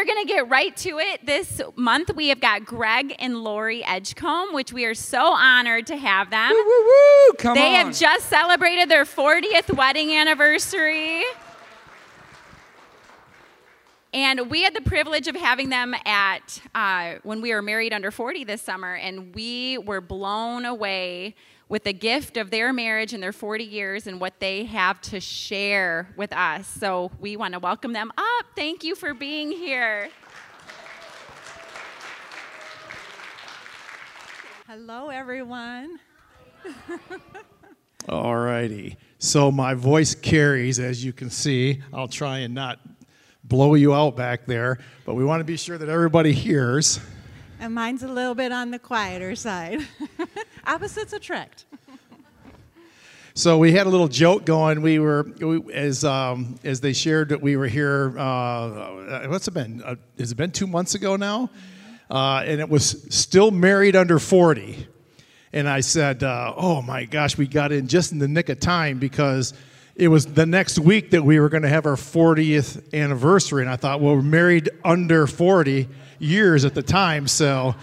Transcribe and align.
We're 0.00 0.06
going 0.06 0.26
to 0.26 0.32
get 0.32 0.48
right 0.48 0.74
to 0.78 0.98
it. 0.98 1.26
This 1.26 1.60
month 1.76 2.16
we 2.16 2.28
have 2.28 2.40
got 2.40 2.64
Greg 2.64 3.14
and 3.18 3.44
Lori 3.44 3.84
Edgecombe, 3.84 4.54
which 4.54 4.72
we 4.72 4.86
are 4.86 4.94
so 4.94 5.20
honored 5.20 5.88
to 5.88 5.96
have 5.98 6.30
them. 6.30 6.52
Woo, 6.52 6.64
woo, 6.64 6.84
woo. 6.86 7.32
Come 7.36 7.54
they 7.54 7.76
on. 7.76 7.84
have 7.84 7.94
just 7.94 8.30
celebrated 8.30 8.88
their 8.88 9.04
40th 9.04 9.76
wedding 9.76 10.10
anniversary. 10.14 11.22
And 14.14 14.50
we 14.50 14.62
had 14.62 14.74
the 14.74 14.80
privilege 14.80 15.28
of 15.28 15.36
having 15.36 15.68
them 15.68 15.94
at 16.06 16.62
uh, 16.74 17.16
when 17.22 17.42
we 17.42 17.52
were 17.52 17.60
married 17.60 17.92
under 17.92 18.10
40 18.10 18.44
this 18.44 18.62
summer, 18.62 18.94
and 18.94 19.34
we 19.34 19.76
were 19.76 20.00
blown 20.00 20.64
away 20.64 21.34
with 21.70 21.84
the 21.84 21.92
gift 21.92 22.36
of 22.36 22.50
their 22.50 22.72
marriage 22.72 23.14
and 23.14 23.22
their 23.22 23.32
40 23.32 23.62
years 23.62 24.08
and 24.08 24.20
what 24.20 24.40
they 24.40 24.64
have 24.64 25.00
to 25.00 25.20
share 25.20 26.12
with 26.16 26.32
us. 26.32 26.66
So 26.66 27.12
we 27.20 27.36
want 27.36 27.54
to 27.54 27.60
welcome 27.60 27.92
them 27.92 28.12
up. 28.18 28.46
Thank 28.56 28.82
you 28.82 28.96
for 28.96 29.14
being 29.14 29.52
here. 29.52 30.10
Hello, 34.66 35.10
everyone. 35.10 36.00
All 38.08 38.36
righty. 38.36 38.96
So 39.18 39.52
my 39.52 39.74
voice 39.74 40.14
carries, 40.14 40.80
as 40.80 41.04
you 41.04 41.12
can 41.12 41.30
see. 41.30 41.82
I'll 41.92 42.08
try 42.08 42.38
and 42.38 42.52
not 42.52 42.80
blow 43.44 43.74
you 43.74 43.94
out 43.94 44.16
back 44.16 44.44
there, 44.44 44.78
but 45.04 45.14
we 45.14 45.24
want 45.24 45.38
to 45.38 45.44
be 45.44 45.56
sure 45.56 45.78
that 45.78 45.88
everybody 45.88 46.32
hears. 46.32 46.98
And 47.60 47.74
mine's 47.74 48.02
a 48.02 48.08
little 48.08 48.34
bit 48.34 48.50
on 48.50 48.72
the 48.72 48.78
quieter 48.80 49.36
side. 49.36 49.86
Opposites 50.70 51.12
attract. 51.12 51.64
So 53.32 53.58
we 53.58 53.72
had 53.72 53.86
a 53.86 53.90
little 53.90 54.08
joke 54.08 54.44
going. 54.44 54.82
We 54.82 54.98
were 54.98 55.22
we, 55.40 55.72
as 55.72 56.04
um, 56.04 56.58
as 56.64 56.80
they 56.80 56.92
shared 56.92 57.28
that 57.28 57.40
we 57.40 57.56
were 57.56 57.68
here. 57.68 58.12
Uh, 58.18 59.28
what's 59.28 59.46
it 59.46 59.54
been? 59.54 59.80
Uh, 59.82 59.94
has 60.18 60.32
it 60.32 60.34
been 60.34 60.50
two 60.50 60.66
months 60.66 60.96
ago 60.96 61.14
now? 61.14 61.48
Uh, 62.10 62.42
and 62.44 62.60
it 62.60 62.68
was 62.68 63.06
still 63.08 63.52
married 63.52 63.94
under 63.94 64.18
forty. 64.18 64.86
And 65.52 65.68
I 65.68 65.80
said, 65.80 66.24
uh, 66.24 66.52
"Oh 66.56 66.82
my 66.82 67.04
gosh, 67.04 67.38
we 67.38 67.46
got 67.46 67.70
in 67.70 67.86
just 67.86 68.10
in 68.10 68.18
the 68.18 68.28
nick 68.28 68.48
of 68.48 68.58
time 68.58 68.98
because 68.98 69.54
it 69.94 70.08
was 70.08 70.26
the 70.26 70.44
next 70.44 70.80
week 70.80 71.12
that 71.12 71.22
we 71.22 71.38
were 71.38 71.48
going 71.48 71.62
to 71.62 71.68
have 71.68 71.86
our 71.86 71.96
40th 71.96 72.92
anniversary." 72.92 73.62
And 73.62 73.70
I 73.70 73.76
thought, 73.76 74.00
well, 74.00 74.16
we're 74.16 74.22
married 74.22 74.70
under 74.84 75.28
40 75.28 75.88
years 76.18 76.64
at 76.64 76.74
the 76.74 76.82
time, 76.82 77.28
so. 77.28 77.76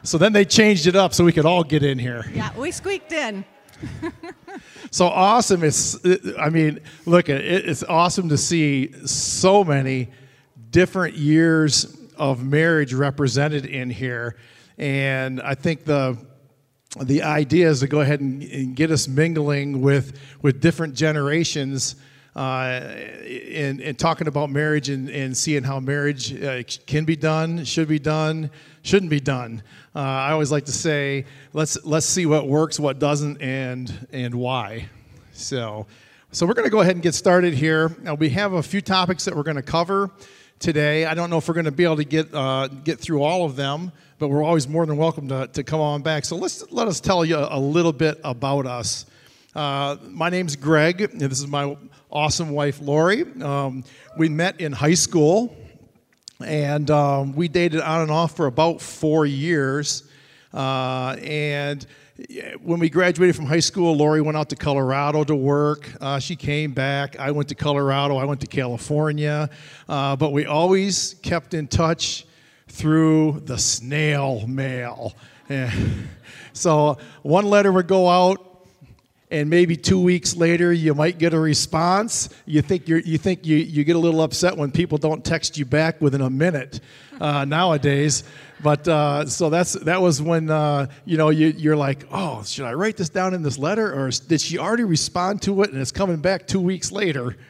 Uh, 0.00 0.04
so 0.04 0.18
then 0.18 0.32
they 0.32 0.44
changed 0.44 0.86
it 0.86 0.96
up 0.96 1.14
so 1.14 1.24
we 1.24 1.32
could 1.32 1.46
all 1.46 1.64
get 1.64 1.82
in 1.82 1.98
here. 1.98 2.24
Yeah, 2.34 2.56
we 2.56 2.70
squeaked 2.70 3.12
in. 3.12 3.44
So 4.92 5.06
awesome! 5.06 5.62
It's 5.62 5.96
I 6.36 6.48
mean, 6.50 6.80
look 7.06 7.28
it's 7.28 7.84
awesome 7.84 8.28
to 8.30 8.36
see 8.36 8.92
so 9.06 9.62
many 9.62 10.08
different 10.70 11.14
years 11.14 11.96
of 12.16 12.42
marriage 12.44 12.92
represented 12.92 13.66
in 13.66 13.88
here, 13.88 14.36
and 14.78 15.40
I 15.42 15.54
think 15.54 15.84
the 15.84 16.18
the 17.00 17.22
idea 17.22 17.70
is 17.70 17.80
to 17.80 17.86
go 17.86 18.00
ahead 18.00 18.20
and, 18.20 18.42
and 18.42 18.74
get 18.74 18.90
us 18.90 19.06
mingling 19.06 19.80
with 19.80 20.18
with 20.42 20.60
different 20.60 20.94
generations. 20.94 21.94
Uh, 22.34 22.94
and, 23.52 23.80
and 23.80 23.98
talking 23.98 24.28
about 24.28 24.50
marriage 24.50 24.88
and, 24.88 25.10
and 25.10 25.36
seeing 25.36 25.64
how 25.64 25.80
marriage 25.80 26.32
uh, 26.40 26.62
can 26.86 27.04
be 27.04 27.16
done, 27.16 27.64
should 27.64 27.88
be 27.88 27.98
done, 27.98 28.48
shouldn't 28.82 29.10
be 29.10 29.20
done. 29.20 29.62
Uh, 29.94 30.00
I 30.00 30.32
always 30.32 30.52
like 30.52 30.66
to 30.66 30.72
say, 30.72 31.26
let's 31.52 31.84
let's 31.84 32.06
see 32.06 32.26
what 32.26 32.46
works, 32.46 32.78
what 32.78 32.98
doesn't, 32.98 33.40
and 33.42 34.06
and 34.12 34.34
why. 34.34 34.88
So, 35.32 35.86
so 36.32 36.46
we're 36.46 36.54
going 36.54 36.66
to 36.66 36.70
go 36.70 36.80
ahead 36.80 36.94
and 36.94 37.02
get 37.02 37.14
started 37.14 37.54
here. 37.54 37.96
Uh, 38.06 38.14
we 38.14 38.28
have 38.30 38.52
a 38.52 38.62
few 38.62 38.80
topics 38.80 39.24
that 39.24 39.34
we're 39.34 39.42
going 39.42 39.56
to 39.56 39.62
cover 39.62 40.10
today. 40.58 41.06
I 41.06 41.14
don't 41.14 41.30
know 41.30 41.38
if 41.38 41.48
we're 41.48 41.54
going 41.54 41.64
to 41.64 41.72
be 41.72 41.84
able 41.84 41.96
to 41.96 42.04
get 42.04 42.32
uh, 42.34 42.68
get 42.68 43.00
through 43.00 43.22
all 43.22 43.44
of 43.44 43.56
them, 43.56 43.92
but 44.18 44.28
we're 44.28 44.44
always 44.44 44.68
more 44.68 44.86
than 44.86 44.96
welcome 44.96 45.28
to, 45.28 45.48
to 45.48 45.64
come 45.64 45.80
on 45.80 46.02
back. 46.02 46.24
So 46.24 46.36
let's 46.36 46.70
let 46.70 46.88
us 46.88 47.00
tell 47.00 47.24
you 47.24 47.38
a 47.38 47.58
little 47.58 47.92
bit 47.92 48.20
about 48.22 48.66
us. 48.66 49.06
Uh, 49.54 49.96
my 50.08 50.30
name's 50.30 50.54
Greg, 50.54 51.00
and 51.00 51.20
this 51.20 51.40
is 51.40 51.48
my 51.48 51.76
awesome 52.10 52.50
wife 52.50 52.80
Lori. 52.80 53.24
Um, 53.42 53.82
we 54.16 54.28
met 54.28 54.60
in 54.60 54.72
high 54.72 54.94
school 54.94 55.56
and 56.44 56.90
um, 56.90 57.34
we 57.34 57.48
dated 57.48 57.80
on 57.80 58.02
and 58.02 58.10
off 58.10 58.36
for 58.36 58.46
about 58.46 58.80
four 58.80 59.26
years. 59.26 60.04
Uh, 60.52 61.16
and 61.22 61.86
when 62.62 62.80
we 62.80 62.90
graduated 62.90 63.36
from 63.36 63.46
high 63.46 63.60
school, 63.60 63.96
Lori 63.96 64.20
went 64.20 64.36
out 64.36 64.48
to 64.50 64.56
Colorado 64.56 65.24
to 65.24 65.34
work. 65.34 65.90
Uh, 66.00 66.18
she 66.18 66.36
came 66.36 66.72
back. 66.72 67.18
I 67.18 67.30
went 67.30 67.48
to 67.48 67.54
Colorado. 67.54 68.16
I 68.16 68.24
went 68.24 68.40
to 68.40 68.46
California. 68.46 69.48
Uh, 69.88 70.16
but 70.16 70.32
we 70.32 70.46
always 70.46 71.14
kept 71.22 71.54
in 71.54 71.66
touch 71.66 72.26
through 72.68 73.42
the 73.46 73.58
snail 73.58 74.46
mail. 74.46 75.14
so 76.52 76.98
one 77.22 77.46
letter 77.46 77.72
would 77.72 77.86
go 77.86 78.08
out 78.08 78.49
and 79.30 79.48
maybe 79.48 79.76
two 79.76 80.00
weeks 80.00 80.34
later 80.36 80.72
you 80.72 80.94
might 80.94 81.18
get 81.18 81.34
a 81.34 81.38
response. 81.38 82.28
You 82.46 82.62
think 82.62 82.88
you 82.88 82.96
you 82.96 83.18
think 83.18 83.46
you, 83.46 83.56
you 83.56 83.84
get 83.84 83.96
a 83.96 83.98
little 83.98 84.22
upset 84.22 84.56
when 84.56 84.70
people 84.72 84.98
don't 84.98 85.24
text 85.24 85.56
you 85.58 85.64
back 85.64 86.00
within 86.00 86.20
a 86.20 86.30
minute 86.30 86.80
uh, 87.20 87.44
nowadays. 87.44 88.24
But 88.62 88.86
uh, 88.88 89.26
so 89.26 89.50
that's 89.50 89.72
that 89.72 90.02
was 90.02 90.20
when 90.20 90.50
uh, 90.50 90.86
you 91.04 91.16
know 91.16 91.30
you, 91.30 91.48
you're 91.48 91.76
like, 91.76 92.06
oh, 92.10 92.42
should 92.42 92.66
I 92.66 92.74
write 92.74 92.96
this 92.96 93.08
down 93.08 93.34
in 93.34 93.42
this 93.42 93.58
letter, 93.58 93.92
or 93.92 94.10
did 94.10 94.40
she 94.40 94.58
already 94.58 94.84
respond 94.84 95.42
to 95.42 95.62
it 95.62 95.70
and 95.70 95.80
it's 95.80 95.92
coming 95.92 96.18
back 96.18 96.46
two 96.46 96.60
weeks 96.60 96.92
later? 96.92 97.36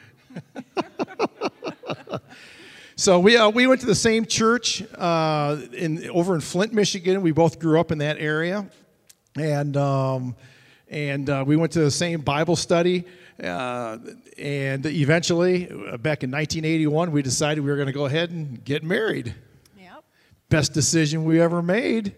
So 3.01 3.19
we, 3.19 3.35
uh, 3.35 3.49
we 3.49 3.67
went 3.67 3.81
to 3.81 3.87
the 3.87 3.95
same 3.95 4.27
church 4.27 4.83
uh, 4.95 5.57
in, 5.73 6.11
over 6.11 6.35
in 6.35 6.43
Flint, 6.43 6.75
Michigan. 6.75 7.23
We 7.23 7.33
both 7.33 7.59
grew 7.59 7.81
up 7.81 7.93
in 7.93 7.97
that 7.99 8.19
area. 8.19 8.69
And 9.37 9.75
um, 9.79 10.37
and 10.91 11.31
uh, 11.31 11.45
we 11.47 11.57
went 11.57 11.73
to 11.73 11.81
the 11.81 11.91
same 11.91 12.21
Bible 12.21 12.57
study. 12.57 13.05
Uh, 13.43 13.97
and 14.37 14.85
eventually, 14.85 15.67
uh, 15.67 15.97
back 15.97 16.25
in 16.25 16.31
1981, 16.31 17.13
we 17.13 17.23
decided 17.23 17.63
we 17.65 17.71
were 17.71 17.77
going 17.77 17.87
to 17.87 17.93
go 17.93 18.07
ahead 18.07 18.31
and 18.31 18.63
get 18.65 18.83
married. 18.83 19.35
Yep. 19.79 20.05
Best 20.49 20.75
decision 20.75 21.25
we 21.25 21.41
ever 21.41 21.63
made. 21.63 22.15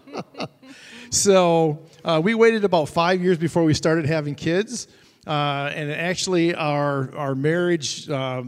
so 1.10 1.86
uh, 2.04 2.20
we 2.24 2.34
waited 2.34 2.64
about 2.64 2.88
five 2.88 3.22
years 3.22 3.38
before 3.38 3.64
we 3.64 3.74
started 3.74 4.06
having 4.06 4.34
kids. 4.34 4.88
Uh, 5.26 5.70
and 5.74 5.92
actually, 5.92 6.54
our, 6.54 7.14
our 7.14 7.34
marriage 7.34 8.08
uh, 8.10 8.42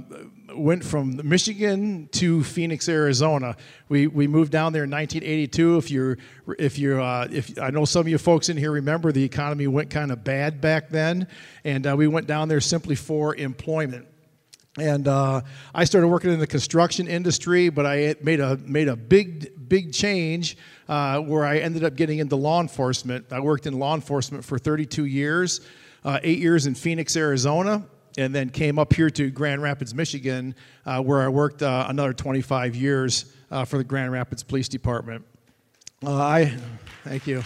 went 0.56 0.84
from 0.84 1.20
Michigan 1.25 2.09
to 2.12 2.42
Phoenix, 2.44 2.88
Arizona. 2.88 3.56
We, 3.88 4.06
we 4.06 4.26
moved 4.26 4.53
down 4.53 4.72
there 4.72 4.84
in 4.84 4.91
1982. 4.91 5.76
If 5.76 5.91
you're, 5.91 6.19
if 6.59 6.78
you're, 6.78 7.00
uh, 7.00 7.28
if 7.31 7.59
I 7.59 7.70
know 7.70 7.84
some 7.84 8.00
of 8.00 8.09
you 8.09 8.19
folks 8.19 8.48
in 8.48 8.56
here 8.56 8.70
remember, 8.70 9.12
the 9.12 9.25
economy 9.25 9.66
went 9.66 9.91
kind 9.91 10.12
of 10.12 10.25
bad 10.25 10.60
back 10.60 10.88
then, 10.88 11.28
and 11.64 11.87
uh, 11.87 11.94
we 11.97 12.06
went 12.06 12.26
down 12.26 12.48
there 12.48 12.60
simply 12.60 12.94
for 12.94 13.34
employment. 13.37 14.06
And 14.78 15.06
uh, 15.06 15.43
I 15.72 15.84
started 15.84 16.09
working 16.09 16.32
in 16.32 16.41
the 16.41 16.47
construction 16.47 17.06
industry, 17.06 17.69
but 17.69 17.87
I 17.87 18.16
made 18.22 18.41
a 18.41 18.56
made 18.56 18.88
a 18.88 18.97
big 18.97 19.69
big 19.69 19.93
change 19.93 20.56
uh, 20.88 21.20
where 21.20 21.44
I 21.44 21.59
ended 21.59 21.84
up 21.84 21.94
getting 21.94 22.19
into 22.19 22.34
law 22.37 22.60
enforcement. 22.60 23.32
I 23.32 23.38
worked 23.38 23.66
in 23.66 23.78
law 23.78 23.94
enforcement 23.94 24.44
for 24.44 24.59
32 24.59 25.04
years, 25.04 25.60
uh, 26.04 26.19
eight 26.25 26.38
years 26.38 26.66
in 26.66 26.75
Phoenix, 26.75 27.16
Arizona, 27.16 27.87
and 28.16 28.34
then 28.34 28.50
came 28.50 28.78
up 28.78 28.92
here 28.92 29.10
to 29.10 29.30
Grand 29.30 29.62
Rapids, 29.62 29.94
Michigan, 29.94 30.54
uh, 30.86 31.02
where 31.02 31.22
I 31.22 31.28
worked 31.28 31.62
uh, 31.62 31.86
another 31.88 32.12
25 32.12 32.76
years 32.76 33.26
uh, 33.50 33.64
for 33.64 33.78
the 33.78 33.84
Grand 33.84 34.12
Rapids 34.12 34.42
Police 34.42 34.69
Department. 34.69 35.25
Uh, 36.04 36.14
I 36.14 36.56
thank 37.04 37.26
you. 37.26 37.42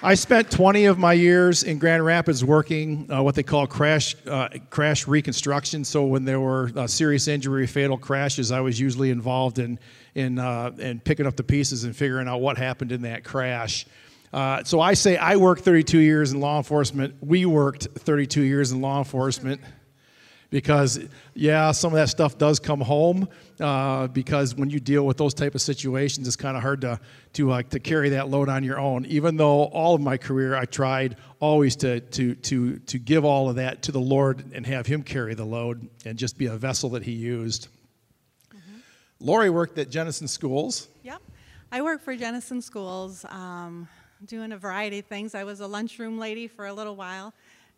I 0.00 0.14
spent 0.14 0.48
20 0.52 0.84
of 0.84 0.96
my 0.96 1.12
years 1.12 1.64
in 1.64 1.80
Grand 1.80 2.04
Rapids 2.04 2.44
working 2.44 3.10
uh, 3.10 3.20
what 3.20 3.34
they 3.34 3.42
call 3.42 3.66
crash 3.66 4.14
uh, 4.28 4.48
crash 4.70 5.08
reconstruction. 5.08 5.84
So 5.84 6.04
when 6.04 6.24
there 6.24 6.38
were 6.38 6.70
uh, 6.76 6.86
serious 6.86 7.26
injury, 7.26 7.66
fatal 7.66 7.98
crashes, 7.98 8.52
I 8.52 8.60
was 8.60 8.78
usually 8.78 9.10
involved 9.10 9.58
in 9.58 9.76
in 10.14 10.38
uh, 10.38 10.70
in 10.78 11.00
picking 11.00 11.26
up 11.26 11.34
the 11.34 11.42
pieces 11.42 11.82
and 11.82 11.96
figuring 11.96 12.28
out 12.28 12.40
what 12.40 12.58
happened 12.58 12.92
in 12.92 13.02
that 13.02 13.24
crash. 13.24 13.86
Uh, 14.32 14.62
so 14.64 14.80
I 14.80 14.94
say 14.94 15.16
I 15.16 15.36
worked 15.36 15.62
32 15.62 15.98
years 15.98 16.32
in 16.32 16.40
law 16.40 16.58
enforcement. 16.58 17.14
We 17.20 17.46
worked 17.46 17.88
32 17.98 18.42
years 18.42 18.72
in 18.72 18.80
law 18.80 18.98
enforcement 18.98 19.60
because 20.50 20.98
yeah 21.34 21.70
some 21.72 21.92
of 21.92 21.96
that 21.96 22.08
stuff 22.08 22.38
does 22.38 22.58
come 22.58 22.80
home 22.80 23.28
uh, 23.60 24.06
because 24.08 24.54
when 24.54 24.70
you 24.70 24.80
deal 24.80 25.04
with 25.04 25.16
those 25.16 25.34
type 25.34 25.54
of 25.54 25.60
situations 25.60 26.26
it's 26.26 26.36
kind 26.36 26.56
of 26.56 26.62
hard 26.62 26.80
to 26.80 26.98
to, 27.34 27.52
uh, 27.52 27.62
to 27.64 27.78
carry 27.78 28.08
that 28.08 28.28
load 28.28 28.48
on 28.48 28.64
your 28.64 28.78
own 28.78 29.04
even 29.06 29.36
though 29.36 29.64
all 29.64 29.94
of 29.94 30.00
my 30.00 30.16
career 30.16 30.56
i 30.56 30.64
tried 30.64 31.16
always 31.40 31.76
to, 31.76 32.00
to, 32.00 32.34
to, 32.36 32.78
to 32.78 32.98
give 32.98 33.26
all 33.26 33.50
of 33.50 33.56
that 33.56 33.82
to 33.82 33.92
the 33.92 34.00
lord 34.00 34.42
and 34.54 34.64
have 34.64 34.86
him 34.86 35.02
carry 35.02 35.34
the 35.34 35.44
load 35.44 35.86
and 36.06 36.18
just 36.18 36.38
be 36.38 36.46
a 36.46 36.56
vessel 36.56 36.88
that 36.88 37.02
he 37.02 37.12
used 37.12 37.68
mm-hmm. 38.50 38.78
lori 39.20 39.50
worked 39.50 39.76
at 39.76 39.90
jenison 39.90 40.26
schools 40.26 40.88
Yep. 41.02 41.22
I 41.70 41.82
work 41.82 42.02
for 42.02 42.16
Jenison 42.16 42.62
Schools, 42.62 43.26
um, 43.28 43.88
doing 44.26 44.52
a 44.52 44.58
variety 44.58 45.00
of 45.00 45.06
things. 45.06 45.34
I 45.34 45.44
was 45.44 45.60
a 45.60 45.66
lunchroom 45.66 46.18
lady 46.18 46.48
for 46.48 46.66
a 46.66 46.72
little 46.72 46.96
while, 46.96 47.32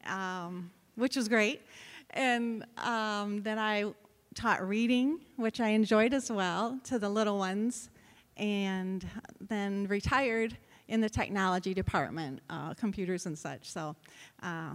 um, 0.06 0.70
which 0.96 1.16
was 1.16 1.28
great. 1.28 1.62
and 2.10 2.64
um, 2.78 3.42
then 3.42 3.58
I 3.58 3.92
taught 4.34 4.66
reading, 4.66 5.20
which 5.36 5.60
I 5.60 5.68
enjoyed 5.68 6.14
as 6.14 6.30
well, 6.30 6.78
to 6.84 6.98
the 6.98 7.08
little 7.08 7.38
ones, 7.38 7.90
and 8.36 9.06
then 9.48 9.86
retired 9.88 10.56
in 10.88 11.00
the 11.00 11.08
technology 11.08 11.74
department, 11.74 12.40
uh, 12.50 12.74
computers 12.74 13.26
and 13.26 13.38
such. 13.38 13.70
So 13.70 13.94
uh, 14.42 14.70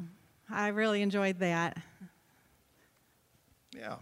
I 0.49 0.67
really 0.69 1.01
enjoyed 1.01 1.39
that. 1.39 1.77
Yeah. 3.75 3.95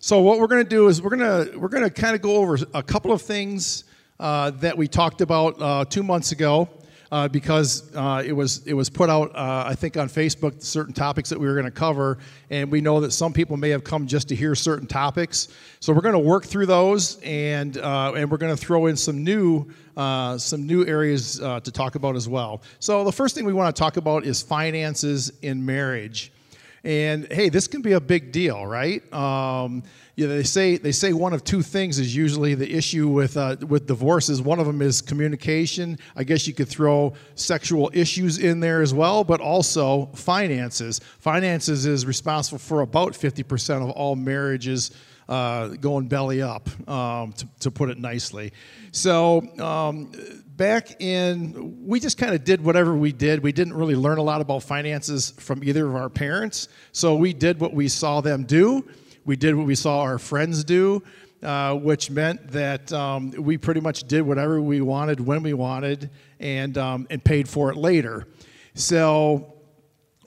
So 0.00 0.20
what 0.20 0.38
we're 0.38 0.48
going 0.48 0.64
to 0.64 0.68
do 0.68 0.88
is 0.88 1.00
we're 1.00 1.16
going 1.16 1.46
to 1.46 1.58
we're 1.58 1.68
going 1.68 1.84
to 1.84 1.90
kind 1.90 2.14
of 2.14 2.20
go 2.20 2.36
over 2.36 2.58
a 2.74 2.82
couple 2.82 3.10
of 3.10 3.22
things 3.22 3.84
uh, 4.20 4.50
that 4.50 4.76
we 4.76 4.86
talked 4.86 5.22
about 5.22 5.60
uh, 5.60 5.84
two 5.86 6.02
months 6.02 6.32
ago. 6.32 6.68
Uh, 7.14 7.28
because 7.28 7.94
uh, 7.94 8.20
it 8.26 8.32
was 8.32 8.66
it 8.66 8.74
was 8.74 8.90
put 8.90 9.08
out, 9.08 9.30
uh, 9.36 9.62
I 9.64 9.76
think, 9.76 9.96
on 9.96 10.08
Facebook 10.08 10.60
certain 10.60 10.92
topics 10.92 11.28
that 11.28 11.38
we 11.38 11.46
were 11.46 11.54
going 11.54 11.64
to 11.64 11.70
cover, 11.70 12.18
and 12.50 12.72
we 12.72 12.80
know 12.80 12.98
that 12.98 13.12
some 13.12 13.32
people 13.32 13.56
may 13.56 13.68
have 13.68 13.84
come 13.84 14.08
just 14.08 14.26
to 14.30 14.34
hear 14.34 14.56
certain 14.56 14.88
topics. 14.88 15.46
So 15.78 15.92
we're 15.92 16.00
going 16.00 16.14
to 16.14 16.18
work 16.18 16.44
through 16.44 16.66
those, 16.66 17.20
and 17.22 17.78
uh, 17.78 18.14
and 18.16 18.28
we're 18.28 18.38
going 18.38 18.52
to 18.52 18.60
throw 18.60 18.86
in 18.86 18.96
some 18.96 19.22
new 19.22 19.64
uh, 19.96 20.38
some 20.38 20.66
new 20.66 20.84
areas 20.86 21.38
to 21.38 21.70
talk 21.70 21.94
about 21.94 22.16
as 22.16 22.28
well. 22.28 22.62
So 22.80 23.04
the 23.04 23.12
first 23.12 23.36
thing 23.36 23.44
we 23.44 23.52
want 23.52 23.76
to 23.76 23.78
talk 23.78 23.96
about 23.96 24.24
is 24.24 24.42
finances 24.42 25.32
in 25.40 25.64
marriage. 25.64 26.32
And 26.84 27.26
hey, 27.32 27.48
this 27.48 27.66
can 27.66 27.80
be 27.80 27.92
a 27.92 28.00
big 28.00 28.30
deal, 28.30 28.66
right? 28.66 29.02
Um, 29.10 29.82
you 30.16 30.28
know, 30.28 30.36
they 30.36 30.42
say 30.42 30.76
they 30.76 30.92
say 30.92 31.14
one 31.14 31.32
of 31.32 31.42
two 31.42 31.62
things 31.62 31.98
is 31.98 32.14
usually 32.14 32.54
the 32.54 32.70
issue 32.70 33.08
with 33.08 33.38
uh, 33.38 33.56
with 33.66 33.86
divorces. 33.86 34.42
One 34.42 34.60
of 34.60 34.66
them 34.66 34.82
is 34.82 35.00
communication. 35.00 35.98
I 36.14 36.24
guess 36.24 36.46
you 36.46 36.52
could 36.52 36.68
throw 36.68 37.14
sexual 37.36 37.90
issues 37.94 38.36
in 38.36 38.60
there 38.60 38.82
as 38.82 38.92
well, 38.92 39.24
but 39.24 39.40
also 39.40 40.06
finances. 40.14 41.00
Finances 41.20 41.86
is 41.86 42.04
responsible 42.04 42.58
for 42.58 42.82
about 42.82 43.16
fifty 43.16 43.42
percent 43.42 43.82
of 43.82 43.88
all 43.90 44.14
marriages 44.14 44.90
uh, 45.26 45.68
going 45.68 46.06
belly 46.06 46.42
up, 46.42 46.68
um, 46.88 47.32
to, 47.32 47.48
to 47.60 47.70
put 47.70 47.88
it 47.88 47.98
nicely. 47.98 48.52
So. 48.92 49.40
Um, 49.58 50.12
back 50.56 51.00
in, 51.00 51.84
we 51.86 52.00
just 52.00 52.18
kind 52.18 52.34
of 52.34 52.44
did 52.44 52.62
whatever 52.62 52.94
we 52.94 53.12
did. 53.12 53.42
We 53.42 53.52
didn't 53.52 53.74
really 53.74 53.96
learn 53.96 54.18
a 54.18 54.22
lot 54.22 54.40
about 54.40 54.62
finances 54.62 55.32
from 55.38 55.64
either 55.64 55.86
of 55.86 55.96
our 55.96 56.08
parents. 56.08 56.68
So 56.92 57.16
we 57.16 57.32
did 57.32 57.60
what 57.60 57.74
we 57.74 57.88
saw 57.88 58.20
them 58.20 58.44
do. 58.44 58.86
We 59.24 59.36
did 59.36 59.54
what 59.54 59.66
we 59.66 59.74
saw 59.74 60.00
our 60.00 60.18
friends 60.18 60.64
do, 60.64 61.02
uh, 61.42 61.74
which 61.76 62.10
meant 62.10 62.52
that 62.52 62.92
um, 62.92 63.30
we 63.32 63.58
pretty 63.58 63.80
much 63.80 64.06
did 64.06 64.22
whatever 64.22 64.60
we 64.60 64.80
wanted 64.80 65.20
when 65.20 65.42
we 65.42 65.54
wanted 65.54 66.10
and, 66.38 66.76
um, 66.78 67.06
and 67.10 67.24
paid 67.24 67.48
for 67.48 67.70
it 67.70 67.76
later. 67.76 68.28
So 68.74 69.54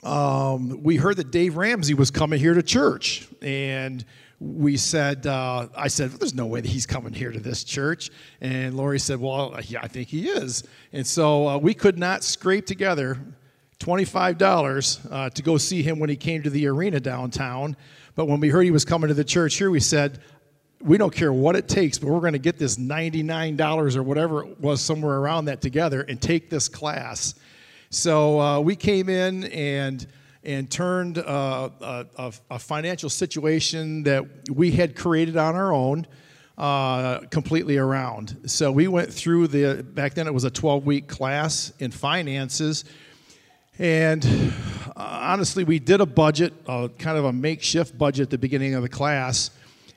um, 0.02 0.82
we 0.82 0.96
heard 0.96 1.16
that 1.18 1.30
Dave 1.30 1.56
Ramsey 1.56 1.94
was 1.94 2.10
coming 2.10 2.40
here 2.40 2.54
to 2.54 2.62
church. 2.62 3.28
And 3.40 4.04
we 4.40 4.76
said, 4.76 5.26
uh, 5.26 5.68
I 5.76 5.88
said, 5.88 6.10
well, 6.10 6.18
there's 6.18 6.34
no 6.34 6.46
way 6.46 6.60
that 6.60 6.68
he's 6.68 6.86
coming 6.86 7.12
here 7.12 7.32
to 7.32 7.40
this 7.40 7.64
church. 7.64 8.10
And 8.40 8.76
Lori 8.76 9.00
said, 9.00 9.20
well, 9.20 9.58
yeah, 9.64 9.80
I 9.82 9.88
think 9.88 10.08
he 10.08 10.28
is. 10.28 10.62
And 10.92 11.06
so 11.06 11.48
uh, 11.48 11.58
we 11.58 11.74
could 11.74 11.98
not 11.98 12.22
scrape 12.22 12.66
together 12.66 13.18
$25 13.80 15.12
uh, 15.12 15.30
to 15.30 15.42
go 15.42 15.56
see 15.56 15.82
him 15.82 15.98
when 15.98 16.08
he 16.08 16.16
came 16.16 16.42
to 16.42 16.50
the 16.50 16.66
arena 16.68 17.00
downtown. 17.00 17.76
But 18.14 18.26
when 18.26 18.38
we 18.38 18.48
heard 18.48 18.62
he 18.62 18.70
was 18.70 18.84
coming 18.84 19.08
to 19.08 19.14
the 19.14 19.24
church 19.24 19.56
here, 19.56 19.70
we 19.70 19.80
said, 19.80 20.20
we 20.80 20.98
don't 20.98 21.14
care 21.14 21.32
what 21.32 21.56
it 21.56 21.66
takes, 21.66 21.98
but 21.98 22.08
we're 22.08 22.20
going 22.20 22.32
to 22.34 22.38
get 22.38 22.58
this 22.58 22.76
$99 22.76 23.96
or 23.96 24.02
whatever 24.04 24.44
it 24.44 24.60
was 24.60 24.80
somewhere 24.80 25.16
around 25.16 25.46
that 25.46 25.60
together 25.60 26.02
and 26.02 26.20
take 26.20 26.50
this 26.50 26.68
class. 26.68 27.34
So 27.90 28.40
uh, 28.40 28.60
we 28.60 28.76
came 28.76 29.08
in 29.08 29.44
and 29.44 30.06
and 30.48 30.70
turned 30.70 31.18
uh, 31.18 31.68
a, 32.16 32.32
a, 32.48 32.58
financial 32.58 33.10
situation 33.10 34.02
that 34.04 34.24
we 34.50 34.70
had 34.70 34.96
created 34.96 35.36
on 35.36 35.54
our 35.54 35.74
own 35.74 36.06
uh, 36.56 37.18
completely 37.30 37.76
around. 37.76 38.34
So 38.46 38.72
we 38.72 38.88
went 38.88 39.12
through 39.12 39.48
the 39.48 39.82
back 39.82 40.14
then 40.14 40.26
it 40.26 40.32
was 40.32 40.44
a 40.44 40.50
12 40.50 40.86
week 40.86 41.06
class 41.06 41.74
in 41.80 41.90
finances, 41.90 42.86
and 43.78 44.24
uh, 44.96 45.20
honestly, 45.22 45.64
we 45.64 45.78
did 45.78 46.00
a 46.00 46.06
budget, 46.06 46.54
kind 46.66 47.18
of 47.18 47.26
a 47.26 47.32
makeshift 47.32 47.98
budget 47.98 48.22
at 48.22 48.30
the 48.30 48.38
beginning 48.38 48.74
of 48.74 48.80
the 48.80 48.88
class, 48.88 49.50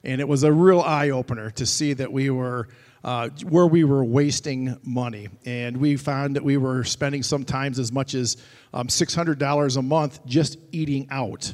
and 0.04 0.20
it 0.20 0.28
was 0.28 0.44
a 0.44 0.52
real 0.52 0.82
eye 0.82 1.12
opener 1.12 1.50
to 1.52 1.66
see 1.66 1.94
that 1.94 2.12
we 2.12 2.30
were 2.30 2.68
uh, 3.04 3.30
where 3.48 3.68
we 3.68 3.84
were 3.84 4.04
wasting 4.04 4.78
money. 4.84 5.28
And 5.46 5.78
we 5.78 5.98
found 5.98 6.36
that 6.36 6.44
we 6.44 6.58
were 6.58 6.84
spending 6.84 7.24
sometimes 7.24 7.80
as 7.80 7.92
much 7.92 8.14
as 8.14 8.38
um, 8.74 8.88
$600 8.88 9.78
a 9.78 9.82
month 9.82 10.26
just 10.26 10.58
eating 10.72 11.08
out. 11.10 11.54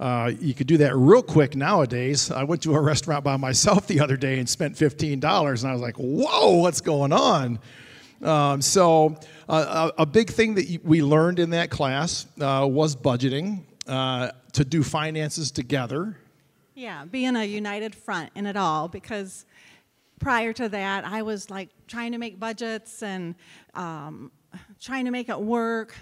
Uh, 0.00 0.32
you 0.40 0.54
could 0.54 0.66
do 0.66 0.76
that 0.78 0.94
real 0.96 1.22
quick 1.22 1.56
nowadays. 1.56 2.30
I 2.30 2.44
went 2.44 2.62
to 2.62 2.74
a 2.74 2.80
restaurant 2.92 3.24
by 3.24 3.36
myself 3.36 3.86
the 3.86 4.00
other 4.00 4.16
day 4.16 4.38
and 4.38 4.48
spent 4.48 4.74
$15, 4.76 5.12
and 5.12 5.68
I 5.68 5.72
was 5.72 5.82
like, 5.82 5.96
whoa, 5.96 6.56
what's 6.56 6.80
going 6.80 7.12
on? 7.12 7.58
Um, 8.22 8.62
so, 8.62 9.16
uh, 9.48 9.90
a, 9.96 10.02
a, 10.02 10.06
big 10.06 10.28
thing 10.30 10.56
that 10.56 10.80
we 10.82 11.02
learned 11.02 11.38
in 11.38 11.50
that 11.50 11.70
class 11.70 12.26
uh, 12.40 12.66
was 12.68 12.96
budgeting, 12.96 13.62
uh, 13.86 14.32
to 14.54 14.64
do 14.64 14.82
finances 14.82 15.52
together. 15.52 16.16
Yeah, 16.74 17.04
being 17.04 17.36
a 17.36 17.44
united 17.44 17.94
front 17.94 18.30
in 18.34 18.46
it 18.46 18.56
all 18.56 18.88
because 18.88 19.46
prior 20.18 20.52
to 20.54 20.68
that, 20.68 21.04
I 21.04 21.22
was 21.22 21.50
like 21.50 21.70
trying 21.86 22.12
to 22.12 22.18
make 22.18 22.38
budgets 22.38 23.02
and 23.02 23.34
um, 23.74 24.30
trying 24.80 25.04
to 25.04 25.10
make 25.10 25.28
it 25.28 25.40
work. 25.40 25.94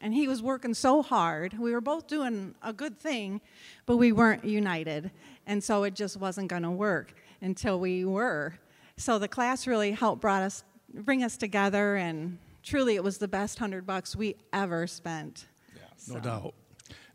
And 0.00 0.14
he 0.14 0.28
was 0.28 0.42
working 0.42 0.72
so 0.72 1.02
hard. 1.02 1.58
We 1.58 1.72
were 1.72 1.80
both 1.80 2.06
doing 2.06 2.54
a 2.62 2.72
good 2.72 2.98
thing, 2.98 3.40
but 3.84 3.98
we 3.98 4.12
weren't 4.12 4.44
united. 4.44 5.10
And 5.46 5.62
so 5.62 5.84
it 5.84 5.94
just 5.94 6.16
wasn't 6.16 6.48
going 6.48 6.62
to 6.62 6.70
work 6.70 7.14
until 7.42 7.78
we 7.78 8.04
were. 8.04 8.54
So 8.96 9.18
the 9.18 9.28
class 9.28 9.66
really 9.66 9.92
helped 9.92 10.22
brought 10.22 10.42
us, 10.42 10.64
bring 10.92 11.22
us 11.22 11.36
together, 11.36 11.96
and 11.96 12.38
truly 12.62 12.94
it 12.94 13.04
was 13.04 13.18
the 13.18 13.28
best 13.28 13.58
hundred 13.58 13.86
bucks 13.86 14.16
we 14.16 14.36
ever 14.52 14.86
spent. 14.86 15.46
Yeah, 15.74 15.82
no 16.08 16.14
so. 16.14 16.20
doubt. 16.20 16.54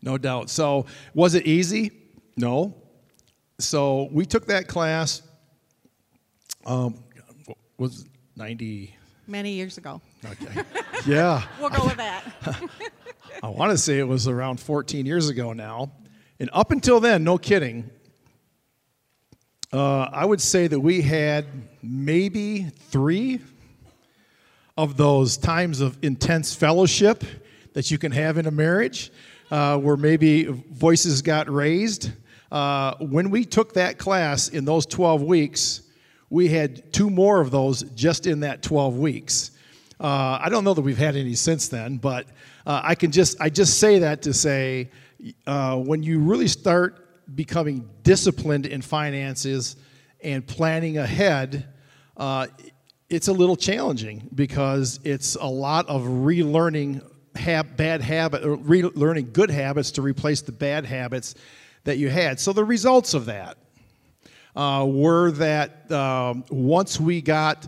No 0.01 0.17
doubt. 0.17 0.49
So 0.51 0.85
was 1.15 1.33
it 1.33 1.47
easy? 1.47 1.91
No. 2.37 2.75
So 3.59 4.09
we 4.11 4.25
took 4.25 4.45
that 4.47 4.67
class 4.67 5.21
um, 6.65 7.03
was 7.77 8.05
90. 8.35 8.95
Many 9.27 9.51
years 9.51 9.77
ago. 9.77 10.01
Okay. 10.23 10.61
yeah. 11.07 11.43
we'll 11.59 11.69
go 11.69 11.85
with 11.85 11.97
that. 11.97 12.23
I 13.43 13.49
want 13.49 13.71
to 13.71 13.77
say 13.77 13.99
it 13.99 14.07
was 14.07 14.27
around 14.27 14.59
14 14.59 15.05
years 15.05 15.29
ago 15.29 15.53
now. 15.53 15.91
And 16.39 16.49
up 16.53 16.71
until 16.71 16.99
then, 16.99 17.23
no 17.23 17.37
kidding, 17.37 17.89
uh, 19.71 20.09
I 20.11 20.25
would 20.25 20.41
say 20.41 20.67
that 20.67 20.79
we 20.79 21.01
had 21.01 21.45
maybe 21.81 22.63
three 22.63 23.39
of 24.77 24.97
those 24.97 25.37
times 25.37 25.81
of 25.81 25.97
intense 26.01 26.53
fellowship 26.53 27.23
that 27.73 27.91
you 27.91 27.97
can 27.97 28.11
have 28.11 28.37
in 28.37 28.45
a 28.45 28.51
marriage 28.51 29.11
uh, 29.51 29.77
where 29.77 29.97
maybe 29.97 30.43
voices 30.45 31.21
got 31.21 31.49
raised. 31.49 32.11
Uh, 32.51 32.95
when 32.99 33.29
we 33.29 33.45
took 33.45 33.73
that 33.73 33.97
class 33.97 34.49
in 34.49 34.65
those 34.65 34.85
12 34.85 35.21
weeks, 35.23 35.81
we 36.29 36.47
had 36.47 36.91
two 36.91 37.09
more 37.09 37.41
of 37.41 37.51
those 37.51 37.83
just 37.95 38.27
in 38.27 38.41
that 38.41 38.61
12 38.61 38.97
weeks. 38.97 39.51
Uh, 39.99 40.39
I 40.41 40.49
don't 40.49 40.63
know 40.63 40.73
that 40.73 40.81
we've 40.81 40.97
had 40.97 41.15
any 41.15 41.35
since 41.35 41.69
then, 41.69 41.97
but 41.97 42.27
uh, 42.65 42.81
I 42.83 42.95
can 42.95 43.11
just 43.11 43.39
I 43.39 43.49
just 43.49 43.79
say 43.79 43.99
that 43.99 44.23
to 44.23 44.33
say 44.33 44.89
uh, 45.47 45.77
when 45.77 46.03
you 46.03 46.19
really 46.19 46.47
start 46.47 47.35
becoming 47.35 47.89
disciplined 48.03 48.65
in 48.65 48.81
finances 48.81 49.77
and 50.21 50.45
planning 50.45 50.97
ahead, 50.97 51.67
uh, 52.17 52.47
it's 53.09 53.27
a 53.27 53.33
little 53.33 53.55
challenging 53.55 54.29
because 54.35 54.99
it's 55.03 55.35
a 55.35 55.45
lot 55.45 55.87
of 55.87 56.01
relearning 56.03 57.01
have 57.35 57.75
bad 57.75 58.01
habit 58.01 58.45
or 58.45 58.57
relearning 58.57 59.33
good 59.33 59.51
habits 59.51 59.91
to 59.91 60.01
replace 60.01 60.41
the 60.41 60.51
bad 60.51 60.85
habits 60.85 61.35
that 61.83 61.97
you 61.97 62.09
had. 62.09 62.39
So 62.39 62.53
the 62.53 62.63
results 62.63 63.13
of 63.13 63.25
that 63.25 63.57
uh, 64.55 64.85
were 64.87 65.31
that 65.31 65.91
um, 65.91 66.43
once 66.49 66.99
we 66.99 67.21
got 67.21 67.67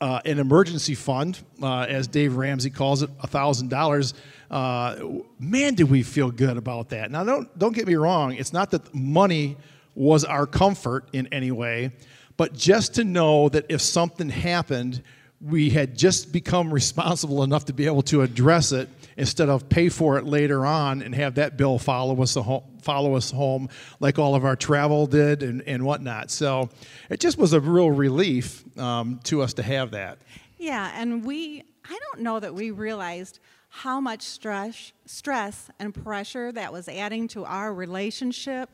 uh, 0.00 0.20
an 0.24 0.38
emergency 0.38 0.94
fund, 0.94 1.40
uh, 1.62 1.80
as 1.88 2.06
Dave 2.06 2.36
Ramsey 2.36 2.70
calls 2.70 3.02
it, 3.02 3.16
$1,000, 3.18 4.14
uh, 4.50 5.22
man, 5.38 5.74
did 5.74 5.90
we 5.90 6.02
feel 6.02 6.30
good 6.30 6.56
about 6.56 6.90
that. 6.90 7.10
Now, 7.10 7.24
don't, 7.24 7.58
don't 7.58 7.74
get 7.74 7.86
me 7.86 7.94
wrong, 7.94 8.34
it's 8.34 8.52
not 8.52 8.70
that 8.72 8.94
money 8.94 9.56
was 9.94 10.24
our 10.24 10.46
comfort 10.46 11.08
in 11.12 11.26
any 11.28 11.50
way, 11.50 11.92
but 12.36 12.52
just 12.52 12.94
to 12.96 13.04
know 13.04 13.48
that 13.48 13.64
if 13.70 13.80
something 13.80 14.28
happened, 14.28 15.02
we 15.40 15.70
had 15.70 15.96
just 15.96 16.32
become 16.32 16.72
responsible 16.72 17.42
enough 17.42 17.64
to 17.66 17.72
be 17.72 17.86
able 17.86 18.02
to 18.02 18.22
address 18.22 18.72
it 18.72 18.88
instead 19.16 19.48
of 19.48 19.68
pay 19.68 19.88
for 19.88 20.18
it 20.18 20.24
later 20.24 20.66
on 20.66 21.00
and 21.00 21.14
have 21.14 21.36
that 21.36 21.56
bill 21.56 21.78
follow 21.78 22.20
us 22.22 22.34
home, 22.34 22.62
follow 22.86 23.16
us 23.16 23.30
home 23.32 23.68
like 24.00 24.18
all 24.18 24.34
of 24.34 24.44
our 24.44 24.56
travel 24.56 25.06
did 25.06 25.42
and, 25.42 25.60
and 25.62 25.84
whatnot. 25.84 26.30
So 26.30 26.70
it 27.10 27.20
just 27.20 27.36
was 27.36 27.52
a 27.52 27.60
real 27.60 27.90
relief 27.90 28.64
um, 28.78 29.20
to 29.24 29.42
us 29.42 29.54
to 29.54 29.62
have 29.62 29.90
that. 29.90 30.18
Yeah, 30.56 30.92
and 30.94 31.24
we, 31.24 31.62
I 31.84 31.98
don't 32.04 32.22
know 32.22 32.40
that 32.40 32.54
we 32.54 32.70
realized 32.70 33.40
how 33.68 34.00
much 34.00 34.22
stress, 34.22 34.92
stress 35.04 35.68
and 35.78 35.92
pressure 35.92 36.52
that 36.52 36.72
was 36.72 36.88
adding 36.88 37.28
to 37.28 37.44
our 37.44 37.74
relationship 37.74 38.70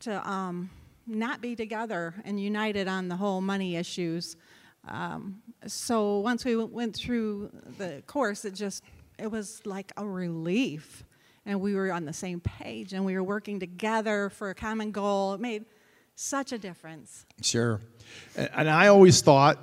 to 0.00 0.28
um, 0.28 0.70
not 1.06 1.40
be 1.40 1.54
together 1.54 2.14
and 2.24 2.40
united 2.40 2.88
on 2.88 3.08
the 3.08 3.16
whole 3.16 3.40
money 3.40 3.76
issues. 3.76 4.36
Um, 4.88 5.42
so 5.66 6.20
once 6.20 6.44
we 6.44 6.56
went 6.56 6.96
through 6.96 7.50
the 7.78 8.02
course, 8.06 8.44
it 8.44 8.54
just 8.54 8.82
it 9.18 9.30
was 9.30 9.60
like 9.66 9.92
a 9.98 10.06
relief, 10.06 11.04
and 11.46 11.60
we 11.60 11.74
were 11.74 11.92
on 11.92 12.04
the 12.04 12.12
same 12.12 12.40
page, 12.40 12.92
and 12.92 13.04
we 13.04 13.14
were 13.14 13.22
working 13.22 13.60
together 13.60 14.30
for 14.30 14.50
a 14.50 14.54
common 14.54 14.92
goal. 14.92 15.34
It 15.34 15.40
made 15.40 15.64
such 16.14 16.52
a 16.52 16.58
difference. 16.58 17.24
Sure. 17.40 17.80
And 18.36 18.68
I 18.68 18.88
always 18.88 19.20
thought 19.22 19.58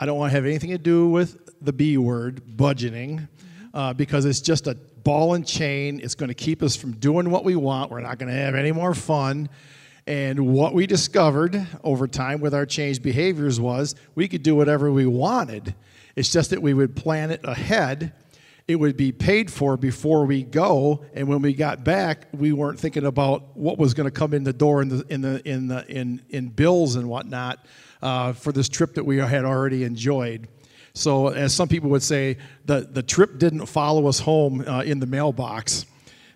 I 0.00 0.06
don't 0.06 0.18
want 0.18 0.32
to 0.32 0.36
have 0.36 0.46
anything 0.46 0.70
to 0.70 0.78
do 0.78 1.08
with 1.08 1.50
the 1.64 1.72
B 1.72 1.96
word, 1.96 2.42
budgeting, 2.56 3.28
uh, 3.72 3.92
because 3.92 4.24
it's 4.24 4.40
just 4.40 4.66
a 4.66 4.74
ball 4.74 5.34
and 5.34 5.46
chain. 5.46 6.00
It's 6.02 6.16
going 6.16 6.28
to 6.28 6.34
keep 6.34 6.62
us 6.62 6.74
from 6.74 6.92
doing 6.92 7.30
what 7.30 7.44
we 7.44 7.54
want. 7.54 7.90
We're 7.90 8.00
not 8.00 8.18
going 8.18 8.30
to 8.32 8.38
have 8.38 8.54
any 8.54 8.72
more 8.72 8.94
fun. 8.94 9.48
And 10.06 10.48
what 10.48 10.74
we 10.74 10.88
discovered 10.88 11.64
over 11.84 12.08
time 12.08 12.40
with 12.40 12.54
our 12.54 12.66
changed 12.66 13.02
behaviors 13.02 13.60
was 13.60 13.94
we 14.16 14.26
could 14.26 14.42
do 14.42 14.56
whatever 14.56 14.90
we 14.90 15.06
wanted. 15.06 15.74
It's 16.16 16.32
just 16.32 16.50
that 16.50 16.60
we 16.60 16.74
would 16.74 16.96
plan 16.96 17.30
it 17.30 17.40
ahead. 17.44 18.12
It 18.68 18.76
would 18.76 18.96
be 18.96 19.10
paid 19.10 19.50
for 19.50 19.76
before 19.76 20.24
we 20.24 20.44
go, 20.44 21.04
and 21.14 21.26
when 21.26 21.42
we 21.42 21.52
got 21.52 21.82
back, 21.82 22.28
we 22.32 22.52
weren't 22.52 22.78
thinking 22.78 23.04
about 23.04 23.56
what 23.56 23.76
was 23.76 23.92
going 23.92 24.06
to 24.06 24.12
come 24.12 24.34
in 24.34 24.44
the 24.44 24.52
door 24.52 24.82
in 24.82 24.88
the 24.88 25.04
in 25.08 25.20
the 25.20 25.48
in 25.48 25.68
the 25.68 25.86
in 25.88 26.22
in 26.30 26.48
bills 26.48 26.94
and 26.94 27.08
whatnot 27.08 27.66
uh, 28.02 28.32
for 28.32 28.52
this 28.52 28.68
trip 28.68 28.94
that 28.94 29.04
we 29.04 29.18
had 29.18 29.44
already 29.44 29.84
enjoyed. 29.84 30.48
So, 30.94 31.28
as 31.28 31.54
some 31.54 31.68
people 31.68 31.90
would 31.90 32.02
say, 32.02 32.36
the 32.64 32.80
the 32.80 33.02
trip 33.02 33.38
didn't 33.38 33.66
follow 33.66 34.06
us 34.06 34.20
home 34.20 34.64
uh, 34.66 34.82
in 34.82 35.00
the 35.00 35.06
mailbox. 35.06 35.86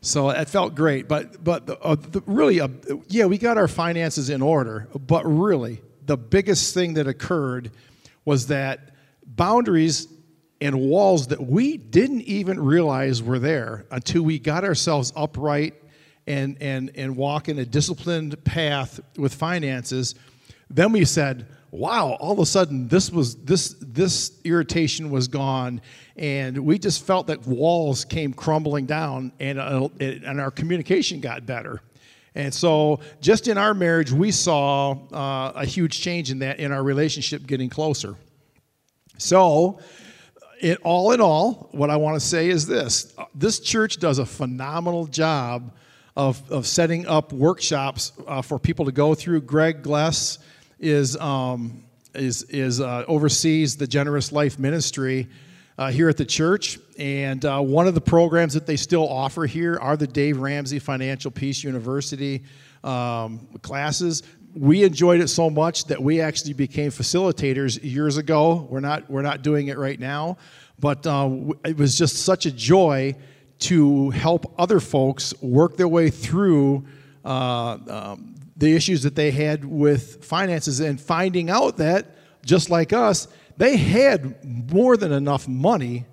So 0.00 0.30
it 0.30 0.48
felt 0.48 0.76
great, 0.76 1.08
but 1.08 1.42
but 1.42 1.66
the, 1.66 1.78
uh, 1.80 1.96
the, 1.96 2.22
really, 2.26 2.60
uh, 2.60 2.68
yeah, 3.08 3.26
we 3.26 3.38
got 3.38 3.58
our 3.58 3.66
finances 3.66 4.30
in 4.30 4.40
order. 4.40 4.88
But 4.94 5.24
really, 5.24 5.82
the 6.04 6.16
biggest 6.16 6.74
thing 6.74 6.94
that 6.94 7.08
occurred 7.08 7.72
was 8.24 8.46
that 8.46 8.90
boundaries 9.24 10.06
and 10.60 10.78
walls 10.78 11.28
that 11.28 11.40
we 11.40 11.76
didn't 11.76 12.22
even 12.22 12.58
realize 12.58 13.22
were 13.22 13.38
there 13.38 13.84
until 13.90 14.22
we 14.22 14.38
got 14.38 14.64
ourselves 14.64 15.12
upright 15.16 15.74
and 16.26 16.56
and 16.60 16.90
and 16.94 17.16
walk 17.16 17.48
in 17.48 17.58
a 17.58 17.64
disciplined 17.64 18.42
path 18.44 19.00
with 19.16 19.34
finances. 19.34 20.14
Then 20.68 20.92
we 20.92 21.04
said, 21.04 21.46
wow, 21.70 22.16
all 22.20 22.32
of 22.32 22.38
a 22.38 22.46
sudden 22.46 22.88
this 22.88 23.10
was 23.10 23.36
this 23.36 23.76
this 23.80 24.40
irritation 24.44 25.10
was 25.10 25.28
gone, 25.28 25.80
and 26.16 26.58
we 26.58 26.78
just 26.78 27.04
felt 27.06 27.26
that 27.28 27.46
walls 27.46 28.04
came 28.04 28.32
crumbling 28.32 28.86
down, 28.86 29.32
and 29.38 29.58
uh, 29.58 29.88
and 30.00 30.40
our 30.40 30.50
communication 30.50 31.20
got 31.20 31.46
better. 31.46 31.80
And 32.34 32.52
so, 32.52 33.00
just 33.22 33.48
in 33.48 33.56
our 33.56 33.72
marriage, 33.72 34.12
we 34.12 34.30
saw 34.30 34.92
uh, 35.10 35.52
a 35.54 35.64
huge 35.64 36.00
change 36.02 36.30
in 36.30 36.40
that 36.40 36.58
in 36.58 36.70
our 36.70 36.82
relationship 36.82 37.46
getting 37.46 37.70
closer. 37.70 38.14
So, 39.16 39.80
it, 40.60 40.78
all 40.82 41.12
in 41.12 41.20
all, 41.20 41.68
what 41.72 41.90
I 41.90 41.96
want 41.96 42.20
to 42.20 42.26
say 42.26 42.48
is 42.48 42.66
this 42.66 43.14
this 43.34 43.60
church 43.60 43.98
does 43.98 44.18
a 44.18 44.26
phenomenal 44.26 45.06
job 45.06 45.72
of, 46.16 46.50
of 46.50 46.66
setting 46.66 47.06
up 47.06 47.32
workshops 47.32 48.12
uh, 48.26 48.42
for 48.42 48.58
people 48.58 48.86
to 48.86 48.92
go 48.92 49.14
through. 49.14 49.42
Greg 49.42 49.82
Gless 49.82 50.38
is, 50.80 51.16
um, 51.18 51.84
is, 52.14 52.42
is 52.44 52.80
uh, 52.80 53.04
oversees 53.06 53.76
the 53.76 53.86
Generous 53.86 54.32
Life 54.32 54.58
Ministry 54.58 55.28
uh, 55.78 55.90
here 55.90 56.08
at 56.08 56.16
the 56.16 56.24
church. 56.24 56.78
And 56.98 57.44
uh, 57.44 57.60
one 57.60 57.86
of 57.86 57.94
the 57.94 58.00
programs 58.00 58.54
that 58.54 58.66
they 58.66 58.76
still 58.76 59.06
offer 59.06 59.44
here 59.44 59.78
are 59.78 59.96
the 59.96 60.06
Dave 60.06 60.38
Ramsey 60.38 60.78
Financial 60.78 61.30
Peace 61.30 61.62
University 61.62 62.42
um, 62.82 63.46
classes. 63.62 64.22
We 64.58 64.84
enjoyed 64.84 65.20
it 65.20 65.28
so 65.28 65.50
much 65.50 65.84
that 65.84 66.02
we 66.02 66.22
actually 66.22 66.54
became 66.54 66.90
facilitators 66.90 67.78
years 67.82 68.16
ago. 68.16 68.66
We're 68.70 68.80
not, 68.80 69.10
we're 69.10 69.20
not 69.20 69.42
doing 69.42 69.68
it 69.68 69.76
right 69.76 70.00
now, 70.00 70.38
but 70.78 71.06
uh, 71.06 71.30
it 71.62 71.76
was 71.76 71.98
just 71.98 72.24
such 72.24 72.46
a 72.46 72.50
joy 72.50 73.16
to 73.58 74.08
help 74.10 74.54
other 74.58 74.80
folks 74.80 75.34
work 75.42 75.76
their 75.76 75.88
way 75.88 76.08
through 76.08 76.86
uh, 77.22 77.76
um, 77.86 78.34
the 78.56 78.74
issues 78.74 79.02
that 79.02 79.14
they 79.14 79.30
had 79.30 79.62
with 79.62 80.24
finances 80.24 80.80
and 80.80 80.98
finding 80.98 81.50
out 81.50 81.76
that, 81.76 82.16
just 82.42 82.70
like 82.70 82.94
us, 82.94 83.28
they 83.58 83.76
had 83.76 84.42
more 84.70 84.96
than 84.96 85.12
enough 85.12 85.46
money 85.46 86.06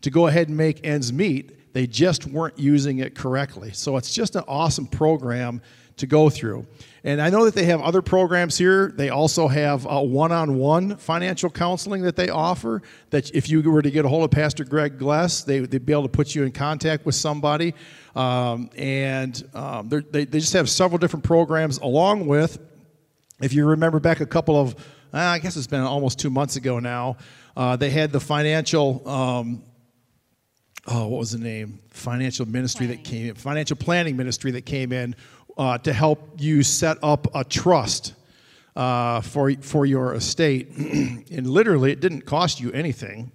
to 0.00 0.10
go 0.10 0.26
ahead 0.26 0.48
and 0.48 0.56
make 0.56 0.84
ends 0.84 1.12
meet. 1.12 1.72
They 1.72 1.86
just 1.86 2.26
weren't 2.26 2.58
using 2.58 2.98
it 2.98 3.14
correctly. 3.14 3.72
So 3.72 3.96
it's 3.96 4.12
just 4.12 4.34
an 4.34 4.42
awesome 4.48 4.88
program 4.88 5.62
to 5.96 6.06
go 6.06 6.28
through. 6.28 6.66
And 7.04 7.22
I 7.22 7.30
know 7.30 7.44
that 7.44 7.54
they 7.54 7.64
have 7.66 7.80
other 7.80 8.02
programs 8.02 8.58
here. 8.58 8.92
They 8.94 9.10
also 9.10 9.48
have 9.48 9.84
one 9.84 10.32
on 10.32 10.58
one 10.58 10.96
financial 10.96 11.48
counseling 11.48 12.02
that 12.02 12.16
they 12.16 12.28
offer. 12.28 12.82
That 13.10 13.30
if 13.34 13.48
you 13.48 13.62
were 13.70 13.80
to 13.80 13.90
get 13.90 14.04
a 14.04 14.08
hold 14.08 14.24
of 14.24 14.30
Pastor 14.30 14.64
Greg 14.64 14.98
Gless, 14.98 15.44
they, 15.44 15.60
would 15.60 15.70
be 15.70 15.92
able 15.92 16.02
to 16.02 16.08
put 16.08 16.34
you 16.34 16.42
in 16.42 16.52
contact 16.52 17.06
with 17.06 17.14
somebody. 17.14 17.74
Um, 18.16 18.70
and 18.76 19.40
um, 19.54 19.88
they, 19.88 20.24
they 20.24 20.40
just 20.40 20.54
have 20.54 20.68
several 20.68 20.98
different 20.98 21.24
programs, 21.24 21.78
along 21.78 22.26
with, 22.26 22.58
if 23.40 23.52
you 23.52 23.66
remember 23.66 24.00
back 24.00 24.20
a 24.20 24.26
couple 24.26 24.60
of, 24.60 24.74
uh, 25.14 25.18
I 25.18 25.38
guess 25.38 25.56
it's 25.56 25.66
been 25.66 25.82
almost 25.82 26.18
two 26.18 26.30
months 26.30 26.56
ago 26.56 26.80
now, 26.80 27.18
uh, 27.56 27.76
they 27.76 27.90
had 27.90 28.12
the 28.12 28.20
financial. 28.20 29.06
Um, 29.08 29.62
oh, 30.86 31.06
what 31.08 31.18
was 31.18 31.32
the 31.32 31.38
name? 31.38 31.80
Financial 31.90 32.46
ministry 32.46 32.86
planning. 32.86 33.04
that 33.04 33.08
came 33.08 33.28
in, 33.28 33.34
financial 33.34 33.76
planning 33.76 34.16
ministry 34.16 34.50
that 34.52 34.66
came 34.66 34.92
in 34.92 35.14
uh, 35.56 35.78
to 35.78 35.92
help 35.92 36.32
you 36.38 36.62
set 36.62 36.98
up 37.02 37.34
a 37.34 37.44
trust 37.44 38.14
uh, 38.74 39.20
for, 39.22 39.52
for 39.54 39.86
your 39.86 40.14
estate. 40.14 40.68
and 40.76 41.46
literally, 41.46 41.92
it 41.92 42.00
didn't 42.00 42.22
cost 42.22 42.60
you 42.60 42.70
anything 42.72 43.32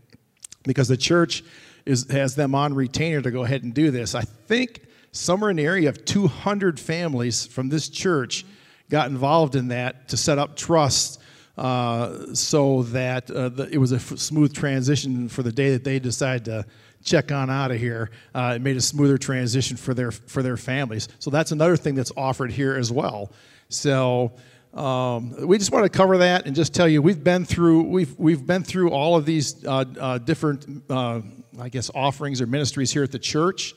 because 0.64 0.88
the 0.88 0.98
church 0.98 1.44
is, 1.86 2.10
has 2.12 2.36
them 2.36 2.54
on 2.54 2.74
retainer 2.74 3.22
to 3.22 3.32
go 3.32 3.44
ahead 3.44 3.64
and 3.64 3.74
do 3.74 3.92
this. 3.92 4.14
I 4.14 4.22
think 4.22 4.82
somewhere 5.12 5.50
in 5.50 5.58
the 5.58 5.66
area 5.66 5.90
of 5.90 6.06
200 6.06 6.80
families 6.80 7.46
from 7.46 7.70
this 7.70 7.90
church 7.90 8.46
got 8.90 9.10
involved 9.10 9.56
in 9.56 9.70
that 9.70 10.10
to 10.10 10.18
set 10.18 10.38
up 10.38 10.56
trusts 10.56 11.18
uh, 11.58 12.34
so 12.34 12.84
that 12.84 13.30
uh, 13.30 13.50
the, 13.50 13.70
it 13.72 13.78
was 13.78 13.92
a 13.92 13.98
f- 13.98 14.18
smooth 14.18 14.54
transition 14.54 15.28
for 15.28 15.44
the 15.44 15.52
day 15.52 15.72
that 15.72 15.84
they 15.84 16.00
decided 16.00 16.46
to 16.46 16.66
check 17.04 17.32
on 17.32 17.50
out 17.50 17.72
of 17.72 17.78
here. 17.78 18.12
Uh, 18.34 18.54
it 18.56 18.62
made 18.62 18.78
a 18.78 18.82
smoother 18.82 19.18
transition 19.18 19.78
for 19.78 19.94
their 19.94 20.12
for 20.12 20.44
their 20.44 20.58
families. 20.58 21.08
So 21.20 21.30
that's 21.30 21.52
another 21.52 21.78
thing 21.78 21.96
that's 21.96 22.12
offered 22.16 22.52
here 22.52 22.76
as 22.76 22.92
well. 22.92 23.32
So. 23.70 24.34
Um, 24.74 25.36
we 25.48 25.58
just 25.58 25.74
want 25.74 25.84
to 25.84 25.90
cover 25.90 26.20
that 26.20 26.46
and 26.46 26.56
just 26.56 26.74
tell 26.74 26.88
you 26.88 27.02
we've 27.02 27.22
been 27.22 27.44
through 27.44 27.84
we've 27.84 28.18
we've 28.18 28.48
been 28.48 28.64
through 28.64 28.92
all 28.92 29.18
of 29.18 29.26
these 29.26 29.66
uh, 29.66 29.84
uh, 30.00 30.18
different 30.18 30.84
uh, 30.90 31.20
I 31.60 31.68
guess 31.68 31.92
offerings 31.94 32.40
or 32.40 32.48
ministries 32.48 32.90
here 32.90 33.04
at 33.04 33.12
the 33.12 33.20
church, 33.20 33.76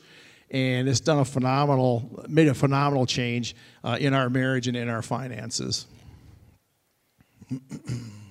and 0.51 0.87
it's 0.87 1.01
done 1.01 1.19
a 1.19 1.25
phenomenal 1.25 2.23
made 2.29 2.47
a 2.47 2.53
phenomenal 2.53 3.05
change 3.05 3.57
uh, 3.83 3.97
in 3.99 4.13
our 4.13 4.29
marriage 4.29 4.69
and 4.69 4.77
in 4.77 4.87
our 4.87 5.01
finances. 5.01 5.85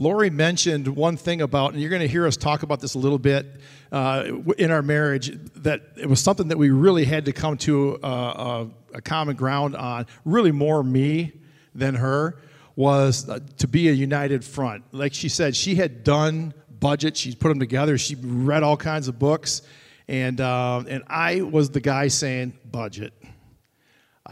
Lori 0.00 0.30
mentioned 0.30 0.88
one 0.88 1.18
thing 1.18 1.42
about, 1.42 1.74
and 1.74 1.80
you're 1.80 1.90
going 1.90 2.00
to 2.00 2.08
hear 2.08 2.26
us 2.26 2.38
talk 2.38 2.62
about 2.62 2.80
this 2.80 2.94
a 2.94 2.98
little 2.98 3.18
bit 3.18 3.60
uh, 3.92 4.24
in 4.56 4.70
our 4.70 4.80
marriage, 4.80 5.38
that 5.56 5.82
it 5.94 6.08
was 6.08 6.20
something 6.20 6.48
that 6.48 6.56
we 6.56 6.70
really 6.70 7.04
had 7.04 7.26
to 7.26 7.34
come 7.34 7.58
to 7.58 8.00
a, 8.02 8.08
a, 8.08 8.70
a 8.94 9.02
common 9.02 9.36
ground 9.36 9.76
on, 9.76 10.06
really 10.24 10.52
more 10.52 10.82
me 10.82 11.32
than 11.74 11.96
her, 11.96 12.38
was 12.76 13.28
uh, 13.28 13.40
to 13.58 13.68
be 13.68 13.90
a 13.90 13.92
united 13.92 14.42
front. 14.42 14.84
Like 14.90 15.12
she 15.12 15.28
said, 15.28 15.54
she 15.54 15.74
had 15.74 16.02
done 16.02 16.54
budgets, 16.80 17.20
she 17.20 17.34
put 17.34 17.50
them 17.50 17.60
together, 17.60 17.98
she 17.98 18.14
read 18.14 18.62
all 18.62 18.78
kinds 18.78 19.06
of 19.06 19.18
books, 19.18 19.60
and, 20.08 20.40
uh, 20.40 20.82
and 20.88 21.04
I 21.08 21.42
was 21.42 21.68
the 21.68 21.80
guy 21.80 22.08
saying, 22.08 22.58
budget 22.72 23.12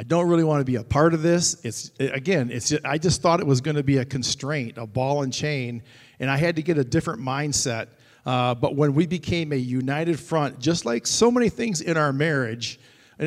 I 0.01 0.05
don't 0.05 0.29
really 0.29 0.45
want 0.45 0.61
to 0.61 0.65
be 0.65 0.77
a 0.77 0.85
part 0.85 1.13
of 1.13 1.23
this. 1.23 1.57
It's 1.65 1.91
again, 1.99 2.53
it's 2.53 2.69
just, 2.69 2.85
I 2.85 2.99
just 2.99 3.21
thought 3.21 3.41
it 3.41 3.47
was 3.47 3.61
going 3.61 3.77
to 3.77 3.83
be 3.83 3.97
a 3.97 4.05
constraint, 4.05 4.79
a 4.79 4.87
ball 4.87 5.25
and 5.25 5.33
chain, 5.33 5.83
and 6.21 6.31
I 6.31 6.37
had 6.37 6.55
to 6.55 6.63
get 6.63 6.79
a 6.79 6.85
different 6.85 7.21
mindset. 7.21 7.89
Uh, 8.25 8.55
but 8.55 8.77
when 8.77 8.95
we 8.95 9.09
became 9.09 9.53
a 9.53 9.57
united 9.57 10.21
front, 10.21 10.61
just 10.61 10.85
like 10.85 11.05
so 11.05 11.33
many 11.33 11.49
things 11.49 11.81
in 11.81 11.97
our 11.97 12.13
marriage, 12.13 12.79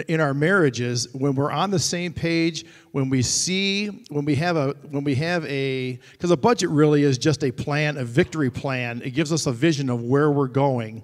in 0.07 0.21
our 0.21 0.33
marriages, 0.33 1.13
when 1.13 1.35
we're 1.35 1.51
on 1.51 1.71
the 1.71 1.79
same 1.79 2.13
page, 2.13 2.65
when 2.93 3.09
we 3.09 3.21
see, 3.21 3.87
when 4.07 4.23
we 4.23 4.35
have 4.35 4.55
a, 4.55 4.69
when 4.91 5.03
we 5.03 5.15
have 5.15 5.45
a, 5.47 5.99
because 6.13 6.31
a 6.31 6.37
budget 6.37 6.69
really 6.69 7.03
is 7.03 7.17
just 7.17 7.43
a 7.43 7.51
plan, 7.51 7.97
a 7.97 8.05
victory 8.05 8.49
plan. 8.49 9.01
It 9.03 9.11
gives 9.11 9.33
us 9.33 9.45
a 9.45 9.51
vision 9.51 9.89
of 9.89 10.03
where 10.03 10.31
we're 10.31 10.47
going, 10.47 11.03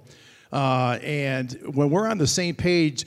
uh, 0.50 0.98
and 1.02 1.52
when 1.74 1.90
we're 1.90 2.08
on 2.08 2.16
the 2.16 2.26
same 2.26 2.54
page 2.54 3.04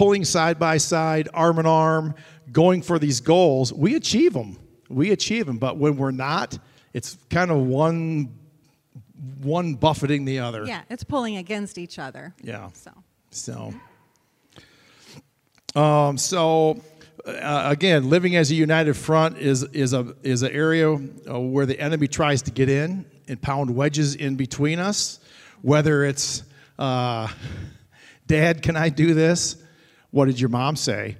pulling 0.00 0.24
side 0.24 0.58
by 0.58 0.78
side, 0.78 1.28
arm 1.34 1.58
in 1.58 1.66
arm, 1.66 2.14
going 2.50 2.80
for 2.80 2.98
these 2.98 3.20
goals, 3.20 3.70
we 3.70 3.96
achieve 3.96 4.32
them. 4.32 4.58
We 4.88 5.10
achieve 5.10 5.44
them. 5.44 5.58
But 5.58 5.76
when 5.76 5.98
we're 5.98 6.10
not, 6.10 6.58
it's 6.94 7.18
kind 7.28 7.50
of 7.50 7.58
one 7.58 8.34
one 9.42 9.74
buffeting 9.74 10.24
the 10.24 10.38
other. 10.38 10.64
Yeah, 10.64 10.80
it's 10.88 11.04
pulling 11.04 11.36
against 11.36 11.76
each 11.76 11.98
other. 11.98 12.34
Yeah. 12.42 12.70
So. 12.72 12.90
So, 13.30 13.74
um, 15.78 16.16
so 16.16 16.80
uh, 17.26 17.64
again, 17.66 18.08
living 18.08 18.36
as 18.36 18.50
a 18.50 18.54
united 18.54 18.94
front 18.94 19.36
is 19.36 19.64
is 19.64 19.92
a 19.92 20.16
is 20.22 20.42
an 20.42 20.52
area 20.52 20.94
uh, 20.94 21.38
where 21.38 21.66
the 21.66 21.78
enemy 21.78 22.08
tries 22.08 22.40
to 22.42 22.50
get 22.50 22.70
in 22.70 23.04
and 23.28 23.40
pound 23.42 23.76
wedges 23.76 24.14
in 24.14 24.36
between 24.36 24.78
us. 24.78 25.20
Whether 25.60 26.06
it's, 26.06 26.42
uh, 26.78 27.28
Dad, 28.26 28.62
can 28.62 28.76
I 28.76 28.88
do 28.88 29.12
this? 29.12 29.56
What 30.10 30.26
did 30.26 30.40
your 30.40 30.48
mom 30.48 30.76
say? 30.76 31.16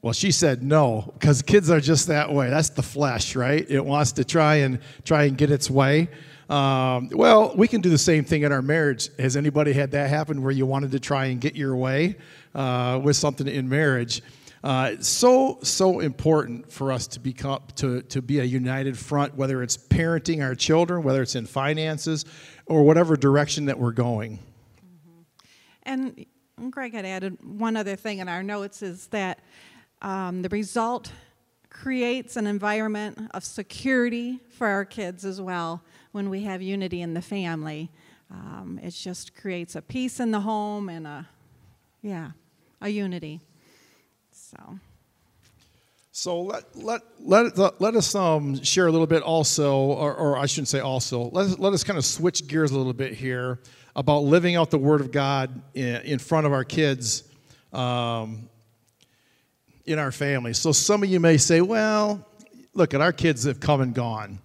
Well, 0.00 0.12
she 0.12 0.30
said 0.30 0.62
no, 0.62 1.10
because 1.14 1.42
kids 1.42 1.70
are 1.70 1.80
just 1.80 2.06
that 2.06 2.32
way. 2.32 2.50
That's 2.50 2.70
the 2.70 2.82
flesh, 2.82 3.34
right? 3.34 3.68
It 3.68 3.84
wants 3.84 4.12
to 4.12 4.24
try 4.24 4.56
and 4.56 4.78
try 5.04 5.24
and 5.24 5.36
get 5.36 5.50
its 5.50 5.68
way. 5.68 6.08
Um, 6.48 7.10
well, 7.12 7.52
we 7.56 7.68
can 7.68 7.80
do 7.80 7.90
the 7.90 7.98
same 7.98 8.24
thing 8.24 8.42
in 8.42 8.52
our 8.52 8.62
marriage. 8.62 9.10
Has 9.18 9.36
anybody 9.36 9.72
had 9.72 9.90
that 9.90 10.08
happen 10.08 10.42
where 10.42 10.52
you 10.52 10.66
wanted 10.66 10.92
to 10.92 11.00
try 11.00 11.26
and 11.26 11.40
get 11.40 11.56
your 11.56 11.76
way 11.76 12.16
uh, 12.54 13.00
with 13.02 13.16
something 13.16 13.46
in 13.46 13.68
marriage? 13.68 14.22
Uh, 14.62 14.96
so 15.00 15.58
so 15.62 16.00
important 16.00 16.70
for 16.70 16.90
us 16.90 17.06
to 17.06 17.20
become 17.20 17.60
to 17.76 18.02
to 18.02 18.20
be 18.22 18.40
a 18.40 18.44
united 18.44 18.96
front, 18.98 19.34
whether 19.36 19.62
it's 19.62 19.76
parenting 19.76 20.42
our 20.42 20.54
children, 20.54 21.02
whether 21.02 21.22
it's 21.22 21.34
in 21.34 21.46
finances, 21.46 22.24
or 22.66 22.82
whatever 22.82 23.16
direction 23.16 23.66
that 23.66 23.78
we're 23.78 23.92
going. 23.92 24.38
And 25.84 26.26
Greg 26.70 26.92
had 26.92 27.04
added 27.04 27.38
one 27.42 27.76
other 27.76 27.96
thing 27.96 28.18
in 28.18 28.28
our 28.28 28.42
notes 28.42 28.82
is 28.82 29.06
that 29.08 29.40
um, 30.02 30.42
the 30.42 30.48
result 30.48 31.12
creates 31.70 32.36
an 32.36 32.46
environment 32.46 33.18
of 33.32 33.44
security 33.44 34.40
for 34.50 34.66
our 34.66 34.84
kids 34.84 35.24
as 35.24 35.40
well 35.40 35.82
when 36.12 36.30
we 36.30 36.42
have 36.42 36.60
unity 36.60 37.02
in 37.02 37.14
the 37.14 37.22
family. 37.22 37.90
Um, 38.30 38.80
it 38.82 38.90
just 38.90 39.34
creates 39.34 39.76
a 39.76 39.82
peace 39.82 40.20
in 40.20 40.30
the 40.30 40.40
home 40.40 40.88
and 40.88 41.06
a, 41.06 41.28
yeah, 42.02 42.30
a 42.80 42.88
unity. 42.88 43.40
So. 44.32 44.78
So 46.10 46.40
let 46.40 46.64
let 46.74 47.02
let 47.24 47.80
let 47.80 47.94
us 47.94 48.12
um, 48.16 48.60
share 48.64 48.88
a 48.88 48.90
little 48.90 49.06
bit 49.06 49.22
also, 49.22 49.76
or, 49.76 50.12
or 50.12 50.36
I 50.36 50.46
shouldn't 50.46 50.66
say 50.66 50.80
also. 50.80 51.30
Let 51.30 51.60
let 51.60 51.72
us 51.72 51.84
kind 51.84 51.96
of 51.96 52.04
switch 52.04 52.48
gears 52.48 52.72
a 52.72 52.76
little 52.76 52.92
bit 52.92 53.14
here 53.14 53.60
about 53.98 54.22
living 54.22 54.54
out 54.54 54.70
the 54.70 54.78
Word 54.78 55.00
of 55.00 55.10
God 55.10 55.60
in, 55.74 55.96
in 56.02 56.18
front 56.20 56.46
of 56.46 56.52
our 56.52 56.62
kids, 56.62 57.24
um, 57.72 58.48
in 59.86 59.98
our 59.98 60.12
family. 60.12 60.52
So 60.52 60.70
some 60.70 61.02
of 61.02 61.08
you 61.08 61.18
may 61.18 61.36
say, 61.36 61.60
"Well, 61.60 62.24
look 62.74 62.94
at 62.94 63.00
our 63.00 63.12
kids 63.12 63.42
have 63.42 63.58
come 63.58 63.80
and 63.80 63.92
gone, 63.92 64.38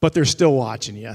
but 0.00 0.14
they're 0.14 0.24
still 0.24 0.54
watching 0.54 0.94
you." 0.96 1.14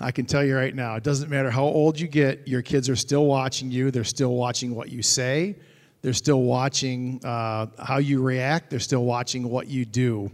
I 0.00 0.12
can 0.12 0.24
tell 0.24 0.42
you 0.42 0.56
right 0.56 0.74
now, 0.74 0.94
it 0.94 1.02
doesn't 1.02 1.28
matter 1.28 1.50
how 1.50 1.64
old 1.64 2.00
you 2.00 2.08
get, 2.08 2.48
your 2.48 2.62
kids 2.62 2.88
are 2.88 2.96
still 2.96 3.26
watching 3.26 3.70
you. 3.70 3.90
They're 3.90 4.02
still 4.02 4.34
watching 4.34 4.74
what 4.74 4.88
you 4.88 5.02
say. 5.02 5.56
They're 6.00 6.14
still 6.14 6.40
watching 6.40 7.20
uh, 7.22 7.66
how 7.78 7.98
you 7.98 8.22
react. 8.22 8.70
They're 8.70 8.78
still 8.78 9.04
watching 9.04 9.46
what 9.46 9.66
you 9.66 9.84
do. 9.84 10.30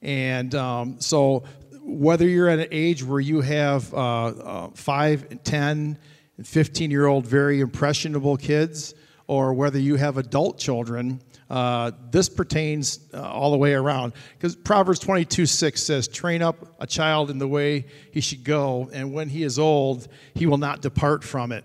And 0.00 0.54
um, 0.54 0.98
so, 0.98 1.44
whether 1.86 2.26
you're 2.26 2.48
at 2.48 2.58
an 2.58 2.68
age 2.72 3.04
where 3.04 3.20
you 3.20 3.40
have 3.40 3.92
uh, 3.94 4.26
uh, 4.26 4.70
5, 4.74 5.44
10, 5.44 5.98
and 6.36 6.46
15 6.46 6.90
year 6.90 7.06
old 7.06 7.26
very 7.26 7.60
impressionable 7.60 8.36
kids, 8.36 8.94
or 9.28 9.54
whether 9.54 9.78
you 9.78 9.94
have 9.96 10.18
adult 10.18 10.58
children, 10.58 11.20
uh, 11.48 11.92
this 12.10 12.28
pertains 12.28 12.98
uh, 13.14 13.22
all 13.22 13.52
the 13.52 13.56
way 13.56 13.72
around. 13.72 14.12
Because 14.36 14.56
Proverbs 14.56 14.98
22 14.98 15.46
6 15.46 15.82
says, 15.82 16.08
Train 16.08 16.42
up 16.42 16.74
a 16.80 16.86
child 16.86 17.30
in 17.30 17.38
the 17.38 17.48
way 17.48 17.86
he 18.10 18.20
should 18.20 18.42
go, 18.42 18.90
and 18.92 19.12
when 19.12 19.28
he 19.28 19.44
is 19.44 19.58
old, 19.58 20.08
he 20.34 20.46
will 20.46 20.58
not 20.58 20.82
depart 20.82 21.22
from 21.22 21.52
it. 21.52 21.64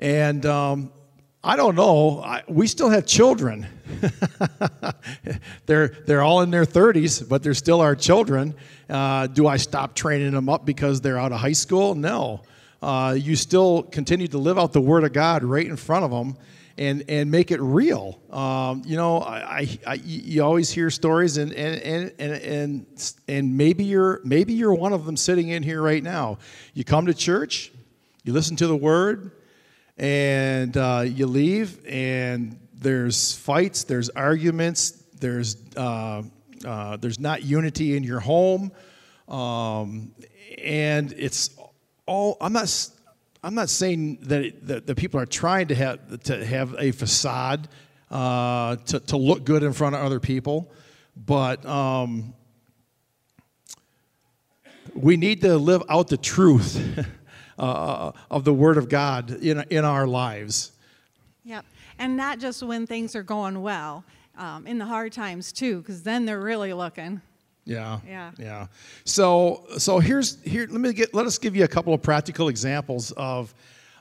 And 0.00 0.44
um, 0.46 0.92
I 1.42 1.56
don't 1.56 1.74
know. 1.74 2.20
I, 2.22 2.42
we 2.48 2.66
still 2.66 2.90
have 2.90 3.06
children. 3.06 3.66
they're, 5.66 5.88
they're 5.88 6.20
all 6.20 6.42
in 6.42 6.50
their 6.50 6.66
30s, 6.66 7.26
but 7.26 7.42
they're 7.42 7.54
still 7.54 7.80
our 7.80 7.96
children. 7.96 8.54
Uh, 8.90 9.26
do 9.26 9.46
I 9.46 9.56
stop 9.56 9.94
training 9.94 10.32
them 10.32 10.50
up 10.50 10.66
because 10.66 11.00
they're 11.00 11.18
out 11.18 11.32
of 11.32 11.40
high 11.40 11.52
school? 11.52 11.94
No. 11.94 12.42
Uh, 12.82 13.16
you 13.18 13.36
still 13.36 13.84
continue 13.84 14.28
to 14.28 14.36
live 14.36 14.58
out 14.58 14.74
the 14.74 14.82
Word 14.82 15.04
of 15.04 15.14
God 15.14 15.42
right 15.42 15.64
in 15.64 15.76
front 15.76 16.04
of 16.04 16.10
them 16.10 16.36
and, 16.76 17.04
and 17.08 17.30
make 17.30 17.50
it 17.50 17.60
real. 17.60 18.20
Um, 18.30 18.82
you 18.84 18.96
know, 18.96 19.20
I, 19.20 19.38
I, 19.60 19.78
I, 19.86 19.94
you 19.94 20.42
always 20.42 20.70
hear 20.70 20.90
stories, 20.90 21.38
and, 21.38 21.54
and, 21.54 21.80
and, 21.80 22.12
and, 22.18 22.42
and, 22.42 23.12
and 23.28 23.56
maybe, 23.56 23.84
you're, 23.84 24.20
maybe 24.24 24.52
you're 24.52 24.74
one 24.74 24.92
of 24.92 25.06
them 25.06 25.16
sitting 25.16 25.48
in 25.48 25.62
here 25.62 25.80
right 25.80 26.02
now. 26.02 26.36
You 26.74 26.84
come 26.84 27.06
to 27.06 27.14
church, 27.14 27.72
you 28.24 28.34
listen 28.34 28.56
to 28.56 28.66
the 28.66 28.76
Word, 28.76 29.30
and 30.00 30.74
uh, 30.78 31.04
you 31.04 31.26
leave, 31.26 31.86
and 31.86 32.58
there's 32.72 33.34
fights, 33.34 33.84
there's 33.84 34.08
arguments, 34.08 34.92
there's 35.20 35.58
uh, 35.76 36.22
uh, 36.64 36.96
there's 36.96 37.20
not 37.20 37.42
unity 37.42 37.96
in 37.96 38.02
your 38.02 38.20
home, 38.20 38.72
um, 39.28 40.12
and 40.56 41.12
it's 41.12 41.50
all. 42.06 42.38
I'm 42.40 42.54
not. 42.54 42.88
I'm 43.42 43.54
not 43.54 43.68
saying 43.68 44.18
that, 44.22 44.42
it, 44.42 44.66
that 44.66 44.86
the 44.86 44.94
people 44.94 45.20
are 45.20 45.26
trying 45.26 45.68
to 45.68 45.74
have 45.74 46.22
to 46.22 46.44
have 46.44 46.74
a 46.78 46.92
facade 46.92 47.68
uh, 48.10 48.76
to 48.76 49.00
to 49.00 49.18
look 49.18 49.44
good 49.44 49.62
in 49.62 49.74
front 49.74 49.94
of 49.94 50.02
other 50.02 50.18
people, 50.18 50.72
but. 51.14 51.64
Um, 51.66 52.34
we 54.92 55.16
need 55.16 55.42
to 55.42 55.56
live 55.56 55.84
out 55.88 56.08
the 56.08 56.16
truth 56.16 57.06
uh, 57.60 58.12
of 58.30 58.44
the 58.44 58.52
Word 58.52 58.76
of 58.78 58.88
God 58.88 59.30
in, 59.30 59.64
in 59.70 59.84
our 59.84 60.06
lives. 60.06 60.72
Yep. 61.44 61.64
And 61.98 62.16
not 62.16 62.38
just 62.38 62.62
when 62.62 62.86
things 62.86 63.14
are 63.14 63.22
going 63.22 63.60
well, 63.62 64.04
um, 64.38 64.66
in 64.66 64.78
the 64.78 64.86
hard 64.86 65.12
times 65.12 65.52
too, 65.52 65.78
because 65.80 66.02
then 66.02 66.24
they're 66.24 66.40
really 66.40 66.72
looking. 66.72 67.20
Yeah. 67.66 68.00
Yeah. 68.06 68.30
Yeah. 68.38 68.66
So 69.04 69.66
so 69.76 69.98
here's 69.98 70.42
here. 70.42 70.66
Let 70.70 70.80
me 70.80 70.92
get. 70.92 71.14
Let 71.14 71.26
us 71.26 71.38
give 71.38 71.54
you 71.54 71.64
a 71.64 71.68
couple 71.68 71.92
of 71.92 72.02
practical 72.02 72.48
examples 72.48 73.12
of 73.12 73.54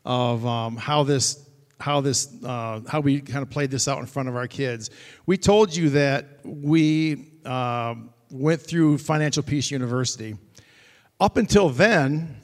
of 0.06 0.46
um, 0.46 0.78
how 0.78 1.04
this 1.04 1.46
how 1.80 2.00
this 2.02 2.34
uh, 2.44 2.80
how 2.88 3.02
we 3.02 3.20
kind 3.20 3.44
of 3.44 3.50
played 3.50 3.70
this 3.70 3.88
out 3.88 4.00
in 4.00 4.06
front 4.06 4.30
of 4.30 4.36
our 4.36 4.48
kids. 4.48 4.90
We 5.26 5.38
told 5.38 5.76
you 5.76 5.90
that 5.90 6.40
we 6.46 7.32
uh, 7.46 7.96
went 8.32 8.62
through 8.62 9.00
Financial 9.00 9.44
Peace 9.44 9.72
University. 9.72 10.38
Up 11.20 11.36
until 11.36 11.68
then, 11.70 12.38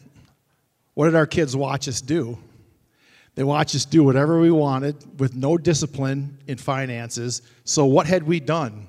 what 0.96 1.06
did 1.06 1.16
our 1.16 1.28
kids 1.28 1.56
watch 1.56 1.88
us 1.88 2.02
do? 2.02 2.38
They 3.36 3.44
watched 3.44 3.76
us 3.76 3.86
do 3.86 4.04
whatever 4.04 4.40
we 4.40 4.50
wanted 4.50 5.20
with 5.20 5.36
no 5.36 5.58
discipline 5.58 6.40
in 6.48 6.58
finances. 6.58 7.42
So, 7.66 7.86
what 7.86 8.08
had 8.08 8.24
we 8.24 8.40
done? 8.40 8.88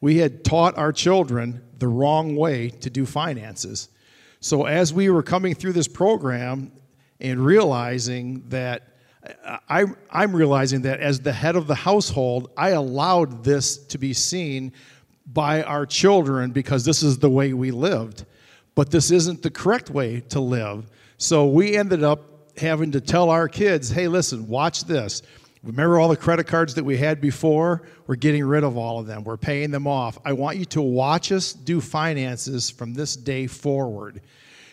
We 0.00 0.18
had 0.18 0.44
taught 0.44 0.76
our 0.76 0.92
children 0.92 1.62
the 1.78 1.88
wrong 1.88 2.36
way 2.36 2.70
to 2.70 2.90
do 2.90 3.06
finances. 3.06 3.88
So, 4.40 4.64
as 4.66 4.92
we 4.92 5.08
were 5.08 5.22
coming 5.22 5.54
through 5.54 5.72
this 5.72 5.88
program 5.88 6.72
and 7.20 7.44
realizing 7.44 8.42
that, 8.48 8.88
I, 9.68 9.84
I'm 10.10 10.34
realizing 10.34 10.82
that 10.82 11.00
as 11.00 11.20
the 11.20 11.32
head 11.32 11.54
of 11.54 11.68
the 11.68 11.74
household, 11.74 12.50
I 12.56 12.70
allowed 12.70 13.44
this 13.44 13.76
to 13.86 13.98
be 13.98 14.12
seen 14.12 14.72
by 15.32 15.62
our 15.62 15.86
children 15.86 16.50
because 16.50 16.84
this 16.84 17.04
is 17.04 17.18
the 17.18 17.30
way 17.30 17.52
we 17.52 17.70
lived. 17.70 18.24
But 18.74 18.90
this 18.90 19.10
isn't 19.10 19.42
the 19.42 19.50
correct 19.50 19.90
way 19.90 20.20
to 20.28 20.40
live. 20.40 20.86
So 21.18 21.46
we 21.46 21.76
ended 21.76 22.04
up 22.04 22.20
having 22.58 22.92
to 22.92 23.00
tell 23.00 23.30
our 23.30 23.48
kids, 23.48 23.90
hey, 23.90 24.08
listen, 24.08 24.46
watch 24.48 24.84
this. 24.84 25.22
Remember 25.62 25.98
all 25.98 26.08
the 26.08 26.16
credit 26.16 26.46
cards 26.46 26.74
that 26.74 26.84
we 26.84 26.96
had 26.96 27.20
before? 27.20 27.82
We're 28.06 28.16
getting 28.16 28.44
rid 28.44 28.62
of 28.62 28.76
all 28.76 29.00
of 29.00 29.06
them. 29.06 29.24
We're 29.24 29.36
paying 29.36 29.70
them 29.70 29.86
off. 29.86 30.18
I 30.24 30.32
want 30.32 30.58
you 30.58 30.64
to 30.66 30.82
watch 30.82 31.32
us 31.32 31.52
do 31.52 31.80
finances 31.80 32.70
from 32.70 32.94
this 32.94 33.16
day 33.16 33.46
forward. 33.46 34.20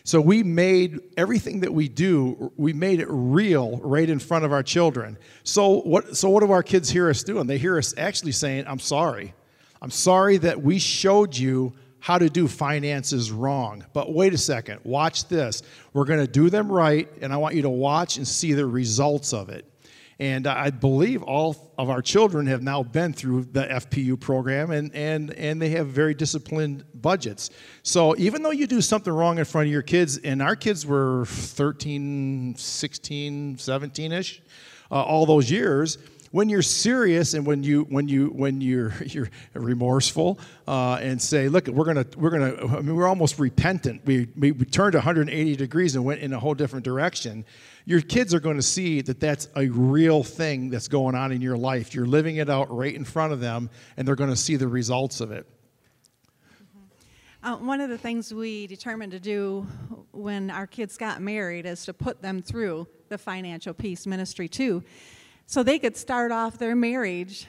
So 0.04 0.20
we 0.20 0.44
made 0.44 1.00
everything 1.16 1.62
that 1.62 1.74
we 1.74 1.88
do, 1.88 2.52
we 2.58 2.74
made 2.74 3.00
it 3.00 3.08
real 3.10 3.78
right 3.78 4.10
in 4.10 4.20
front 4.20 4.44
of 4.44 4.52
our 4.52 4.62
children. 4.62 5.18
So 5.44 5.80
what 5.82 6.18
so 6.18 6.30
what 6.30 6.42
do 6.42 6.52
our 6.52 6.62
kids 6.62 6.90
hear 6.90 7.10
us 7.10 7.24
doing? 7.24 7.48
They 7.48 7.58
hear 7.58 7.78
us 7.78 7.94
actually 7.98 8.34
saying, 8.34 8.66
"I'm 8.68 8.80
sorry. 8.80 9.34
I'm 9.82 9.92
sorry 9.92 10.38
that 10.40 10.62
we 10.62 10.78
showed 10.78 11.38
you 11.38 11.74
how 12.04 12.18
to 12.18 12.30
do 12.30 12.50
finances 12.50 13.32
wrong. 13.32 13.86
But 13.94 14.12
wait 14.12 14.34
a 14.34 14.38
second, 14.38 14.82
watch 14.84 15.30
this. 15.30 15.64
We're 15.94 16.04
going 16.04 16.20
to 16.20 16.28
do 16.28 16.50
them 16.50 16.70
right, 16.70 17.08
and 17.22 17.32
I 17.32 17.38
want 17.38 17.56
you 17.56 17.62
to 17.62 17.70
watch 17.70 18.18
and 18.18 18.28
see 18.28 18.52
the 18.52 18.66
results 18.66 19.32
of 19.32 19.48
it. 19.48 19.66
And 20.20 20.46
I 20.46 20.70
believe 20.70 21.24
all 21.24 21.74
of 21.78 21.90
our 21.90 22.02
children 22.02 22.48
have 22.48 22.62
now 22.62 22.84
been 22.84 23.14
through 23.14 23.46
the 23.46 23.64
FPU 23.64 24.20
program 24.20 24.72
and, 24.72 24.94
and, 24.94 25.32
and 25.32 25.62
they 25.62 25.70
have 25.70 25.88
very 25.88 26.14
disciplined 26.14 26.84
budgets. 26.94 27.52
So 27.84 28.18
even 28.18 28.44
though 28.44 28.52
you 28.52 28.68
do 28.68 28.82
something 28.82 29.14
wrong 29.14 29.40
in 29.40 29.46
front 29.46 29.68
of 29.68 29.72
your 29.72 29.82
kids, 29.82 30.18
and 30.18 30.42
our 30.42 30.58
kids 30.58 30.86
were 30.86 31.24
13, 31.28 32.56
16, 32.58 33.58
17 33.58 34.12
ish, 34.12 34.42
uh, 34.92 35.02
all 35.02 35.26
those 35.26 35.50
years, 35.50 35.98
when 36.34 36.50
you're 36.50 36.64
serious 36.64 37.36
and 37.36 37.46
when 37.46 37.64
you 37.64 37.84
when 37.90 38.08
you 38.08 38.30
when 38.30 38.60
you're 38.60 38.92
you're 39.06 39.30
remorseful 39.54 40.40
uh, 40.68 40.98
and 41.00 41.22
say, 41.22 41.48
look, 41.48 41.68
we're 41.68 41.86
gonna 41.86 42.08
we're 42.18 42.32
gonna 42.32 42.76
I 42.76 42.82
mean 42.82 42.96
we're 42.96 43.08
almost 43.08 43.38
repentant. 43.38 44.02
We, 44.06 44.28
we 44.36 44.52
we 44.52 44.66
turned 44.66 44.96
180 44.96 45.56
degrees 45.56 45.96
and 45.96 46.04
went 46.04 46.22
in 46.22 46.34
a 46.34 46.40
whole 46.40 46.56
different 46.56 46.86
direction. 46.86 47.46
Your 47.86 48.02
kids 48.02 48.34
are 48.34 48.40
going 48.40 48.56
to 48.56 48.64
see 48.64 49.02
that 49.02 49.20
that's 49.20 49.48
a 49.56 49.68
real 49.68 50.24
thing 50.24 50.72
that's 50.72 50.88
going 50.88 51.14
on 51.14 51.32
in 51.32 51.40
your 51.40 51.56
life. 51.56 51.94
You're 51.94 52.08
living 52.08 52.38
it 52.38 52.50
out 52.50 52.76
right 52.76 52.96
in 52.96 53.06
front 53.06 53.32
of 53.32 53.40
them, 53.40 53.70
and 53.96 54.08
they're 54.08 54.16
going 54.16 54.32
to 54.32 54.36
see 54.36 54.56
the 54.56 54.68
results 54.68 55.22
of 55.22 55.32
it. 55.32 55.46
Uh, 57.44 57.58
one 57.58 57.82
of 57.82 57.90
the 57.90 57.98
things 57.98 58.34
we 58.34 58.66
determined 58.68 59.12
to 59.12 59.20
do 59.20 59.68
when 60.14 60.50
our 60.50 60.66
kids 60.66 60.98
got 60.98 61.22
married 61.22 61.66
is 61.66 61.86
to 61.86 61.94
put 61.94 62.22
them 62.22 62.42
through 62.42 62.88
the 63.10 63.18
financial 63.18 63.74
peace 63.74 64.08
ministry 64.08 64.48
too, 64.48 64.82
so 65.46 65.64
they 65.64 65.80
could 65.80 65.98
start 65.98 66.32
off 66.32 66.58
their 66.58 66.76
marriage 66.76 67.48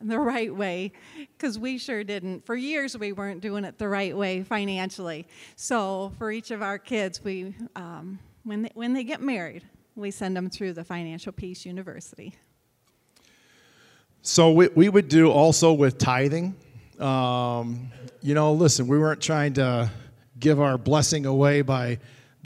the 0.00 0.18
right 0.18 0.54
way, 0.54 0.92
because 1.16 1.58
we 1.58 1.76
sure 1.76 2.04
didn't. 2.04 2.46
For 2.46 2.54
years, 2.54 2.96
we 2.96 3.12
weren't 3.12 3.40
doing 3.40 3.64
it 3.64 3.78
the 3.78 3.88
right 3.88 4.16
way 4.16 4.44
financially. 4.44 5.26
So 5.56 6.12
for 6.18 6.30
each 6.30 6.52
of 6.52 6.62
our 6.62 6.78
kids, 6.78 7.24
we 7.24 7.54
um, 7.74 8.20
when 8.44 8.62
they, 8.62 8.70
when 8.74 8.92
they 8.92 9.02
get 9.02 9.20
married, 9.20 9.64
we 9.96 10.12
send 10.12 10.36
them 10.36 10.48
through 10.48 10.74
the 10.74 10.84
Financial 10.84 11.32
Peace 11.32 11.66
University. 11.66 12.36
So 14.22 14.52
we, 14.52 14.68
we 14.68 14.88
would 14.88 15.08
do 15.08 15.30
also 15.30 15.72
with 15.72 15.98
tithing. 15.98 16.54
Um, 16.98 17.90
you 18.20 18.34
know, 18.34 18.52
listen, 18.52 18.86
we 18.86 18.98
weren't 18.98 19.20
trying 19.20 19.54
to 19.54 19.90
give 20.38 20.60
our 20.60 20.78
blessing 20.78 21.26
away 21.26 21.62
by 21.62 21.98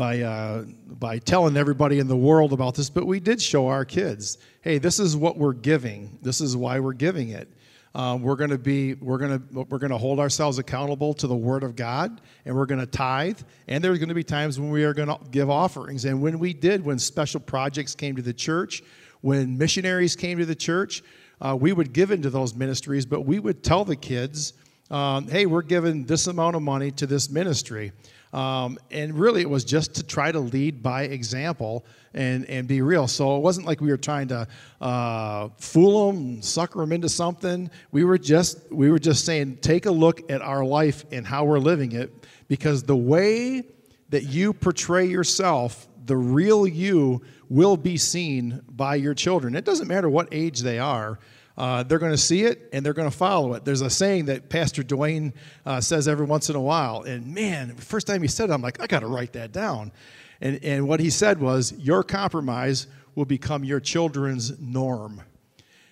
by 0.02 0.20
uh, 0.20 0.64
by 0.98 1.16
telling 1.16 1.56
everybody 1.56 2.00
in 2.00 2.08
the 2.08 2.16
world 2.16 2.52
about 2.52 2.74
this, 2.74 2.90
but 2.90 3.06
we 3.06 3.20
did 3.20 3.40
show 3.40 3.68
our 3.68 3.84
kids, 3.84 4.38
hey, 4.62 4.78
this 4.78 4.98
is 4.98 5.16
what 5.16 5.38
we're 5.38 5.52
giving. 5.52 6.18
This 6.22 6.40
is 6.40 6.56
why 6.56 6.80
we're 6.80 6.92
giving 6.92 7.28
it. 7.28 7.48
Um, 7.94 8.20
we're 8.20 8.34
going 8.34 8.50
to 8.50 8.58
be 8.58 8.94
we're 8.94 9.18
going 9.18 9.38
to 9.38 9.60
we're 9.70 9.78
going 9.78 9.92
to 9.92 9.98
hold 9.98 10.18
ourselves 10.18 10.58
accountable 10.58 11.14
to 11.14 11.28
the 11.28 11.36
Word 11.36 11.62
of 11.62 11.76
God, 11.76 12.20
and 12.44 12.56
we're 12.56 12.66
going 12.66 12.80
to 12.80 12.86
tithe. 12.86 13.38
And 13.68 13.84
there's 13.84 13.98
going 14.00 14.08
to 14.08 14.14
be 14.16 14.24
times 14.24 14.58
when 14.58 14.70
we 14.70 14.82
are 14.82 14.92
going 14.92 15.06
to 15.06 15.20
give 15.30 15.48
offerings. 15.48 16.04
And 16.04 16.20
when 16.20 16.40
we 16.40 16.52
did, 16.52 16.84
when 16.84 16.98
special 16.98 17.38
projects 17.38 17.94
came 17.94 18.16
to 18.16 18.22
the 18.22 18.34
church, 18.34 18.82
when 19.20 19.56
missionaries 19.56 20.16
came 20.16 20.36
to 20.38 20.46
the 20.46 20.56
church, 20.56 21.04
uh, 21.40 21.56
we 21.56 21.72
would 21.72 21.92
give 21.92 22.10
into 22.10 22.28
those 22.28 22.56
ministries. 22.56 23.06
But 23.06 23.20
we 23.20 23.38
would 23.38 23.62
tell 23.62 23.84
the 23.84 23.94
kids, 23.94 24.54
um, 24.90 25.28
"Hey, 25.28 25.46
we're 25.46 25.62
giving 25.62 26.06
this 26.06 26.26
amount 26.26 26.56
of 26.56 26.62
money 26.62 26.90
to 26.90 27.06
this 27.06 27.30
ministry." 27.30 27.92
Um, 28.32 28.78
and 28.90 29.18
really, 29.18 29.42
it 29.42 29.50
was 29.50 29.64
just 29.64 29.94
to 29.96 30.02
try 30.02 30.32
to 30.32 30.40
lead 30.40 30.82
by 30.82 31.02
example 31.02 31.84
and, 32.14 32.48
and 32.48 32.66
be 32.66 32.80
real. 32.80 33.06
So 33.06 33.36
it 33.36 33.40
wasn't 33.40 33.66
like 33.66 33.82
we 33.82 33.90
were 33.90 33.98
trying 33.98 34.28
to 34.28 34.48
uh, 34.80 35.48
fool 35.58 36.12
them, 36.12 36.40
sucker 36.40 36.80
them 36.80 36.92
into 36.92 37.10
something. 37.10 37.70
We 37.90 38.04
were 38.04 38.18
just 38.18 38.72
we 38.72 38.90
were 38.90 38.98
just 38.98 39.26
saying, 39.26 39.58
take 39.58 39.84
a 39.84 39.90
look 39.90 40.30
at 40.30 40.40
our 40.40 40.64
life 40.64 41.04
and 41.12 41.26
how 41.26 41.44
we're 41.44 41.58
living 41.58 41.92
it, 41.92 42.26
because 42.48 42.82
the 42.82 42.96
way 42.96 43.64
that 44.08 44.24
you 44.24 44.54
portray 44.54 45.06
yourself, 45.06 45.88
the 46.06 46.16
real 46.16 46.66
you, 46.66 47.22
will 47.50 47.76
be 47.76 47.98
seen 47.98 48.62
by 48.70 48.94
your 48.94 49.14
children. 49.14 49.54
It 49.54 49.66
doesn't 49.66 49.88
matter 49.88 50.08
what 50.08 50.28
age 50.32 50.60
they 50.60 50.78
are. 50.78 51.18
Uh, 51.56 51.82
they're 51.82 51.98
going 51.98 52.12
to 52.12 52.18
see 52.18 52.42
it 52.42 52.68
and 52.72 52.84
they're 52.84 52.94
going 52.94 53.10
to 53.10 53.16
follow 53.16 53.54
it. 53.54 53.64
There's 53.64 53.82
a 53.82 53.90
saying 53.90 54.26
that 54.26 54.48
Pastor 54.48 54.82
Dwayne 54.82 55.32
uh, 55.66 55.80
says 55.80 56.08
every 56.08 56.26
once 56.26 56.48
in 56.48 56.56
a 56.56 56.60
while, 56.60 57.02
and 57.02 57.34
man, 57.34 57.74
the 57.76 57.82
first 57.82 58.06
time 58.06 58.22
he 58.22 58.28
said 58.28 58.50
it, 58.50 58.52
I'm 58.52 58.62
like, 58.62 58.80
I 58.80 58.86
got 58.86 59.00
to 59.00 59.06
write 59.06 59.34
that 59.34 59.52
down. 59.52 59.92
And, 60.40 60.62
and 60.64 60.88
what 60.88 61.00
he 61.00 61.10
said 61.10 61.40
was, 61.40 61.72
Your 61.78 62.02
compromise 62.02 62.86
will 63.14 63.26
become 63.26 63.64
your 63.64 63.80
children's 63.80 64.58
norm. 64.58 65.22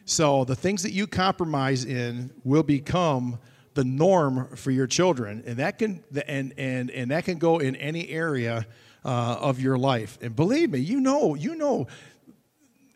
So 0.05 0.45
the 0.45 0.57
things 0.57 0.83
that 0.83 0.93
you 0.93 1.07
compromise 1.07 1.85
in 1.85 2.31
will 2.43 2.63
become 2.63 3.39
the 3.75 3.85
norm 3.85 4.57
for 4.57 4.71
your 4.71 4.87
children, 4.87 5.45
and 5.47 5.59
that 5.59 5.79
can 5.79 6.03
and 6.27 6.53
and 6.59 6.91
and 6.91 7.11
that 7.13 7.25
can 7.25 7.39
go 7.39 7.59
in 7.59 7.77
any 7.77 8.09
area 8.09 8.67
uh, 9.05 9.37
of 9.41 9.61
your 9.61 9.79
life. 9.79 10.19
And 10.21 10.35
believe 10.35 10.71
me, 10.71 10.81
you 10.81 11.01
know, 11.01 11.37
you 11.37 11.55
know, 11.55 11.87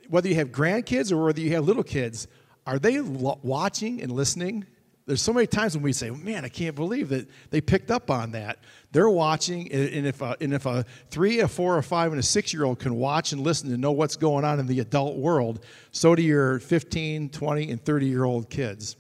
whether 0.09 0.29
you 0.29 0.35
have 0.35 0.49
grandkids 0.49 1.13
or 1.13 1.25
whether 1.25 1.41
you 1.41 1.53
have 1.53 1.65
little 1.65 1.85
kids, 1.85 2.27
are 2.67 2.79
they 2.79 3.01
watching 3.01 4.01
and 4.03 4.13
listening? 4.13 4.65
There's 5.07 5.21
so 5.21 5.35
many 5.35 5.47
times 5.47 5.75
when 5.77 5.83
we 5.83 5.93
say, 5.93 6.11
"Man, 6.11 6.47
I 6.47 6.49
can't 6.49 6.75
believe 6.75 7.11
that 7.11 7.29
they 7.51 7.61
picked 7.61 7.91
up 7.91 8.11
on 8.11 8.33
that." 8.33 8.59
They're 8.91 9.11
watching, 9.11 9.71
and 9.71 10.07
if 10.07 10.23
a, 10.23 10.37
and 10.41 10.55
if 10.55 10.65
a 10.65 10.87
three, 11.11 11.41
a 11.41 11.49
four, 11.49 11.77
a 11.77 11.83
five, 11.83 12.13
and 12.13 12.19
a 12.19 12.23
six-year-old 12.23 12.79
can 12.79 12.95
watch 12.95 13.33
and 13.33 13.43
listen 13.43 13.69
to 13.69 13.77
know 13.77 13.93
what's 13.93 14.17
going 14.17 14.47
on 14.47 14.61
in 14.61 14.67
the 14.67 14.81
adult 14.81 15.17
world, 15.17 15.65
so 15.91 16.15
do 16.15 16.23
your 16.23 16.59
15, 16.59 17.29
20, 17.29 17.71
and 17.71 17.85
30-year-old 17.85 18.49
kids. 18.49 18.97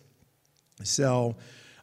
So, 0.82 1.36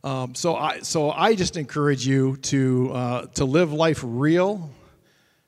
um, 0.04 0.36
so 0.36 0.56
I 0.56 0.80
so 0.82 1.10
I 1.10 1.34
just 1.34 1.58
encourage 1.58 2.06
you 2.06 2.38
to 2.38 2.91
uh, 2.94 3.26
to 3.34 3.46
live 3.46 3.74
life 3.74 4.02
real 4.06 4.70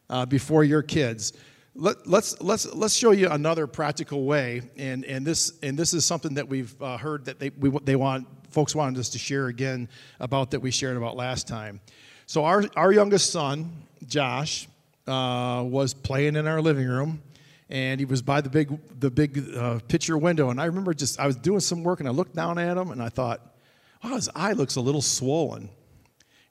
uh, 0.09 0.25
before 0.25 0.63
your 0.63 0.81
kids. 0.81 1.33
Let, 1.75 2.05
let's 2.05 2.39
let's 2.39 2.71
let's 2.71 2.93
show 2.93 3.11
you 3.11 3.29
another 3.29 3.65
practical 3.65 4.25
way, 4.25 4.61
and 4.77 5.03
and 5.05 5.25
this 5.25 5.53
and 5.63 5.77
this 5.77 5.95
is 5.95 6.05
something 6.05 6.35
that 6.35 6.47
we've 6.47 6.79
uh, 6.79 6.97
heard 6.97 7.25
that 7.25 7.39
they 7.39 7.49
we, 7.49 7.71
they 7.83 7.95
want 7.95 8.27
folks 8.51 8.75
wanted 8.75 8.99
us 8.99 9.09
to 9.09 9.17
share 9.17 9.47
again 9.47 9.89
about 10.19 10.51
that 10.51 10.59
we 10.59 10.69
shared 10.69 10.97
about 10.97 11.15
last 11.15 11.47
time. 11.47 11.81
So 12.27 12.45
our 12.45 12.65
our 12.75 12.91
youngest 12.91 13.31
son 13.31 13.71
Josh 14.05 14.67
uh, 15.07 15.63
was 15.65 15.95
playing 15.95 16.35
in 16.35 16.45
our 16.45 16.61
living 16.61 16.87
room, 16.87 17.23
and 17.71 17.99
he 17.99 18.05
was 18.05 18.21
by 18.21 18.41
the 18.41 18.49
big 18.49 18.77
the 18.99 19.09
big 19.09 19.43
uh, 19.55 19.79
picture 19.87 20.15
window, 20.15 20.51
and 20.51 20.61
I 20.61 20.65
remember 20.65 20.93
just 20.93 21.19
I 21.19 21.25
was 21.25 21.37
doing 21.37 21.59
some 21.59 21.83
work, 21.83 21.99
and 21.99 22.07
I 22.07 22.11
looked 22.11 22.35
down 22.35 22.59
at 22.59 22.77
him, 22.77 22.91
and 22.91 23.01
I 23.01 23.09
thought, 23.09 23.41
oh, 24.03 24.15
his 24.15 24.29
eye 24.35 24.53
looks 24.53 24.75
a 24.75 24.81
little 24.81 25.01
swollen. 25.01 25.69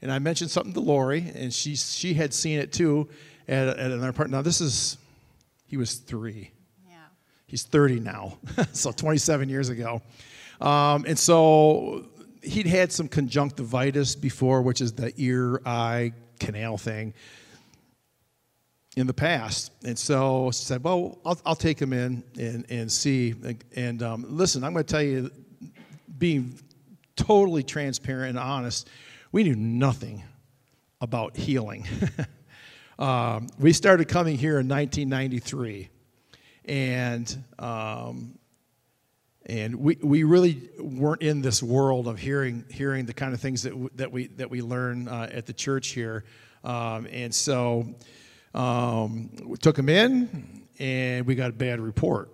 And 0.03 0.11
I 0.11 0.19
mentioned 0.19 0.51
something 0.51 0.73
to 0.73 0.81
Lori, 0.81 1.31
and 1.33 1.55
she 1.55 1.77
she 1.77 2.13
had 2.15 2.35
seen 2.35 2.59
it 2.59 2.73
too 2.73 3.09
at, 3.47 3.69
at 3.69 3.93
another 3.93 4.13
part. 4.13 4.29
Now 4.29 4.43
this 4.43 4.61
is 4.61 4.99
he 5.73 5.79
was 5.79 5.95
three. 5.95 6.51
Yeah. 6.87 6.97
He's 7.47 7.63
30 7.63 8.01
now, 8.01 8.37
so 8.75 8.93
27 8.93 9.49
years 9.49 9.71
ago. 9.71 10.03
Um, 10.61 11.07
and 11.09 11.19
so 11.19 12.05
he'd 12.43 12.67
had 12.67 12.93
some 12.93 13.09
conjunctivitis 13.09 14.15
before, 14.15 14.61
which 14.61 14.83
is 14.83 14.93
the 14.93 15.15
ear 15.17 15.63
eye 15.65 16.13
canal 16.39 16.77
thing 16.77 17.15
in 18.99 19.07
the 19.07 19.15
past. 19.15 19.73
And 19.83 19.99
so 19.99 20.51
she 20.53 20.63
said, 20.63 20.85
Well, 20.85 21.19
I'll, 21.25 21.41
I'll 21.47 21.57
take 21.57 21.81
him 21.81 21.95
in 21.95 22.23
and, 22.39 22.67
and 22.69 22.93
see. 22.93 23.35
And 23.75 24.03
um, 24.03 24.27
listen, 24.29 24.65
I'm 24.65 24.75
going 24.75 24.85
to 24.85 24.93
tell 24.93 25.03
you, 25.03 25.31
being 26.19 26.61
totally 27.17 27.63
transparent 27.63 28.29
and 28.29 28.39
honest, 28.39 28.91
we 29.33 29.43
knew 29.43 29.57
nothing 29.57 30.23
about 31.01 31.35
healing. 31.35 31.87
Um, 33.03 33.49
we 33.59 33.73
started 33.73 34.07
coming 34.07 34.39
here 34.39 34.61
in 34.61 34.69
1993, 34.69 35.89
and 36.67 37.45
um, 37.59 38.39
and 39.45 39.75
we, 39.75 39.99
we 40.01 40.23
really 40.23 40.71
weren't 40.79 41.21
in 41.21 41.43
this 41.43 41.65
world 41.65 42.07
of 42.07 42.21
hearing 42.21 42.65
hearing 42.71 43.05
the 43.05 43.13
kind 43.13 43.35
of 43.35 43.41
things 43.41 43.65
that 43.65 43.71
w- 43.71 43.91
that 43.97 44.13
we 44.13 44.29
that 44.29 44.49
we 44.49 44.63
learn 44.63 45.09
uh, 45.09 45.29
at 45.33 45.47
the 45.47 45.53
church 45.53 45.89
here, 45.89 46.23
um, 46.63 47.09
and 47.11 47.35
so 47.35 47.93
um, 48.55 49.31
we 49.47 49.57
took 49.57 49.77
him 49.77 49.89
in, 49.89 50.63
and 50.79 51.27
we 51.27 51.35
got 51.35 51.51
a 51.51 51.55
bad 51.55 51.81
report, 51.81 52.31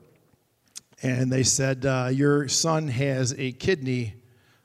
and 1.01 1.33
they 1.33 1.45
said 1.45 1.87
uh, 1.87 2.11
your 2.13 2.47
son 2.47 2.89
has 2.89 3.35
a 3.39 3.53
kidney 3.53 4.17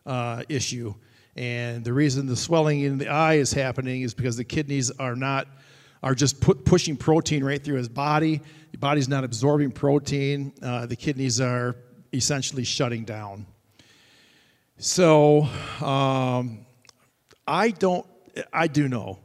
uh, 0.05 0.43
issue, 0.49 0.95
and 1.37 1.85
the 1.85 1.93
reason 1.93 2.25
the 2.25 2.35
swelling 2.35 2.81
in 2.81 2.97
the 2.97 3.07
eye 3.07 3.35
is 3.35 3.53
happening 3.53 4.01
is 4.01 4.13
because 4.13 4.35
the 4.35 4.43
kidneys 4.43 4.91
are 4.91 5.15
not 5.15 5.47
are 6.03 6.13
just 6.13 6.41
pushing 6.41 6.97
protein 6.97 7.43
right 7.43 7.63
through 7.63 7.77
his 7.77 7.87
body. 7.87 8.41
The 8.73 8.77
body's 8.77 9.07
not 9.07 9.23
absorbing 9.23 9.71
protein. 9.71 10.53
Uh, 10.61 10.85
the 10.85 10.97
kidneys 10.97 11.39
are 11.39 11.77
essentially 12.11 12.65
shutting 12.65 13.05
down. 13.05 13.45
So 14.77 15.43
um, 15.81 16.65
I 17.47 17.69
don't, 17.69 18.05
I 18.51 18.67
do 18.67 18.89
know. 18.89 19.19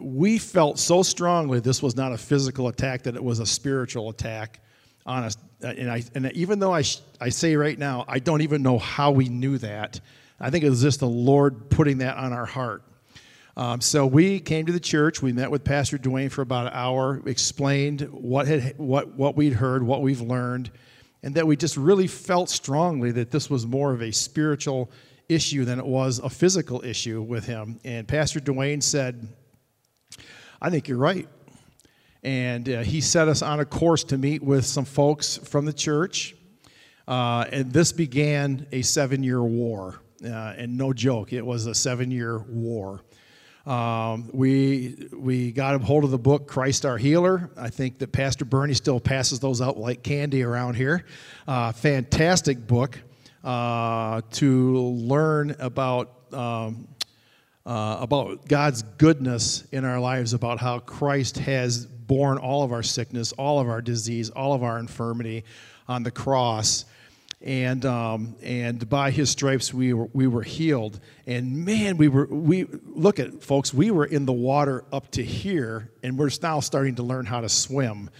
We 0.00 0.38
felt 0.38 0.78
so 0.80 1.02
strongly 1.02 1.60
this 1.60 1.80
was 1.82 1.94
not 1.96 2.12
a 2.12 2.18
physical 2.18 2.66
attack, 2.68 3.04
that 3.04 3.14
it 3.14 3.22
was 3.22 3.38
a 3.38 3.46
spiritual 3.46 4.08
attack 4.08 4.60
on 5.04 5.22
us. 5.22 5.36
And, 5.62 5.90
I, 5.90 6.02
and 6.14 6.32
even 6.32 6.58
though 6.58 6.74
I, 6.74 6.82
I 7.20 7.28
say 7.28 7.54
right 7.54 7.78
now, 7.78 8.04
I 8.08 8.18
don't 8.18 8.40
even 8.40 8.62
know 8.62 8.78
how 8.78 9.12
we 9.12 9.28
knew 9.28 9.58
that. 9.58 10.00
I 10.40 10.50
think 10.50 10.64
it 10.64 10.70
was 10.70 10.82
just 10.82 11.00
the 11.00 11.06
Lord 11.06 11.70
putting 11.70 11.98
that 11.98 12.16
on 12.16 12.32
our 12.32 12.46
heart. 12.46 12.82
Um, 13.56 13.80
so 13.80 14.06
we 14.06 14.40
came 14.40 14.66
to 14.66 14.72
the 14.72 14.80
church. 14.80 15.22
We 15.22 15.32
met 15.32 15.50
with 15.50 15.64
Pastor 15.64 15.98
Dwayne 15.98 16.30
for 16.30 16.42
about 16.42 16.66
an 16.66 16.72
hour, 16.74 17.22
explained 17.26 18.02
what 18.12 18.46
had 18.46 18.76
what 18.78 19.14
what 19.16 19.36
we'd 19.36 19.54
heard, 19.54 19.82
what 19.82 20.02
we've 20.02 20.20
learned, 20.20 20.70
and 21.22 21.34
that 21.36 21.46
we 21.46 21.56
just 21.56 21.76
really 21.76 22.06
felt 22.06 22.50
strongly 22.50 23.12
that 23.12 23.30
this 23.30 23.48
was 23.48 23.66
more 23.66 23.92
of 23.94 24.02
a 24.02 24.12
spiritual 24.12 24.90
issue 25.28 25.64
than 25.64 25.78
it 25.78 25.86
was 25.86 26.18
a 26.18 26.28
physical 26.28 26.84
issue 26.84 27.22
with 27.22 27.46
him. 27.46 27.80
And 27.84 28.06
Pastor 28.06 28.40
Dwayne 28.40 28.82
said, 28.82 29.26
"I 30.60 30.70
think 30.70 30.88
you're 30.88 30.98
right." 30.98 31.28
And 32.22 32.68
uh, 32.68 32.82
he 32.82 33.00
set 33.00 33.28
us 33.28 33.40
on 33.40 33.60
a 33.60 33.64
course 33.64 34.04
to 34.04 34.18
meet 34.18 34.42
with 34.42 34.66
some 34.66 34.84
folks 34.84 35.38
from 35.38 35.64
the 35.64 35.72
church 35.72 36.34
Uh, 37.08 37.44
and 37.52 37.72
this 37.72 37.92
began 37.92 38.66
a 38.72 38.82
seven 38.82 39.22
year 39.22 39.42
war. 39.42 40.00
Uh, 40.24 40.54
and 40.56 40.76
no 40.76 40.92
joke, 40.92 41.32
it 41.32 41.44
was 41.44 41.66
a 41.66 41.74
seven 41.74 42.10
year 42.10 42.38
war. 42.48 43.02
Um, 43.66 44.30
we, 44.32 45.08
we 45.12 45.50
got 45.50 45.74
a 45.74 45.78
hold 45.78 46.04
of 46.04 46.12
the 46.12 46.18
book 46.18 46.46
Christ 46.46 46.86
Our 46.86 46.96
Healer. 46.96 47.50
I 47.56 47.68
think 47.68 47.98
that 47.98 48.12
Pastor 48.12 48.44
Bernie 48.44 48.74
still 48.74 49.00
passes 49.00 49.40
those 49.40 49.60
out 49.60 49.76
like 49.76 50.04
candy 50.04 50.44
around 50.44 50.74
here. 50.74 51.04
Uh, 51.48 51.72
fantastic 51.72 52.64
book 52.64 53.00
uh, 53.42 54.20
to 54.32 54.78
learn 54.80 55.56
about. 55.58 56.12
Um, 56.32 56.88
uh, 57.64 57.98
about 58.00 58.46
God's 58.46 58.82
goodness 58.82 59.64
in 59.72 59.84
our 59.84 59.98
lives, 59.98 60.34
about 60.34 60.60
how 60.60 60.78
Christ 60.78 61.38
has 61.38 61.84
borne 61.84 62.38
all 62.38 62.62
of 62.62 62.70
our 62.72 62.84
sickness, 62.84 63.32
all 63.32 63.58
of 63.58 63.68
our 63.68 63.82
disease, 63.82 64.30
all 64.30 64.52
of 64.52 64.62
our 64.62 64.78
infirmity 64.78 65.42
on 65.88 66.04
the 66.04 66.12
cross 66.12 66.84
and 67.46 67.86
um, 67.86 68.34
and 68.42 68.86
by 68.88 69.12
his 69.12 69.30
stripes 69.30 69.72
we 69.72 69.92
were, 69.92 70.08
we 70.12 70.26
were 70.26 70.42
healed. 70.42 70.98
And 71.26 71.64
man 71.64 71.96
we 71.96 72.08
were 72.08 72.26
we 72.26 72.66
look 72.84 73.20
at 73.20 73.42
folks 73.42 73.72
we 73.72 73.92
were 73.92 74.04
in 74.04 74.26
the 74.26 74.32
water 74.32 74.84
up 74.92 75.12
to 75.12 75.22
here 75.22 75.92
and 76.02 76.18
we're 76.18 76.30
now 76.42 76.58
starting 76.58 76.96
to 76.96 77.04
learn 77.04 77.24
how 77.24 77.40
to 77.40 77.48
swim. 77.48 78.10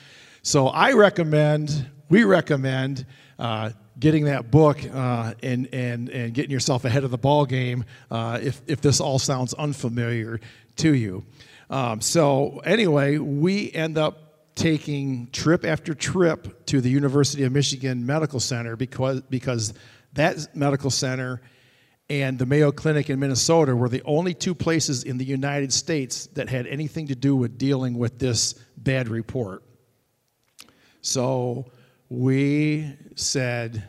So 0.42 0.68
i 0.68 0.92
recommend 0.92 1.90
we 2.08 2.22
recommend 2.22 3.04
uh, 3.36 3.70
getting 3.98 4.26
that 4.26 4.50
book 4.52 4.78
uh, 4.94 5.34
and, 5.42 5.68
and, 5.72 6.08
and 6.08 6.32
getting 6.32 6.52
yourself 6.52 6.84
ahead 6.84 7.02
of 7.02 7.10
the 7.10 7.18
ball 7.18 7.46
game 7.46 7.84
uh, 8.12 8.38
if, 8.40 8.62
if 8.68 8.80
this 8.80 9.00
all 9.00 9.18
sounds 9.18 9.54
unfamiliar 9.54 10.40
to 10.76 10.94
you. 10.94 11.24
Um, 11.68 12.00
so 12.00 12.60
anyway 12.64 13.18
we 13.18 13.72
end 13.72 13.98
up 13.98 14.25
taking 14.56 15.28
trip 15.30 15.64
after 15.64 15.94
trip 15.94 16.66
to 16.66 16.80
the 16.80 16.90
University 16.90 17.44
of 17.44 17.52
Michigan 17.52 18.04
Medical 18.04 18.40
Center 18.40 18.74
because, 18.74 19.20
because 19.22 19.74
that 20.14 20.56
medical 20.56 20.90
center 20.90 21.42
and 22.08 22.38
the 22.38 22.46
Mayo 22.46 22.72
Clinic 22.72 23.10
in 23.10 23.20
Minnesota 23.20 23.76
were 23.76 23.88
the 23.88 24.02
only 24.04 24.32
two 24.32 24.54
places 24.54 25.04
in 25.04 25.18
the 25.18 25.24
United 25.24 25.72
States 25.72 26.26
that 26.28 26.48
had 26.48 26.66
anything 26.66 27.08
to 27.08 27.14
do 27.14 27.36
with 27.36 27.58
dealing 27.58 27.98
with 27.98 28.18
this 28.18 28.54
bad 28.76 29.08
report. 29.08 29.62
So 31.02 31.70
we 32.08 32.96
said, 33.14 33.84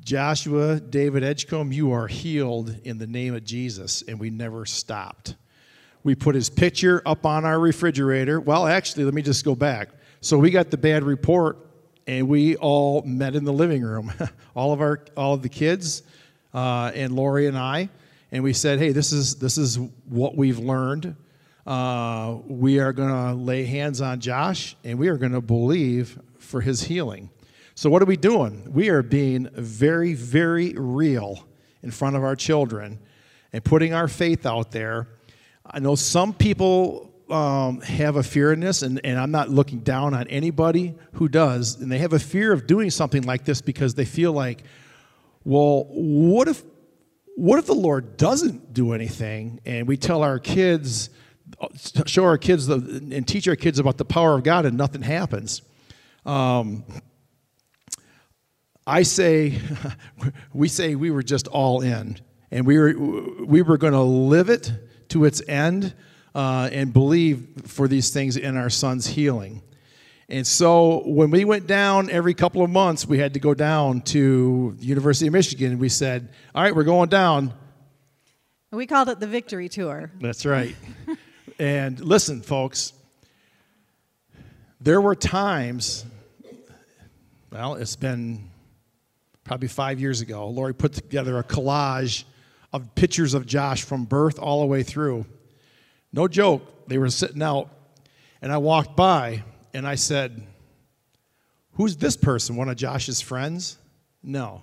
Joshua 0.00 0.80
David 0.80 1.22
Edgecombe, 1.22 1.72
you 1.72 1.92
are 1.92 2.06
healed 2.06 2.76
in 2.84 2.98
the 2.98 3.06
name 3.06 3.34
of 3.34 3.44
Jesus. 3.44 4.02
And 4.08 4.18
we 4.18 4.30
never 4.30 4.64
stopped. 4.64 5.36
We 6.04 6.14
put 6.14 6.34
his 6.34 6.50
picture 6.50 7.00
up 7.06 7.24
on 7.24 7.44
our 7.44 7.58
refrigerator. 7.58 8.40
Well, 8.40 8.66
actually, 8.66 9.04
let 9.04 9.14
me 9.14 9.22
just 9.22 9.44
go 9.44 9.54
back. 9.54 9.90
So 10.20 10.38
we 10.38 10.50
got 10.50 10.70
the 10.70 10.76
bad 10.76 11.04
report, 11.04 11.58
and 12.06 12.28
we 12.28 12.56
all 12.56 13.02
met 13.02 13.34
in 13.34 13.44
the 13.44 13.52
living 13.52 13.82
room, 13.82 14.12
all 14.56 14.72
of 14.72 14.80
our, 14.80 15.00
all 15.16 15.34
of 15.34 15.42
the 15.42 15.48
kids, 15.48 16.02
uh, 16.54 16.90
and 16.94 17.14
Lori 17.14 17.46
and 17.46 17.56
I, 17.56 17.88
and 18.30 18.42
we 18.42 18.52
said, 18.52 18.78
"Hey, 18.78 18.92
this 18.92 19.12
is 19.12 19.36
this 19.36 19.58
is 19.58 19.78
what 20.08 20.36
we've 20.36 20.58
learned. 20.58 21.14
Uh, 21.66 22.38
we 22.46 22.80
are 22.80 22.92
going 22.92 23.08
to 23.08 23.34
lay 23.34 23.64
hands 23.64 24.00
on 24.00 24.20
Josh, 24.20 24.76
and 24.84 24.98
we 24.98 25.08
are 25.08 25.16
going 25.16 25.32
to 25.32 25.40
believe 25.40 26.18
for 26.38 26.60
his 26.60 26.82
healing." 26.82 27.30
So 27.74 27.88
what 27.88 28.02
are 28.02 28.06
we 28.06 28.16
doing? 28.16 28.72
We 28.72 28.90
are 28.90 29.02
being 29.02 29.48
very, 29.54 30.14
very 30.14 30.74
real 30.76 31.46
in 31.82 31.90
front 31.90 32.16
of 32.16 32.22
our 32.24 32.36
children, 32.36 32.98
and 33.52 33.64
putting 33.64 33.94
our 33.94 34.08
faith 34.08 34.46
out 34.46 34.72
there 34.72 35.08
I 35.64 35.78
know 35.78 35.94
some 35.94 36.34
people 36.34 37.12
um, 37.30 37.80
have 37.80 38.16
a 38.16 38.22
fear 38.22 38.52
in 38.52 38.60
this, 38.60 38.82
and, 38.82 39.00
and 39.04 39.18
I'm 39.18 39.30
not 39.30 39.48
looking 39.48 39.80
down 39.80 40.12
on 40.14 40.26
anybody 40.28 40.94
who 41.14 41.28
does, 41.28 41.80
and 41.80 41.90
they 41.90 41.98
have 41.98 42.12
a 42.12 42.18
fear 42.18 42.52
of 42.52 42.66
doing 42.66 42.90
something 42.90 43.22
like 43.22 43.44
this 43.44 43.60
because 43.62 43.94
they 43.94 44.04
feel 44.04 44.32
like, 44.32 44.64
well, 45.44 45.86
what 45.88 46.48
if, 46.48 46.62
what 47.36 47.58
if 47.58 47.66
the 47.66 47.74
Lord 47.74 48.16
doesn't 48.16 48.74
do 48.74 48.92
anything, 48.92 49.60
and 49.64 49.88
we 49.88 49.96
tell 49.96 50.22
our 50.22 50.38
kids, 50.38 51.10
show 52.06 52.24
our 52.24 52.38
kids 52.38 52.66
the, 52.66 52.74
and 53.12 53.26
teach 53.26 53.48
our 53.48 53.56
kids 53.56 53.78
about 53.78 53.96
the 53.96 54.04
power 54.04 54.34
of 54.34 54.42
God, 54.42 54.66
and 54.66 54.76
nothing 54.76 55.02
happens? 55.02 55.62
Um, 56.26 56.84
I 58.86 59.04
say, 59.04 59.58
we 60.52 60.68
say 60.68 60.96
we 60.96 61.10
were 61.10 61.22
just 61.22 61.46
all 61.48 61.80
in, 61.80 62.18
and 62.50 62.66
we 62.66 62.78
were 62.78 62.94
we 63.44 63.62
were 63.62 63.78
going 63.78 63.94
to 63.94 64.02
live 64.02 64.50
it 64.50 64.70
to 65.12 65.24
its 65.24 65.42
end 65.46 65.94
uh, 66.34 66.68
and 66.72 66.92
believe 66.92 67.46
for 67.66 67.86
these 67.86 68.10
things 68.10 68.36
in 68.36 68.56
our 68.56 68.70
son's 68.70 69.06
healing. 69.06 69.62
And 70.28 70.46
so 70.46 71.02
when 71.06 71.30
we 71.30 71.44
went 71.44 71.66
down 71.66 72.08
every 72.08 72.32
couple 72.32 72.62
of 72.62 72.70
months, 72.70 73.06
we 73.06 73.18
had 73.18 73.34
to 73.34 73.40
go 73.40 73.52
down 73.52 74.00
to 74.02 74.74
the 74.78 74.86
University 74.86 75.26
of 75.26 75.34
Michigan. 75.34 75.72
And 75.72 75.80
we 75.80 75.90
said, 75.90 76.30
All 76.54 76.62
right, 76.62 76.74
we're 76.74 76.84
going 76.84 77.10
down. 77.10 77.52
We 78.70 78.86
called 78.86 79.10
it 79.10 79.20
the 79.20 79.26
Victory 79.26 79.68
Tour. 79.68 80.10
That's 80.18 80.46
right. 80.46 80.74
and 81.58 82.00
listen, 82.00 82.40
folks, 82.40 82.94
there 84.80 85.02
were 85.02 85.14
times, 85.14 86.06
well, 87.50 87.74
it's 87.74 87.96
been 87.96 88.50
probably 89.44 89.68
five 89.68 90.00
years 90.00 90.22
ago, 90.22 90.48
Lori 90.48 90.72
put 90.72 90.94
together 90.94 91.36
a 91.36 91.44
collage 91.44 92.24
of 92.72 92.94
pictures 92.94 93.34
of 93.34 93.46
Josh 93.46 93.82
from 93.82 94.04
birth 94.04 94.38
all 94.38 94.60
the 94.60 94.66
way 94.66 94.82
through. 94.82 95.26
No 96.12 96.28
joke, 96.28 96.88
they 96.88 96.98
were 96.98 97.10
sitting 97.10 97.42
out, 97.42 97.68
and 98.40 98.52
I 98.52 98.58
walked 98.58 98.96
by 98.96 99.42
and 99.74 99.86
I 99.86 99.94
said, 99.94 100.46
Who's 101.74 101.96
this 101.96 102.16
person? 102.16 102.56
One 102.56 102.68
of 102.68 102.76
Josh's 102.76 103.20
friends? 103.20 103.78
No, 104.22 104.62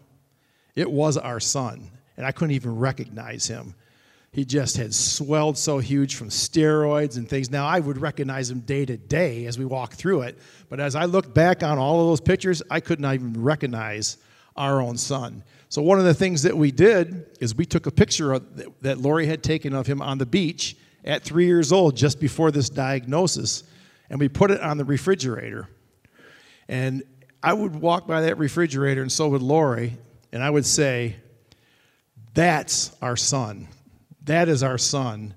it 0.75 0.89
was 0.89 1.17
our 1.17 1.39
son, 1.39 1.89
and 2.17 2.25
I 2.25 2.31
couldn't 2.31 2.55
even 2.55 2.77
recognize 2.77 3.47
him. 3.47 3.73
He 4.31 4.45
just 4.45 4.77
had 4.77 4.93
swelled 4.93 5.57
so 5.57 5.79
huge 5.79 6.15
from 6.15 6.29
steroids 6.29 7.17
and 7.17 7.27
things. 7.27 7.49
Now, 7.49 7.65
I 7.65 7.79
would 7.79 7.97
recognize 7.97 8.51
him 8.51 8.59
day 8.59 8.85
to 8.85 8.95
day 8.95 9.45
as 9.47 9.57
we 9.57 9.65
walk 9.65 9.93
through 9.93 10.21
it, 10.21 10.37
but 10.69 10.79
as 10.79 10.95
I 10.95 11.05
looked 11.05 11.33
back 11.33 11.63
on 11.63 11.79
all 11.79 12.01
of 12.01 12.07
those 12.07 12.21
pictures, 12.21 12.61
I 12.69 12.79
could 12.79 12.99
not 12.99 13.15
even 13.15 13.41
recognize 13.41 14.17
our 14.55 14.81
own 14.81 14.97
son. 14.97 15.43
So, 15.69 15.83
one 15.83 15.99
of 15.99 16.05
the 16.05 16.15
things 16.15 16.41
that 16.43 16.57
we 16.57 16.71
did 16.71 17.27
is 17.39 17.53
we 17.53 17.65
took 17.65 17.85
a 17.85 17.91
picture 17.91 18.33
of, 18.33 18.81
that 18.81 18.97
Lori 18.97 19.27
had 19.27 19.43
taken 19.43 19.75
of 19.75 19.85
him 19.85 20.01
on 20.01 20.17
the 20.17 20.25
beach 20.25 20.75
at 21.05 21.23
three 21.23 21.45
years 21.45 21.71
old, 21.71 21.95
just 21.95 22.19
before 22.19 22.49
this 22.49 22.69
diagnosis, 22.69 23.63
and 24.09 24.19
we 24.19 24.27
put 24.29 24.49
it 24.49 24.61
on 24.61 24.77
the 24.77 24.83
refrigerator. 24.83 25.69
And 26.67 27.03
I 27.43 27.53
would 27.53 27.75
walk 27.75 28.07
by 28.07 28.21
that 28.21 28.39
refrigerator, 28.39 29.03
and 29.03 29.11
so 29.11 29.29
would 29.29 29.43
Lori, 29.43 29.95
and 30.31 30.43
I 30.43 30.49
would 30.49 30.65
say, 30.65 31.17
That's 32.33 32.91
our 32.99 33.15
son. 33.15 33.67
That 34.23 34.49
is 34.49 34.63
our 34.63 34.79
son. 34.79 35.35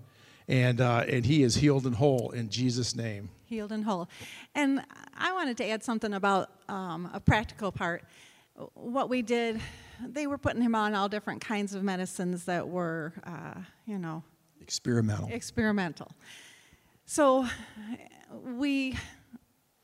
And, 0.49 0.81
uh, 0.81 1.05
and 1.07 1.25
he 1.27 1.43
is 1.43 1.55
healed 1.55 1.87
and 1.87 1.95
whole 1.95 2.31
in 2.31 2.49
Jesus' 2.49 2.97
name. 2.97 3.29
Healed 3.45 3.71
and 3.71 3.85
whole. 3.85 4.09
And 4.55 4.83
I 5.17 5.33
wanted 5.33 5.59
to 5.59 5.69
add 5.69 5.85
something 5.85 6.15
about 6.15 6.51
um, 6.69 7.11
a 7.13 7.21
practical 7.21 7.71
part. 7.71 8.05
What 8.75 9.09
we 9.09 9.23
did 9.23 9.61
they 10.01 10.27
were 10.27 10.39
putting 10.39 10.63
him 10.63 10.75
on 10.75 10.95
all 10.95 11.09
different 11.09 11.41
kinds 11.41 11.75
of 11.75 11.83
medicines 11.83 12.45
that 12.45 12.69
were, 12.69 13.13
uh, 13.25 13.61
you 13.87 13.99
know, 13.99 14.23
experimental. 14.61 15.29
Experimental. 15.31 16.11
So 17.05 17.47
we 18.45 18.97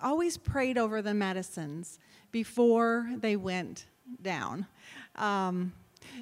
always 0.02 0.38
prayed 0.38 0.78
over 0.78 1.02
the 1.02 1.14
medicines 1.14 1.98
before 2.30 3.10
they 3.16 3.36
went 3.36 3.86
down. 4.22 4.66
Um, 5.16 5.72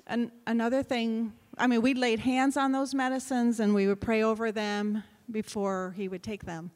and 0.06 0.30
another 0.46 0.82
thing, 0.82 1.32
I 1.58 1.66
mean, 1.66 1.82
we 1.82 1.94
laid 1.94 2.20
hands 2.20 2.56
on 2.56 2.72
those 2.72 2.94
medicines 2.94 3.60
and 3.60 3.74
we 3.74 3.86
would 3.86 4.00
pray 4.00 4.22
over 4.22 4.50
them 4.50 5.02
before 5.30 5.94
he 5.96 6.08
would 6.08 6.22
take 6.22 6.44
them. 6.44 6.70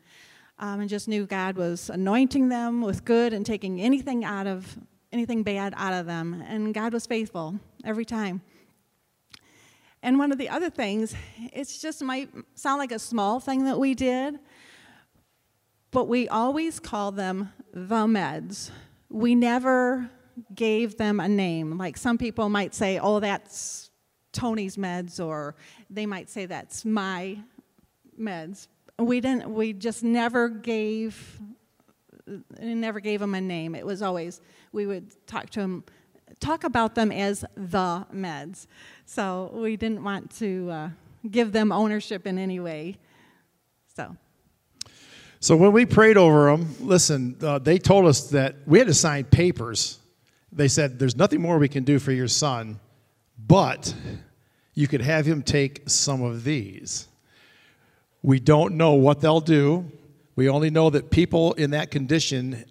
Um, 0.59 0.81
and 0.81 0.91
just 0.91 1.09
knew 1.09 1.25
God 1.27 1.57
was 1.57 1.89
anointing 1.89 2.51
them 2.51 2.83
with 2.83 3.05
good 3.05 3.33
and 3.33 3.47
taking 3.47 3.81
anything 3.81 4.25
out 4.25 4.47
of 4.47 4.79
anything 5.13 5.43
bad 5.43 5.75
out 5.77 5.93
of 5.93 6.07
them. 6.07 6.43
And 6.47 6.73
God 6.73 6.93
was 6.93 7.07
faithful 7.07 7.59
every 7.85 8.05
time. 8.05 8.43
And 10.03 10.19
one 10.19 10.33
of 10.33 10.39
the 10.39 10.49
other 10.49 10.71
things, 10.71 11.15
it's 11.53 11.81
just 11.81 12.03
might 12.03 12.31
sound 12.55 12.79
like 12.79 12.93
a 12.93 12.99
small 12.99 13.39
thing 13.39 13.65
that 13.65 13.79
we 13.79 13.95
did, 13.95 14.39
but 15.91 16.09
we 16.09 16.29
always 16.29 16.81
call 16.81 17.13
them 17.13 17.53
the 17.73 18.07
meds. 18.07 18.71
We 19.11 19.35
never 19.35 20.09
gave 20.55 20.97
them 20.97 21.21
a 21.21 21.29
name. 21.29 21.77
Like 21.77 21.99
some 21.99 22.17
people 22.17 22.49
might 22.49 22.75
say, 22.75 22.99
oh, 22.99 23.21
that's 23.21 23.91
Tony's 24.33 24.77
meds, 24.77 25.23
or 25.23 25.55
they 25.91 26.07
might 26.07 26.31
say 26.31 26.47
that's 26.47 26.85
my 26.85 27.39
meds. 28.19 28.69
We 28.99 29.21
didn't, 29.21 29.51
we 29.51 29.73
just 29.73 30.03
never 30.03 30.49
gave, 30.49 31.41
never 32.59 33.01
gave 33.01 33.21
them 33.21 33.35
a 33.35 33.41
name. 33.41 33.75
It 33.75 33.85
was 33.85 34.01
always 34.03 34.41
we 34.73 34.87
would 34.87 35.27
talk 35.27 35.51
to 35.51 35.61
them, 35.61 35.85
talk 36.39 36.65
about 36.65 36.95
them 36.95 37.11
as 37.13 37.45
the 37.57 38.07
meds. 38.15 38.67
So 39.07 39.51
we 39.55 39.77
didn't 39.77 40.03
want 40.05 40.31
to 40.39 40.71
uh, 40.71 40.91
give 41.31 41.53
them 41.53 41.73
ownership 41.73 42.27
in 42.27 42.39
any 42.39 42.61
way. 42.61 42.99
So. 43.97 44.17
So 45.41 45.57
when 45.57 45.73
we 45.73 45.87
prayed 45.87 46.17
over 46.17 46.51
them, 46.51 46.75
listen, 46.81 47.37
uh, 47.43 47.59
they 47.59 47.79
told 47.79 48.07
us 48.07 48.29
that 48.31 48.57
we 48.67 48.79
had 48.79 48.89
to 48.89 48.95
sign 48.95 49.25
papers 49.25 50.01
they 50.53 50.69
said, 50.69 50.99
There's 50.99 51.17
nothing 51.17 51.41
more 51.41 51.59
we 51.59 51.69
can 51.69 51.85
do 51.85 51.99
for 51.99 52.13
your 52.13 52.29
son, 52.29 52.81
but 53.47 53.95
you 54.75 54.89
could 54.89 55.01
have 55.01 55.27
him 55.27 55.43
take 55.43 55.89
some 55.89 56.23
of 56.23 56.45
these. 56.45 57.09
We 58.23 58.41
don't 58.41 58.77
know 58.77 58.95
what 58.95 59.21
they'll 59.21 59.41
do. 59.41 59.91
We 60.37 60.49
only 60.49 60.71
know 60.71 60.91
that 60.91 61.11
people 61.11 61.53
in 61.55 61.71
that 61.71 61.91
condition 61.91 62.65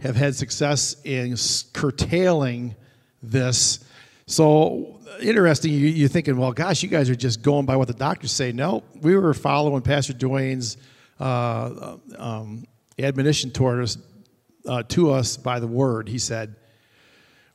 have 0.00 0.16
had 0.16 0.34
success 0.34 0.96
in 1.04 1.36
curtailing 1.72 2.74
this. 3.22 3.84
So 4.26 5.00
interesting. 5.20 5.72
You, 5.72 6.06
are 6.06 6.08
thinking, 6.08 6.36
well, 6.36 6.52
gosh, 6.52 6.82
you 6.82 6.88
guys 6.88 7.10
are 7.10 7.14
just 7.14 7.42
going 7.42 7.66
by 7.66 7.76
what 7.76 7.88
the 7.88 7.94
doctors 7.94 8.32
say. 8.32 8.52
No, 8.52 8.82
we 9.00 9.16
were 9.16 9.34
following 9.34 9.82
Pastor 9.82 10.12
Duane's 10.12 10.76
uh, 11.18 11.96
um, 12.16 12.64
admonition 12.98 13.50
toward 13.50 13.82
us, 13.82 13.98
uh, 14.66 14.82
to 14.84 15.10
us 15.10 15.36
by 15.36 15.60
the 15.60 15.66
word. 15.66 16.08
He 16.08 16.18
said, 16.18 16.56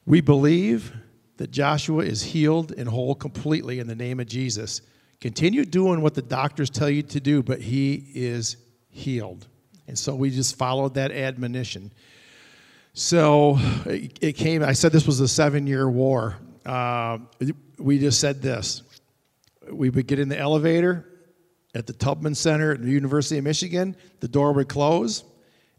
"We 0.06 0.22
believe 0.22 0.94
that 1.38 1.52
Joshua 1.52 2.04
is 2.04 2.22
healed 2.22 2.72
and 2.72 2.88
whole 2.88 3.16
completely 3.16 3.80
in 3.80 3.88
the 3.88 3.96
name 3.96 4.20
of 4.20 4.28
Jesus. 4.28 4.82
Continue 5.20 5.66
doing 5.66 6.02
what 6.02 6.14
the 6.14 6.22
doctors 6.22 6.70
tell 6.70 6.90
you 6.90 7.02
to 7.04 7.20
do, 7.20 7.42
but 7.42 7.62
he 7.62 8.12
is 8.14 8.58
healed." 8.90 9.48
And 9.88 9.98
so 9.98 10.16
we 10.16 10.30
just 10.30 10.58
followed 10.58 10.96
that 10.96 11.12
admonition. 11.12 11.92
So 12.98 13.58
it 13.86 14.38
came, 14.38 14.64
I 14.64 14.72
said 14.72 14.94
this 14.94 15.06
was 15.06 15.20
a 15.20 15.28
seven 15.28 15.68
year 15.68 15.90
war. 15.90 16.38
Uh, 16.66 17.18
we 17.78 18.00
just 18.00 18.22
said 18.22 18.42
this. 18.42 18.84
We 19.70 19.90
would 19.90 20.08
get 20.08 20.18
in 20.18 20.30
the 20.30 20.40
elevator 20.40 21.06
at 21.76 21.88
the 21.88 21.94
Taubman 21.94 22.38
Center 22.38 22.72
at 22.72 22.82
the 22.82 22.90
University 22.90 23.38
of 23.38 23.44
Michigan, 23.44 23.98
the 24.22 24.30
door 24.30 24.54
would 24.54 24.70
close, 24.70 25.26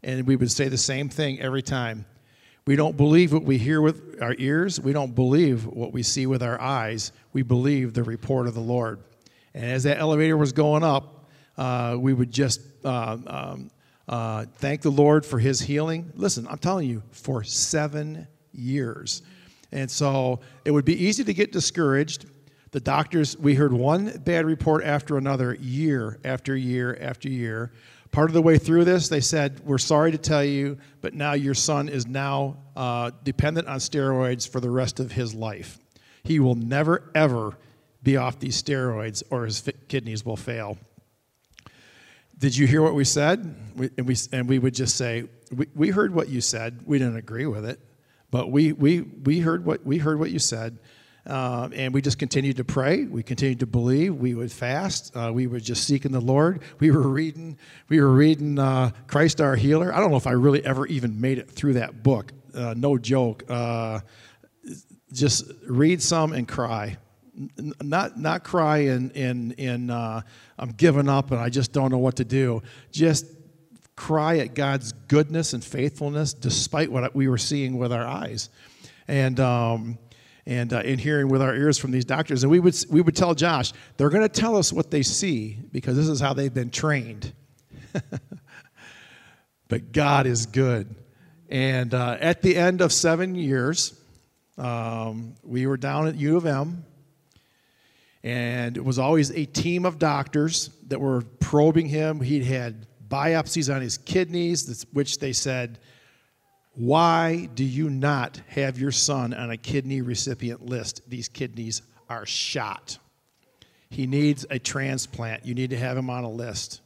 and 0.03 0.27
we 0.27 0.35
would 0.35 0.51
say 0.51 0.67
the 0.67 0.77
same 0.77 1.09
thing 1.09 1.41
every 1.41 1.63
time. 1.63 2.05
We 2.67 2.75
don't 2.75 2.95
believe 2.95 3.33
what 3.33 3.43
we 3.43 3.57
hear 3.57 3.81
with 3.81 4.21
our 4.21 4.35
ears, 4.37 4.79
we 4.79 4.93
don't 4.93 5.15
believe 5.15 5.65
what 5.65 5.93
we 5.93 6.03
see 6.03 6.27
with 6.27 6.43
our 6.43 6.61
eyes. 6.61 7.11
We 7.33 7.41
believe 7.41 7.95
the 7.95 8.03
report 8.03 8.45
of 8.45 8.53
the 8.53 8.59
Lord. 8.59 8.99
And 9.55 9.65
as 9.65 9.83
that 9.83 9.97
elevator 9.97 10.37
was 10.37 10.51
going 10.51 10.83
up, 10.83 11.27
uh, 11.57 11.95
we 11.97 12.13
would 12.13 12.31
just 12.31 12.61
uh, 12.85 13.17
um, 13.25 13.71
uh, 14.07 14.45
thank 14.55 14.81
the 14.81 14.91
Lord 14.91 15.25
for 15.25 15.39
his 15.39 15.59
healing. 15.59 16.11
Listen, 16.15 16.47
I'm 16.49 16.57
telling 16.57 16.89
you, 16.89 17.03
for 17.11 17.43
seven 17.43 18.27
years. 18.53 19.21
And 19.71 19.89
so 19.91 20.39
it 20.65 20.71
would 20.71 20.85
be 20.85 21.05
easy 21.05 21.23
to 21.23 21.33
get 21.33 21.51
discouraged. 21.51 22.25
The 22.71 22.79
doctors, 22.79 23.37
we 23.37 23.55
heard 23.55 23.73
one 23.73 24.21
bad 24.23 24.45
report 24.45 24.83
after 24.83 25.17
another, 25.17 25.55
year 25.55 26.19
after 26.23 26.55
year 26.55 26.97
after 27.01 27.29
year. 27.29 27.71
Part 28.11 28.29
of 28.29 28.33
the 28.33 28.41
way 28.41 28.57
through 28.57 28.85
this, 28.85 29.09
they 29.09 29.19
said, 29.19 29.59
We're 29.65 29.77
sorry 29.77 30.11
to 30.11 30.17
tell 30.17 30.43
you, 30.43 30.77
but 31.01 31.13
now 31.13 31.33
your 31.33 31.53
son 31.53 31.89
is 31.89 32.07
now 32.07 32.57
uh, 32.75 33.11
dependent 33.23 33.67
on 33.67 33.79
steroids 33.79 34.47
for 34.47 34.59
the 34.61 34.69
rest 34.69 34.99
of 34.99 35.11
his 35.11 35.33
life. 35.33 35.79
He 36.23 36.39
will 36.39 36.55
never, 36.55 37.11
ever 37.13 37.57
be 38.03 38.17
off 38.17 38.39
these 38.39 38.61
steroids 38.61 39.23
or 39.29 39.45
his 39.45 39.69
kidneys 39.87 40.25
will 40.25 40.37
fail. 40.37 40.77
Did 42.37 42.55
you 42.55 42.67
hear 42.67 42.83
what 42.83 42.93
we 42.93 43.03
said? 43.03 43.55
We, 43.75 43.89
and, 43.97 44.07
we, 44.07 44.15
and 44.31 44.47
we 44.47 44.59
would 44.59 44.75
just 44.75 44.95
say, 44.95 45.27
we, 45.51 45.67
we 45.73 45.89
heard 45.89 46.13
what 46.13 46.29
you 46.29 46.39
said. 46.39 46.81
We 46.85 46.99
didn't 46.99 47.17
agree 47.17 47.47
with 47.47 47.65
it, 47.65 47.79
but 48.29 48.51
we, 48.51 48.73
we, 48.73 49.01
we, 49.01 49.39
heard, 49.39 49.65
what, 49.65 49.83
we 49.85 49.97
heard 49.97 50.19
what 50.19 50.29
you 50.29 50.37
said. 50.37 50.77
Uh, 51.25 51.67
and 51.73 51.93
we 51.93 52.01
just 52.01 52.19
continued 52.19 52.57
to 52.57 52.63
pray. 52.63 53.03
We 53.03 53.21
continued 53.21 53.59
to 53.59 53.65
believe. 53.65 54.15
We 54.15 54.33
would 54.33 54.51
fast. 54.51 55.15
Uh, 55.15 55.31
we 55.33 55.47
were 55.47 55.59
just 55.59 55.83
seeking 55.85 56.11
the 56.11 56.21
Lord. 56.21 56.61
We 56.79 56.89
were 56.91 57.07
reading. 57.07 57.57
We 57.89 57.99
were 57.99 58.13
reading 58.13 58.57
uh, 58.59 58.91
Christ 59.07 59.41
our 59.41 59.55
Healer. 59.55 59.93
I 59.93 59.99
don't 59.99 60.11
know 60.11 60.17
if 60.17 60.27
I 60.27 60.31
really 60.31 60.63
ever 60.63 60.85
even 60.87 61.19
made 61.19 61.37
it 61.37 61.51
through 61.51 61.73
that 61.73 62.01
book. 62.01 62.31
Uh, 62.53 62.75
no 62.77 62.97
joke. 62.97 63.43
Uh, 63.49 63.99
just 65.11 65.51
read 65.67 66.01
some 66.01 66.31
and 66.31 66.47
cry 66.47 66.97
not 67.81 68.19
not 68.19 68.43
cry 68.43 68.79
in 68.79 69.11
in 69.11 69.51
in 69.53 69.89
uh, 69.89 70.21
I'm 70.57 70.71
giving 70.71 71.07
up 71.07 71.31
and 71.31 71.39
I 71.39 71.49
just 71.49 71.71
don't 71.71 71.91
know 71.91 71.97
what 71.97 72.15
to 72.17 72.25
do. 72.25 72.63
Just 72.91 73.25
cry 73.95 74.37
at 74.37 74.53
God's 74.53 74.91
goodness 75.07 75.53
and 75.53 75.63
faithfulness, 75.63 76.33
despite 76.33 76.91
what 76.91 77.15
we 77.15 77.27
were 77.27 77.37
seeing 77.37 77.77
with 77.77 77.91
our 77.91 78.05
eyes, 78.05 78.49
and. 79.07 79.39
Um, 79.39 79.97
and, 80.49 80.71
uh, 80.71 80.77
and 80.77 80.97
hearing 80.97 81.27
with 81.27 81.41
our 81.41 81.53
ears 81.53 81.77
from 81.77 81.91
these 81.91 82.05
doctors. 82.05 82.41
And 82.41 82.49
we 82.49 82.61
would, 82.61 82.73
we 82.89 83.01
would 83.01 83.17
tell 83.17 83.35
Josh, 83.35 83.73
they're 83.97 84.09
going 84.09 84.23
to 84.23 84.29
tell 84.29 84.55
us 84.55 84.71
what 84.71 84.89
they 84.89 85.03
see 85.03 85.57
because 85.73 85.97
this 85.97 86.07
is 86.07 86.21
how 86.21 86.31
they've 86.31 86.53
been 86.53 86.69
trained. 86.69 87.33
but 89.67 89.91
God 89.91 90.25
is 90.25 90.45
good. 90.45 90.95
And 91.49 91.93
uh, 91.93 92.15
at 92.21 92.41
the 92.41 92.55
end 92.55 92.79
of 92.79 92.93
seven 92.93 93.35
years, 93.35 93.99
um, 94.57 95.35
we 95.43 95.67
were 95.67 95.75
down 95.75 96.07
at 96.07 96.15
U 96.15 96.37
of 96.37 96.45
M 96.45 96.85
and 98.27 98.75
it 98.75 98.83
was 98.83 98.99
always 98.99 99.31
a 99.31 99.45
team 99.45 99.85
of 99.85 99.99
doctors 99.99 100.69
that 100.89 100.99
were 100.99 101.21
probing 101.39 101.87
him. 101.87 102.19
He'd 102.19 102.43
had 102.43 102.85
biopsies 103.07 103.73
on 103.73 103.81
his 103.81 103.97
kidneys, 103.97 104.85
which 104.91 105.19
they 105.19 105.31
said, 105.31 105.79
Why 106.73 107.47
do 107.55 107.63
you 107.63 107.89
not 107.89 108.41
have 108.49 108.77
your 108.77 108.91
son 108.91 109.33
on 109.33 109.49
a 109.49 109.55
kidney 109.55 110.01
recipient 110.01 110.65
list? 110.65 111.09
These 111.09 111.29
kidneys 111.29 111.83
are 112.09 112.25
shot. 112.25 112.97
He 113.89 114.07
needs 114.07 114.45
a 114.49 114.59
transplant. 114.59 115.45
You 115.45 115.53
need 115.53 115.69
to 115.69 115.77
have 115.77 115.95
him 115.95 116.09
on 116.09 116.25
a 116.25 116.29
list. 116.29 116.81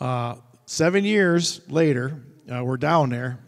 Uh, 0.00 0.36
seven 0.64 1.04
years 1.04 1.60
later, 1.68 2.22
uh, 2.50 2.64
we're 2.64 2.78
down 2.78 3.10
there, 3.10 3.38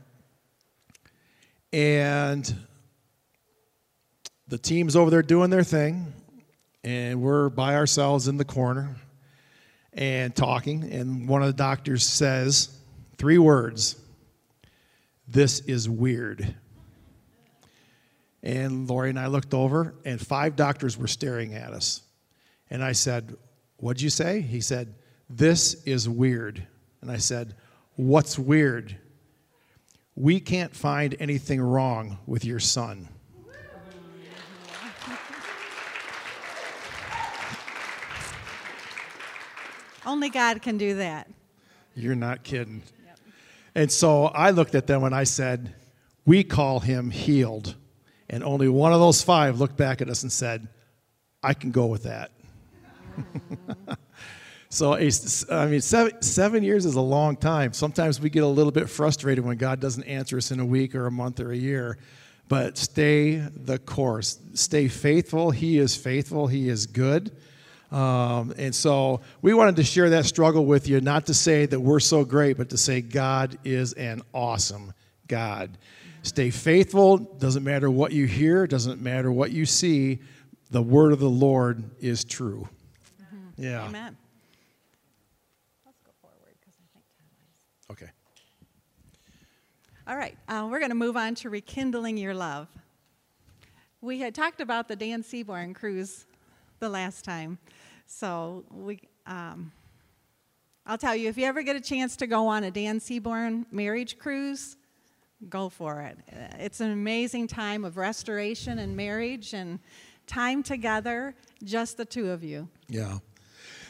and 1.73 2.55
the 4.49 4.59
team's 4.59 4.97
over 4.97 5.09
there 5.09 5.23
doing 5.23 5.49
their 5.49 5.65
thing 5.65 6.13
and 6.83 7.21
we're 7.21 7.49
by 7.49 7.77
ourselves 7.77 8.29
in 8.29 8.37
the 8.37 8.45
corner 8.45 8.97
and 9.93 10.35
talking, 10.35 10.85
and 10.85 11.29
one 11.29 11.43
of 11.43 11.49
the 11.49 11.55
doctors 11.55 12.05
says 12.05 12.77
three 13.19 13.39
words 13.39 13.97
This 15.29 15.61
is 15.61 15.89
weird. 15.89 16.55
And 18.43 18.89
Lori 18.89 19.11
and 19.11 19.19
I 19.19 19.27
looked 19.27 19.53
over, 19.53 19.95
and 20.05 20.19
five 20.19 20.57
doctors 20.57 20.97
were 20.97 21.07
staring 21.07 21.55
at 21.55 21.73
us. 21.73 22.03
And 22.71 22.83
I 22.83 22.93
said, 22.93 23.37
What'd 23.77 24.01
you 24.01 24.11
say? 24.11 24.41
He 24.41 24.61
said, 24.61 24.95
This 25.29 25.83
is 25.85 26.09
weird. 26.09 26.67
And 27.03 27.11
I 27.11 27.19
said, 27.19 27.55
What's 27.97 28.39
weird? 28.39 28.97
We 30.15 30.41
can't 30.41 30.75
find 30.75 31.17
anything 31.19 31.61
wrong 31.61 32.19
with 32.27 32.45
your 32.45 32.61
son. 32.61 33.09
Only 40.07 40.31
God 40.31 40.63
can 40.63 40.79
do 40.79 40.95
that. 40.97 41.29
You're 41.95 42.15
not 42.15 42.43
kidding. 42.43 42.83
Yep. 43.07 43.19
And 43.75 43.93
so 43.93 44.27
I 44.27 44.51
looked 44.51 44.75
at 44.75 44.87
them 44.87 45.05
and 45.05 45.15
I 45.15 45.25
said, 45.25 45.75
We 46.25 46.45
call 46.45 46.81
him 46.81 47.11
healed. 47.11 47.75
And 48.29 48.45
only 48.45 48.69
one 48.69 48.93
of 48.93 49.01
those 49.01 49.23
five 49.23 49.59
looked 49.59 49.77
back 49.77 50.01
at 50.01 50.09
us 50.09 50.23
and 50.23 50.31
said, 50.31 50.69
I 51.43 51.53
can 51.53 51.73
go 51.73 51.87
with 51.87 52.05
that. 52.05 52.31
so, 54.69 54.95
I 54.95 55.67
mean, 55.67 55.81
seven, 55.81 56.23
seven 56.23 56.63
years 56.63 56.87
is 56.87 56.95
a 56.95 57.01
long 57.01 57.37
time. 57.37 57.73
Sometimes 57.73 58.21
we 58.21 58.31
get 58.31 58.45
a 58.45 58.47
little 58.47 58.73
bit 58.73 58.89
frustrated 58.89 59.45
when 59.45 59.57
God 59.57 59.81
doesn't 59.81 60.05
answer 60.05 60.37
us 60.37 60.53
in 60.53 60.61
a 60.61 60.67
week 60.67 60.95
or 60.95 61.07
a 61.07 61.11
month 61.11 61.41
or 61.41 61.51
a 61.51 61.57
year. 61.57 61.99
But 62.49 62.79
stay 62.79 63.37
the 63.37 63.79
course. 63.79 64.39
Stay 64.55 64.89
faithful. 64.89 65.51
He 65.51 65.79
is 65.79 65.97
faithful. 65.97 66.47
He 66.47 66.69
is 66.69 66.87
good. 66.87 67.33
Um, 67.91 68.55
and 68.57 68.75
so 68.75 69.21
we 69.43 69.53
wanted 69.53 69.77
to 69.77 69.85
share 69.85 70.11
that 70.11 70.25
struggle 70.25 70.65
with 70.65 70.89
you, 70.89 71.01
not 71.01 71.27
to 71.27 71.35
say 71.35 71.67
that 71.67 71.81
we're 71.81 72.01
so 72.01 72.25
great, 72.25 72.57
but 72.57 72.71
to 72.71 72.79
say 72.79 73.01
God 73.01 73.59
is 73.65 73.93
an 73.95 74.23
awesome 74.33 74.93
God. 75.27 75.77
Stay 76.23 76.51
faithful. 76.51 77.17
Doesn't 77.17 77.65
matter 77.65 77.91
what 77.91 78.13
you 78.13 78.27
hear, 78.27 78.67
doesn't 78.67 79.01
matter 79.01 79.33
what 79.33 79.51
you 79.51 79.67
see. 79.67 80.21
The 80.71 80.83
word 80.83 81.13
of 81.13 81.19
the 81.19 81.31
Lord 81.31 81.83
is 81.99 82.25
true. 82.25 82.69
Mm-hmm. 83.23 83.63
Yeah. 83.63 83.87
Amen. 83.87 84.17
Let's 85.85 85.99
go 86.05 86.13
forward 86.21 86.55
because 86.61 86.75
I 86.79 86.87
think 86.93 87.05
time 87.19 87.33
is. 87.49 87.91
Okay. 87.91 88.11
All 90.07 90.17
right. 90.17 90.37
Uh, 90.49 90.69
we're 90.71 90.79
going 90.79 90.91
to 90.91 90.95
move 90.95 91.17
on 91.17 91.35
to 91.37 91.51
rekindling 91.51 92.19
your 92.19 92.35
love. 92.35 92.69
We 94.01 94.21
had 94.21 94.35
talked 94.35 94.61
about 94.61 94.87
the 94.87 94.97
Dan 94.97 95.23
Seaborn 95.23 95.75
cruise 95.75 96.27
the 96.79 96.89
last 96.89 97.25
time. 97.25 97.59
So 98.13 98.65
we, 98.73 99.01
um, 99.25 99.71
I'll 100.85 100.99
tell 100.99 101.15
you, 101.15 101.29
if 101.29 101.39
you 101.39 101.47
ever 101.47 101.63
get 101.63 101.77
a 101.77 101.81
chance 101.81 102.17
to 102.17 102.27
go 102.27 102.49
on 102.49 102.65
a 102.65 102.71
Dan 102.71 102.99
Seaborn 102.99 103.67
marriage 103.71 104.19
cruise, 104.19 104.77
go 105.49 105.69
for 105.69 106.01
it. 106.03 106.19
It's 106.59 106.81
an 106.81 106.91
amazing 106.91 107.47
time 107.47 107.85
of 107.85 107.97
restoration 107.97 108.81
and 108.81 108.97
marriage 108.97 109.55
and 109.55 109.79
time 110.27 110.65
together, 110.65 111.37
just 111.63 111.97
the 111.97 112.05
two 112.05 112.31
of 112.31 112.43
you. 112.43 112.69
Yeah. 112.89 113.19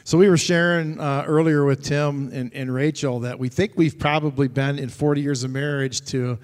So 0.03 0.19
we 0.19 0.29
were 0.29 0.37
sharing 0.37 0.99
uh, 0.99 1.25
earlier 1.25 1.65
with 1.65 1.83
Tim 1.83 2.29
and, 2.31 2.53
and 2.53 2.71
Rachel 2.71 3.21
that 3.21 3.39
we 3.39 3.49
think 3.49 3.73
we've 3.75 3.97
probably 3.97 4.47
been 4.47 4.77
in 4.77 4.89
40 4.89 5.19
years 5.19 5.43
of 5.43 5.49
marriage 5.49 6.01
to 6.11 6.37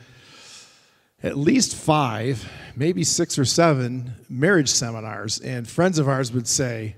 at 1.22 1.38
least 1.38 1.76
five, 1.76 2.50
maybe 2.76 3.04
six 3.04 3.38
or 3.38 3.46
seven 3.46 4.14
marriage 4.30 4.70
seminars. 4.70 5.40
And 5.40 5.68
friends 5.68 6.00
of 6.00 6.10
ours 6.10 6.32
would 6.32 6.48
say, 6.48 6.96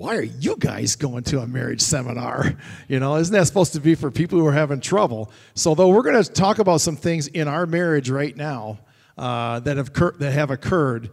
why 0.00 0.16
are 0.16 0.22
you 0.22 0.56
guys 0.56 0.96
going 0.96 1.24
to 1.24 1.40
a 1.40 1.46
marriage 1.46 1.82
seminar? 1.82 2.54
You 2.88 3.00
know, 3.00 3.16
isn't 3.16 3.34
that 3.34 3.46
supposed 3.46 3.74
to 3.74 3.80
be 3.80 3.94
for 3.94 4.10
people 4.10 4.38
who 4.38 4.46
are 4.46 4.52
having 4.52 4.80
trouble? 4.80 5.30
So, 5.52 5.74
though 5.74 5.88
we're 5.88 6.02
going 6.02 6.22
to 6.22 6.32
talk 6.32 6.58
about 6.58 6.80
some 6.80 6.96
things 6.96 7.26
in 7.26 7.48
our 7.48 7.66
marriage 7.66 8.08
right 8.08 8.34
now 8.34 8.78
uh, 9.18 9.60
that 9.60 9.76
have 9.76 9.92
cur- 9.92 10.16
that 10.18 10.32
have 10.32 10.50
occurred, 10.50 11.10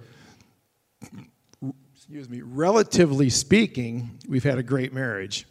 excuse 1.93 2.29
me, 2.29 2.39
relatively 2.41 3.29
speaking, 3.29 4.21
we've 4.25 4.45
had 4.45 4.57
a 4.57 4.63
great 4.63 4.93
marriage. 4.93 5.45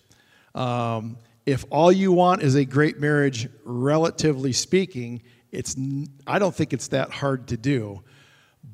Um, 0.54 1.18
if 1.44 1.66
all 1.68 1.92
you 1.92 2.12
want 2.12 2.42
is 2.42 2.54
a 2.54 2.64
great 2.64 2.98
marriage, 2.98 3.50
relatively 3.64 4.54
speaking, 4.54 5.22
it's 5.52 5.76
I 6.26 6.38
don't 6.38 6.54
think 6.54 6.72
it's 6.72 6.88
that 6.88 7.10
hard 7.10 7.48
to 7.48 7.58
do. 7.58 8.02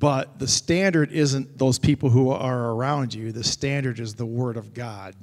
But 0.02 0.40
the 0.40 0.48
standard 0.48 1.12
isn't 1.12 1.58
those 1.58 1.78
people 1.78 2.10
who 2.10 2.30
are 2.30 2.72
around 2.72 3.14
you. 3.14 3.30
The 3.30 3.44
standard 3.44 4.00
is 4.00 4.16
the 4.16 4.26
Word 4.26 4.56
of 4.56 4.74
God. 4.74 5.14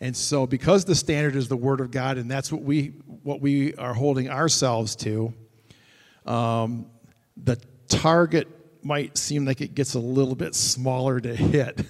And 0.00 0.16
so, 0.16 0.46
because 0.46 0.86
the 0.86 0.94
standard 0.94 1.36
is 1.36 1.48
the 1.48 1.58
Word 1.58 1.78
of 1.78 1.90
God, 1.90 2.16
and 2.16 2.30
that's 2.30 2.50
what 2.50 2.62
we 2.62 2.94
what 3.22 3.42
we 3.42 3.74
are 3.74 3.92
holding 3.92 4.30
ourselves 4.30 4.96
to, 4.96 5.34
um, 6.24 6.86
the 7.36 7.60
target 7.88 8.48
might 8.82 9.18
seem 9.18 9.44
like 9.44 9.60
it 9.60 9.74
gets 9.74 9.92
a 9.92 10.00
little 10.00 10.34
bit 10.34 10.54
smaller 10.54 11.20
to 11.20 11.36
hit 11.36 11.82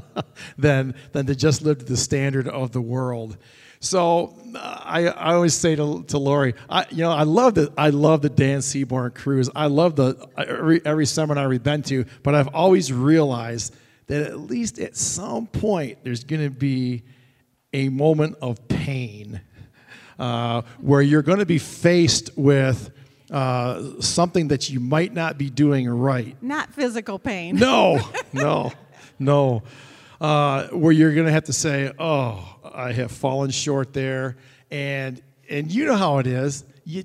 than 0.56 0.94
than 1.12 1.26
to 1.26 1.34
just 1.34 1.60
live 1.60 1.80
to 1.80 1.84
the 1.84 1.98
standard 1.98 2.48
of 2.48 2.72
the 2.72 2.80
world. 2.80 3.36
So 3.84 4.34
I, 4.56 5.08
I 5.08 5.34
always 5.34 5.52
say 5.54 5.76
to, 5.76 6.04
to 6.04 6.18
Lori, 6.18 6.54
I, 6.70 6.86
you 6.90 7.02
know, 7.02 7.10
I 7.10 7.24
love 7.24 7.54
the 7.54 7.70
I 7.76 7.90
love 7.90 8.22
the 8.22 8.30
Dan 8.30 8.62
Seaborn 8.62 9.10
cruise. 9.12 9.50
I 9.54 9.66
love 9.66 9.94
the 9.94 10.26
every, 10.38 10.84
every 10.86 11.04
seminar 11.04 11.48
we've 11.48 11.62
been 11.62 11.82
to, 11.84 12.06
but 12.22 12.34
I've 12.34 12.48
always 12.48 12.92
realized 12.92 13.76
that 14.06 14.22
at 14.22 14.38
least 14.38 14.78
at 14.78 14.96
some 14.96 15.46
point 15.46 15.98
there's 16.02 16.24
going 16.24 16.42
to 16.42 16.50
be 16.50 17.02
a 17.74 17.90
moment 17.90 18.36
of 18.40 18.66
pain 18.68 19.42
uh, 20.18 20.62
where 20.80 21.02
you're 21.02 21.22
going 21.22 21.40
to 21.40 21.46
be 21.46 21.58
faced 21.58 22.30
with 22.38 22.90
uh, 23.30 24.00
something 24.00 24.48
that 24.48 24.70
you 24.70 24.80
might 24.80 25.12
not 25.12 25.36
be 25.36 25.50
doing 25.50 25.88
right. 25.88 26.42
Not 26.42 26.72
physical 26.72 27.18
pain. 27.18 27.56
No, 27.56 28.00
no, 28.32 28.72
no. 29.18 29.62
Uh, 30.20 30.68
where 30.68 30.92
you're 30.92 31.12
going 31.12 31.26
to 31.26 31.32
have 31.32 31.44
to 31.44 31.52
say, 31.52 31.92
"Oh, 31.98 32.56
I 32.72 32.92
have 32.92 33.10
fallen 33.10 33.50
short 33.50 33.92
there," 33.92 34.36
and 34.70 35.20
and 35.50 35.70
you 35.70 35.86
know 35.86 35.96
how 35.96 36.18
it 36.18 36.26
is. 36.26 36.64
You, 36.84 37.04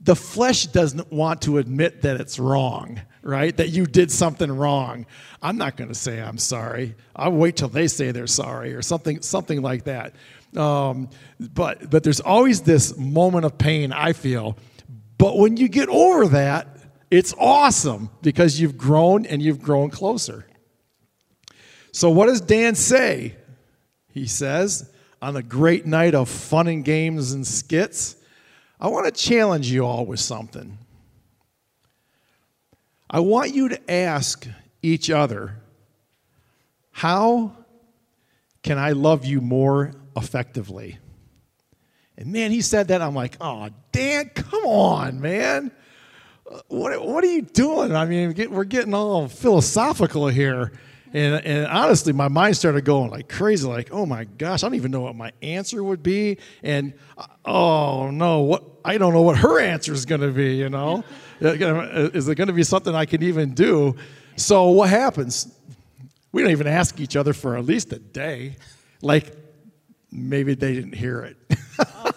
the 0.00 0.16
flesh 0.16 0.66
doesn't 0.66 1.12
want 1.12 1.42
to 1.42 1.58
admit 1.58 2.02
that 2.02 2.20
it's 2.20 2.38
wrong, 2.38 3.00
right? 3.22 3.54
That 3.56 3.68
you 3.68 3.84
did 3.86 4.10
something 4.10 4.50
wrong. 4.50 5.06
I'm 5.42 5.58
not 5.58 5.76
going 5.76 5.88
to 5.88 5.94
say 5.94 6.20
I'm 6.20 6.38
sorry. 6.38 6.94
I'll 7.14 7.32
wait 7.32 7.56
till 7.56 7.68
they 7.68 7.86
say 7.86 8.10
they're 8.10 8.26
sorry 8.26 8.74
or 8.74 8.82
something, 8.82 9.20
something 9.20 9.60
like 9.60 9.84
that. 9.84 10.14
Um, 10.56 11.10
but 11.38 11.90
but 11.90 12.02
there's 12.02 12.20
always 12.20 12.62
this 12.62 12.96
moment 12.96 13.44
of 13.44 13.58
pain. 13.58 13.92
I 13.92 14.12
feel, 14.12 14.56
but 15.18 15.36
when 15.36 15.56
you 15.56 15.68
get 15.68 15.88
over 15.88 16.28
that, 16.28 16.78
it's 17.10 17.34
awesome 17.38 18.10
because 18.22 18.60
you've 18.60 18.78
grown 18.78 19.26
and 19.26 19.42
you've 19.42 19.60
grown 19.60 19.90
closer. 19.90 20.46
So, 21.92 22.10
what 22.10 22.26
does 22.26 22.40
Dan 22.40 22.74
say? 22.74 23.36
He 24.12 24.26
says, 24.26 24.90
on 25.22 25.36
a 25.36 25.42
great 25.42 25.86
night 25.86 26.14
of 26.14 26.28
fun 26.28 26.66
and 26.66 26.84
games 26.84 27.32
and 27.32 27.46
skits, 27.46 28.16
I 28.80 28.88
want 28.88 29.06
to 29.06 29.12
challenge 29.12 29.70
you 29.70 29.84
all 29.84 30.06
with 30.06 30.20
something. 30.20 30.78
I 33.08 33.20
want 33.20 33.54
you 33.54 33.68
to 33.68 33.90
ask 33.90 34.46
each 34.82 35.10
other, 35.10 35.56
how 36.92 37.52
can 38.62 38.78
I 38.78 38.92
love 38.92 39.24
you 39.24 39.40
more 39.40 39.92
effectively? 40.16 40.98
And 42.16 42.32
man, 42.32 42.50
he 42.50 42.60
said 42.60 42.88
that. 42.88 43.02
I'm 43.02 43.14
like, 43.14 43.36
oh, 43.40 43.68
Dan, 43.92 44.30
come 44.34 44.64
on, 44.64 45.20
man. 45.20 45.72
Uh, 46.50 46.60
what, 46.68 47.04
what 47.04 47.24
are 47.24 47.32
you 47.32 47.42
doing? 47.42 47.94
I 47.96 48.04
mean, 48.04 48.34
we're 48.50 48.64
getting 48.64 48.94
all 48.94 49.28
philosophical 49.28 50.28
here. 50.28 50.72
And, 51.12 51.44
and 51.44 51.66
honestly, 51.66 52.12
my 52.12 52.28
mind 52.28 52.56
started 52.56 52.84
going 52.84 53.10
like 53.10 53.28
crazy, 53.28 53.66
like, 53.66 53.88
oh 53.90 54.06
my 54.06 54.24
gosh, 54.24 54.62
I 54.62 54.68
don't 54.68 54.76
even 54.76 54.90
know 54.92 55.00
what 55.00 55.16
my 55.16 55.32
answer 55.42 55.82
would 55.82 56.02
be. 56.02 56.38
And 56.62 56.94
uh, 57.18 57.26
oh 57.44 58.10
no, 58.10 58.40
what 58.40 58.64
I 58.84 58.96
don't 58.96 59.12
know 59.12 59.22
what 59.22 59.38
her 59.38 59.60
answer 59.60 59.92
is 59.92 60.06
going 60.06 60.20
to 60.20 60.30
be, 60.30 60.54
you 60.54 60.68
know? 60.68 61.04
is 61.40 62.28
it 62.28 62.34
going 62.36 62.48
to 62.48 62.54
be 62.54 62.62
something 62.62 62.94
I 62.94 63.06
can 63.06 63.22
even 63.22 63.54
do? 63.54 63.96
So 64.36 64.70
what 64.70 64.88
happens? 64.88 65.52
We 66.32 66.42
don't 66.42 66.52
even 66.52 66.68
ask 66.68 67.00
each 67.00 67.16
other 67.16 67.32
for 67.32 67.56
at 67.56 67.64
least 67.64 67.92
a 67.92 67.98
day. 67.98 68.56
Like 69.02 69.34
maybe 70.12 70.54
they 70.54 70.74
didn't 70.74 70.94
hear 70.94 71.22
it. 71.22 71.36
Oh. 71.82 72.12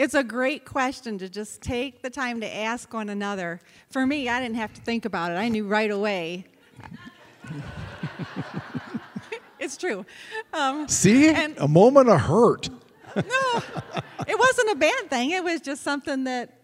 It's 0.00 0.14
a 0.14 0.24
great 0.24 0.64
question 0.64 1.18
to 1.18 1.28
just 1.28 1.60
take 1.60 2.00
the 2.00 2.08
time 2.08 2.40
to 2.40 2.56
ask 2.56 2.90
one 2.94 3.10
another. 3.10 3.60
For 3.90 4.06
me, 4.06 4.30
I 4.30 4.40
didn't 4.40 4.56
have 4.56 4.72
to 4.72 4.80
think 4.80 5.04
about 5.04 5.30
it. 5.30 5.34
I 5.34 5.50
knew 5.50 5.66
right 5.66 5.90
away. 5.90 6.46
it's 9.58 9.76
true. 9.76 10.06
Um, 10.54 10.88
See, 10.88 11.28
and, 11.28 11.54
a 11.58 11.68
moment 11.68 12.08
of 12.08 12.18
hurt. 12.18 12.70
no, 13.14 13.62
it 14.26 14.38
wasn't 14.38 14.70
a 14.70 14.76
bad 14.76 15.10
thing. 15.10 15.32
It 15.32 15.44
was 15.44 15.60
just 15.60 15.82
something 15.82 16.24
that 16.24 16.60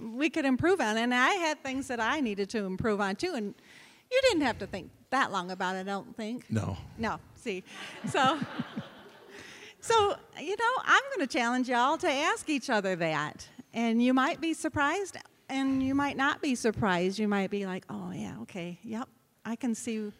we 0.00 0.30
could 0.30 0.44
improve 0.44 0.80
on. 0.80 0.96
And 0.96 1.12
I 1.12 1.30
had 1.30 1.60
things 1.64 1.88
that 1.88 1.98
I 1.98 2.20
needed 2.20 2.48
to 2.50 2.64
improve 2.66 3.00
on 3.00 3.16
too. 3.16 3.32
And 3.34 3.52
you 4.12 4.20
didn't 4.22 4.42
have 4.42 4.58
to 4.58 4.66
think 4.68 4.92
that 5.10 5.32
long 5.32 5.50
about 5.50 5.74
it, 5.74 5.80
I 5.80 5.82
don't 5.82 6.16
think. 6.16 6.48
No. 6.52 6.76
No, 6.98 7.18
see. 7.34 7.64
So. 8.08 8.38
So, 9.86 10.16
you 10.40 10.56
know, 10.56 10.82
I'm 10.82 11.02
going 11.14 11.28
to 11.28 11.32
challenge 11.32 11.68
y'all 11.68 11.96
to 11.98 12.10
ask 12.10 12.48
each 12.48 12.70
other 12.70 12.96
that. 12.96 13.48
And 13.72 14.02
you 14.02 14.12
might 14.12 14.40
be 14.40 14.52
surprised 14.52 15.16
and 15.48 15.80
you 15.80 15.94
might 15.94 16.16
not 16.16 16.42
be 16.42 16.56
surprised. 16.56 17.20
You 17.20 17.28
might 17.28 17.50
be 17.50 17.66
like, 17.66 17.84
"Oh, 17.88 18.10
yeah, 18.12 18.34
okay. 18.42 18.80
Yep. 18.82 19.08
I 19.44 19.54
can 19.54 19.76
see 19.76 20.10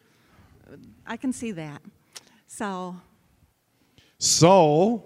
I 1.05 1.17
can 1.17 1.33
see 1.33 1.51
that." 1.51 1.81
So 2.45 2.95
So 4.19 5.03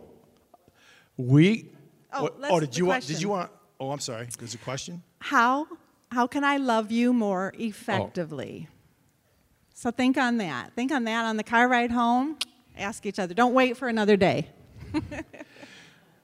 we 1.18 1.70
Oh, 2.14 2.30
oh 2.43 2.59
did 2.59 2.78
you 2.78 2.86
want 2.86 3.07
did 3.07 3.20
you 3.20 3.30
want 3.30 3.49
Oh, 3.80 3.89
I'm 3.89 3.99
sorry. 3.99 4.28
There's 4.38 4.53
a 4.53 4.59
question? 4.59 5.01
How 5.20 5.66
how 6.12 6.28
can 6.28 6.43
I 6.43 6.57
love 6.57 6.91
you 6.91 7.14
more 7.14 7.51
oh. 7.55 7.62
effectively? 7.64 8.68
Oh. 8.70 8.76
So 9.74 9.89
think 9.89 10.18
on 10.18 10.38
that. 10.38 10.74
Think 10.76 10.91
on 10.91 11.05
that 11.05 11.26
on 11.26 11.38
the 11.38 11.43
car 11.43 11.68
ride 11.68 11.91
home 11.91 12.38
ask 12.82 13.05
each 13.05 13.19
other. 13.19 13.34
Don't 13.34 13.53
wait 13.53 13.77
for 13.77 13.88
another 13.88 14.17
day. 14.17 14.49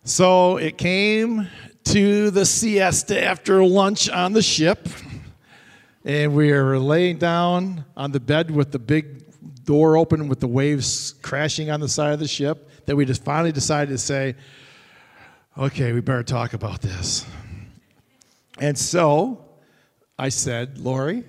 so 0.03 0.57
it 0.57 0.77
came 0.77 1.47
to 1.85 2.31
the 2.31 2.45
siesta 2.45 3.23
after 3.23 3.63
lunch 3.63 4.09
on 4.09 4.33
the 4.33 4.41
ship, 4.41 4.89
and 6.03 6.35
we 6.35 6.51
were 6.51 6.79
laying 6.79 7.17
down 7.17 7.85
on 7.95 8.11
the 8.11 8.19
bed 8.19 8.51
with 8.51 8.71
the 8.71 8.79
big 8.79 9.63
door 9.63 9.97
open 9.97 10.27
with 10.27 10.39
the 10.39 10.47
waves 10.47 11.13
crashing 11.21 11.69
on 11.69 11.79
the 11.79 11.89
side 11.89 12.13
of 12.13 12.19
the 12.19 12.27
ship 12.27 12.69
that 12.85 12.95
we 12.95 13.05
just 13.05 13.23
finally 13.23 13.51
decided 13.51 13.91
to 13.91 13.97
say, 13.97 14.35
okay, 15.57 15.91
we 15.91 16.01
better 16.01 16.23
talk 16.23 16.53
about 16.53 16.81
this. 16.81 17.25
And 18.59 18.77
so 18.77 19.45
I 20.17 20.29
said, 20.29 20.77
Lori, 20.77 21.23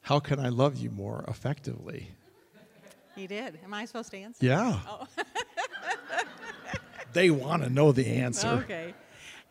how 0.00 0.18
can 0.18 0.40
I 0.40 0.48
love 0.48 0.76
you 0.76 0.90
more 0.90 1.24
effectively? 1.28 2.10
He 3.18 3.26
did. 3.26 3.58
Am 3.64 3.74
I 3.74 3.84
supposed 3.84 4.12
to 4.12 4.16
answer? 4.16 4.46
Yeah. 4.46 4.78
Oh. 4.88 5.04
they 7.12 7.30
want 7.30 7.64
to 7.64 7.68
know 7.68 7.90
the 7.90 8.06
answer. 8.06 8.46
Okay. 8.64 8.94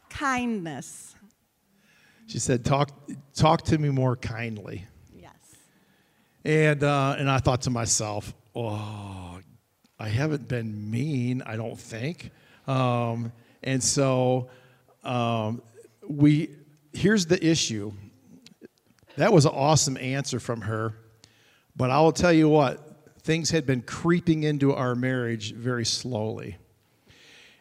Kindness. 0.09 1.15
She 2.28 2.39
said, 2.39 2.63
"Talk, 2.63 2.91
talk 3.36 3.63
to 3.63 3.78
me 3.78 3.89
more 3.89 4.15
kindly." 4.15 4.86
Yes. 5.13 5.34
And 6.45 6.82
uh, 6.82 7.18
and 7.20 7.30
I 7.30 7.39
thought 7.39 7.63
to 7.63 7.70
myself, 7.70 8.34
"Oh, 8.55 9.39
I 9.99 10.07
haven't 10.07 10.47
been 10.47 10.89
mean. 10.89 11.41
I 11.45 11.57
don't 11.57 11.78
think." 11.78 12.32
Um, 12.68 13.34
and 13.63 13.84
so 13.84 14.49
um, 15.03 15.61
we 16.07 16.51
here's 16.93 17.26
the 17.26 17.45
issue. 17.45 17.91
That 19.18 19.34
was 19.34 19.45
an 19.45 19.51
awesome 19.53 19.97
answer 19.97 20.39
from 20.39 20.61
her, 20.61 20.93
but 21.76 21.89
I 21.89 21.99
will 21.99 22.13
tell 22.13 22.32
you 22.32 22.47
what 22.47 22.87
things 23.28 23.51
had 23.51 23.65
been 23.65 23.82
creeping 23.82 24.43
into 24.43 24.73
our 24.73 24.95
marriage 24.95 25.53
very 25.53 25.86
slowly. 25.86 26.57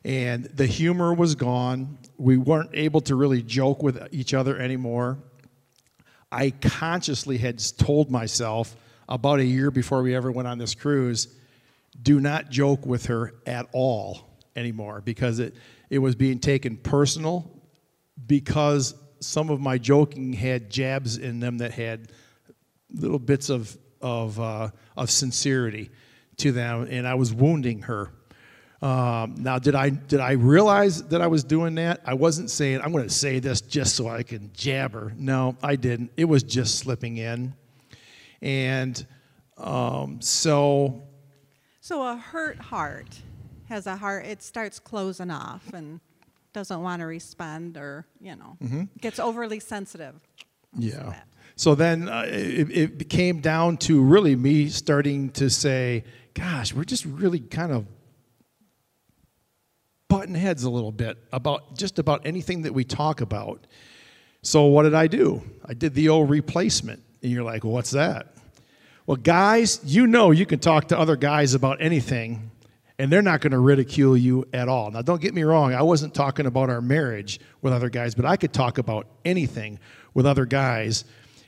And 0.04 0.44
the 0.44 0.64
humor 0.64 1.12
was 1.12 1.34
gone. 1.34 1.98
We 2.16 2.36
weren't 2.36 2.70
able 2.72 3.00
to 3.02 3.16
really 3.16 3.42
joke 3.42 3.82
with 3.82 4.00
each 4.12 4.32
other 4.32 4.56
anymore. 4.56 5.18
I 6.30 6.50
consciously 6.50 7.36
had 7.38 7.60
told 7.76 8.12
myself 8.12 8.76
about 9.08 9.40
a 9.40 9.44
year 9.44 9.72
before 9.72 10.02
we 10.02 10.14
ever 10.14 10.30
went 10.30 10.46
on 10.46 10.58
this 10.58 10.76
cruise 10.76 11.26
do 12.00 12.20
not 12.20 12.48
joke 12.48 12.86
with 12.86 13.06
her 13.06 13.34
at 13.44 13.66
all. 13.72 14.38
anymore 14.54 15.02
because 15.04 15.40
it, 15.40 15.56
it 15.90 15.98
was 15.98 16.14
being 16.14 16.38
taken 16.38 16.76
personal 16.76 17.50
because 18.26 18.94
some 19.18 19.50
of 19.50 19.60
my 19.60 19.78
joking 19.78 20.32
had 20.32 20.70
jabs 20.70 21.18
in 21.18 21.40
them 21.40 21.58
that 21.58 21.72
had 21.72 22.12
little 22.92 23.18
bits 23.18 23.50
of, 23.50 23.76
of, 24.06 24.38
uh, 24.40 24.70
of 24.96 25.10
sincerity 25.10 25.90
to 26.38 26.52
them, 26.52 26.86
and 26.90 27.06
I 27.08 27.14
was 27.14 27.32
wounding 27.34 27.82
her. 27.82 28.10
Um, 28.82 29.34
now, 29.38 29.58
did 29.58 29.74
I 29.74 29.88
did 29.88 30.20
I 30.20 30.32
realize 30.32 31.02
that 31.08 31.22
I 31.22 31.26
was 31.28 31.42
doing 31.44 31.74
that? 31.76 32.02
I 32.04 32.12
wasn't 32.14 32.50
saying 32.50 32.82
I'm 32.82 32.92
going 32.92 33.08
to 33.08 33.12
say 33.14 33.38
this 33.40 33.62
just 33.62 33.96
so 33.96 34.06
I 34.06 34.22
can 34.22 34.50
jabber. 34.52 35.12
No, 35.16 35.56
I 35.62 35.76
didn't. 35.76 36.12
It 36.16 36.26
was 36.26 36.42
just 36.42 36.78
slipping 36.78 37.16
in, 37.16 37.54
and 38.42 39.04
um, 39.56 40.20
so. 40.20 41.02
So 41.80 42.02
a 42.06 42.16
hurt 42.16 42.58
heart 42.58 43.18
has 43.68 43.86
a 43.86 43.96
heart. 43.96 44.26
It 44.26 44.42
starts 44.42 44.78
closing 44.78 45.30
off 45.30 45.72
and 45.72 46.00
doesn't 46.52 46.82
want 46.82 47.00
to 47.00 47.06
respond, 47.06 47.76
or 47.78 48.06
you 48.20 48.36
know, 48.36 48.56
Mm-hmm. 48.62 48.82
gets 49.00 49.18
overly 49.18 49.58
sensitive. 49.60 50.14
I'll 50.76 50.82
Yeah. 50.82 51.14
So 51.56 51.74
then 51.74 52.08
uh, 52.08 52.26
it, 52.28 53.00
it 53.00 53.08
came 53.08 53.40
down 53.40 53.78
to 53.78 54.02
really 54.02 54.36
me 54.36 54.68
starting 54.68 55.30
to 55.30 55.48
say, 55.48 56.04
gosh, 56.34 56.74
we're 56.74 56.84
just 56.84 57.06
really 57.06 57.40
kind 57.40 57.72
of 57.72 57.86
butting 60.08 60.34
heads 60.34 60.64
a 60.64 60.70
little 60.70 60.92
bit 60.92 61.18
about 61.32 61.76
just 61.76 61.98
about 61.98 62.26
anything 62.26 62.62
that 62.62 62.74
we 62.74 62.84
talk 62.84 63.22
about. 63.22 63.66
So 64.42 64.66
what 64.66 64.82
did 64.84 64.94
I 64.94 65.06
do? 65.06 65.42
I 65.64 65.74
did 65.74 65.94
the 65.94 66.10
old 66.10 66.30
replacement. 66.30 67.02
And 67.22 67.32
you're 67.32 67.42
like, 67.42 67.64
what's 67.64 67.90
that? 67.92 68.34
Well, 69.06 69.16
guys, 69.16 69.80
you 69.84 70.06
know 70.06 70.30
you 70.32 70.46
can 70.46 70.58
talk 70.58 70.88
to 70.88 70.98
other 70.98 71.16
guys 71.16 71.54
about 71.54 71.80
anything, 71.80 72.50
and 72.98 73.10
they're 73.10 73.22
not 73.22 73.40
going 73.40 73.52
to 73.52 73.58
ridicule 73.58 74.16
you 74.16 74.46
at 74.52 74.68
all. 74.68 74.90
Now, 74.90 75.02
don't 75.02 75.20
get 75.20 75.32
me 75.32 75.42
wrong, 75.44 75.74
I 75.74 75.82
wasn't 75.82 76.12
talking 76.12 76.46
about 76.46 76.70
our 76.70 76.80
marriage 76.80 77.40
with 77.62 77.72
other 77.72 77.88
guys, 77.88 78.14
but 78.14 78.24
I 78.24 78.36
could 78.36 78.52
talk 78.52 78.78
about 78.78 79.06
anything 79.24 79.78
with 80.12 80.26
other 80.26 80.44
guys. 80.44 81.04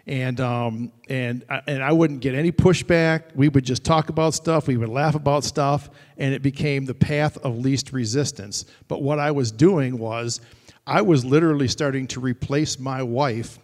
And, 0.09 0.40
um, 0.40 0.90
and, 1.09 1.44
and 1.66 1.82
I 1.82 1.92
wouldn't 1.92 2.20
get 2.20 2.34
any 2.34 2.50
pushback. 2.50 3.36
We 3.36 3.48
would 3.48 3.64
just 3.64 3.84
talk 3.84 4.09
about 4.09 4.34
stuff. 4.34 4.66
We 4.66 4.76
would 4.76 4.88
laugh 4.88 5.14
about 5.14 5.44
stuff. 5.44 5.90
And 6.16 6.34
it 6.34 6.42
became 6.42 6.86
the 6.86 6.94
path 6.94 7.36
of 7.38 7.59
least 7.59 7.92
resistance. 7.92 8.64
But 8.88 9.02
what 9.02 9.18
I 9.18 9.30
was 9.30 9.52
doing 9.52 9.98
was 9.98 10.40
I 10.86 11.02
was 11.02 11.24
literally 11.24 11.68
starting 11.68 12.06
to 12.09 12.20
replace 12.20 12.78
my 12.78 13.02
wife 13.02 13.59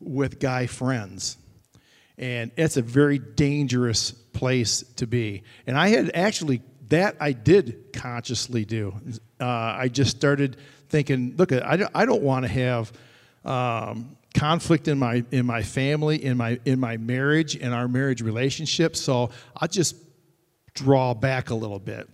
with 0.00 0.40
guy 0.40 0.66
friends 0.66 1.36
and 2.18 2.50
it's 2.56 2.76
a 2.76 2.82
very 2.82 3.18
dangerous 3.18 4.12
place 4.12 4.82
to 4.96 5.06
be. 5.06 5.42
And 5.66 5.76
I 5.76 5.88
had 5.88 6.10
actually 6.14 6.62
that 6.88 7.16
I 7.20 7.32
did 7.32 7.92
consciously 7.92 8.64
do. 8.64 8.94
Uh, 9.40 9.46
I 9.46 9.88
just 9.88 10.14
started 10.14 10.58
thinking, 10.88 11.34
look, 11.36 11.50
I 11.50 11.76
don't, 11.76 11.90
I 11.94 12.04
don't 12.04 12.22
want 12.22 12.44
to 12.44 12.52
have 12.52 12.92
um, 13.46 14.16
conflict 14.32 14.88
in 14.88 14.98
my 14.98 15.24
in 15.30 15.46
my 15.46 15.62
family, 15.62 16.24
in 16.24 16.36
my 16.36 16.58
in 16.64 16.80
my 16.80 16.96
marriage, 16.96 17.56
in 17.56 17.72
our 17.72 17.88
marriage 17.88 18.22
relationship. 18.22 18.96
So 18.96 19.30
I'll 19.56 19.68
just 19.68 19.96
draw 20.74 21.14
back 21.14 21.50
a 21.50 21.54
little 21.54 21.78
bit. 21.78 22.08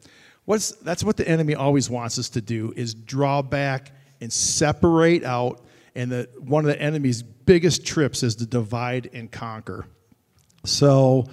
What's, 0.45 0.71
that's 0.77 1.05
what 1.05 1.17
the 1.19 1.29
enemy 1.29 1.55
always 1.55 1.91
wants 1.91 2.19
us 2.19 2.31
to 2.31 2.41
do 2.41 2.73
is 2.75 2.95
draw 2.95 3.43
back 3.43 3.93
and 4.21 4.33
separate 4.33 5.23
out. 5.23 5.61
And 5.95 6.11
the, 6.11 6.29
one 6.39 6.65
of 6.65 6.71
the 6.71 6.81
enemy's 6.81 7.23
biggest 7.23 7.85
trips 7.85 8.23
is 8.23 8.37
to 8.37 8.47
divide 8.47 9.11
and 9.13 9.31
conquer. 9.31 9.87
So, 10.65 11.27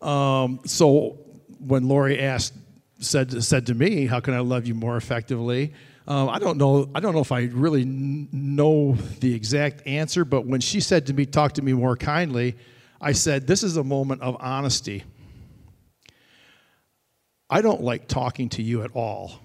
um, 0.00 0.60
so 0.64 1.18
when 1.58 1.86
Lori 1.88 2.18
asked, 2.18 2.54
said, 2.98 3.42
said 3.44 3.66
to 3.66 3.74
me, 3.74 4.06
"How 4.06 4.20
can 4.20 4.32
I 4.32 4.38
love 4.38 4.66
you 4.66 4.74
more 4.74 4.96
effectively?" 4.96 5.74
Um, 6.08 6.28
I 6.28 6.38
don't 6.38 6.56
know. 6.56 6.88
I 6.94 7.00
don't 7.00 7.14
know 7.14 7.20
if 7.20 7.32
I 7.32 7.44
really 7.44 7.82
n- 7.82 8.28
know 8.32 8.94
the 9.20 9.34
exact 9.34 9.86
answer, 9.86 10.24
but 10.24 10.46
when 10.46 10.60
she 10.60 10.80
said 10.80 11.06
to 11.06 11.14
me, 11.14 11.26
"Talk 11.26 11.54
to 11.54 11.62
me 11.62 11.72
more 11.72 11.96
kindly," 11.96 12.56
I 13.00 13.12
said, 13.12 13.46
"This 13.46 13.62
is 13.62 13.76
a 13.76 13.84
moment 13.84 14.22
of 14.22 14.36
honesty." 14.38 15.02
I 17.50 17.60
don't 17.60 17.82
like 17.82 18.08
talking 18.08 18.48
to 18.50 18.62
you 18.62 18.82
at 18.82 18.90
all. 18.94 19.40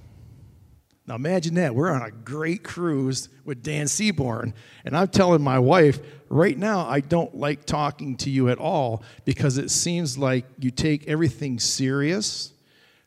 Now 1.08 1.16
imagine 1.16 1.56
that. 1.56 1.74
We're 1.74 1.92
on 1.92 2.04
a 2.04 2.12
great 2.12 2.64
cruise 2.64 3.30
with 3.44 3.64
Dan 3.64 3.88
Seaborn, 3.88 4.54
and 4.86 4.96
I'm 4.96 5.08
telling 5.08 5.42
my 5.42 5.58
wife, 5.58 6.00
right 6.30 6.58
now, 6.58 6.88
I 6.88 7.00
don't 7.00 7.36
like 7.36 7.66
talking 7.66 8.18
to 8.18 8.30
you 8.30 8.50
at 8.50 8.60
all 8.60 9.04
because 9.26 9.58
it 9.58 9.72
seems 9.72 10.18
like 10.18 10.46
you 10.60 10.70
take 10.70 11.08
everything 11.08 11.60
serious 11.60 12.54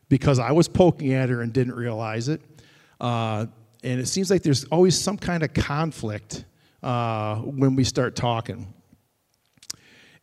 because 0.09 0.39
I 0.39 0.51
was 0.51 0.67
poking 0.67 1.13
at 1.13 1.29
her 1.29 1.41
and 1.41 1.53
didn't 1.53 1.75
realize 1.75 2.27
it. 2.27 2.41
Uh, 2.99 3.45
and 3.83 3.99
it 3.99 4.07
seems 4.07 4.31
like 4.31 4.41
there's 4.41 4.65
always 4.65 4.97
some 4.97 5.17
kind 5.17 5.43
of 5.43 5.53
conflict 5.53 6.45
uh, 6.81 7.37
when 7.37 7.75
we 7.75 7.83
start 7.83 8.15
talking 8.15 8.73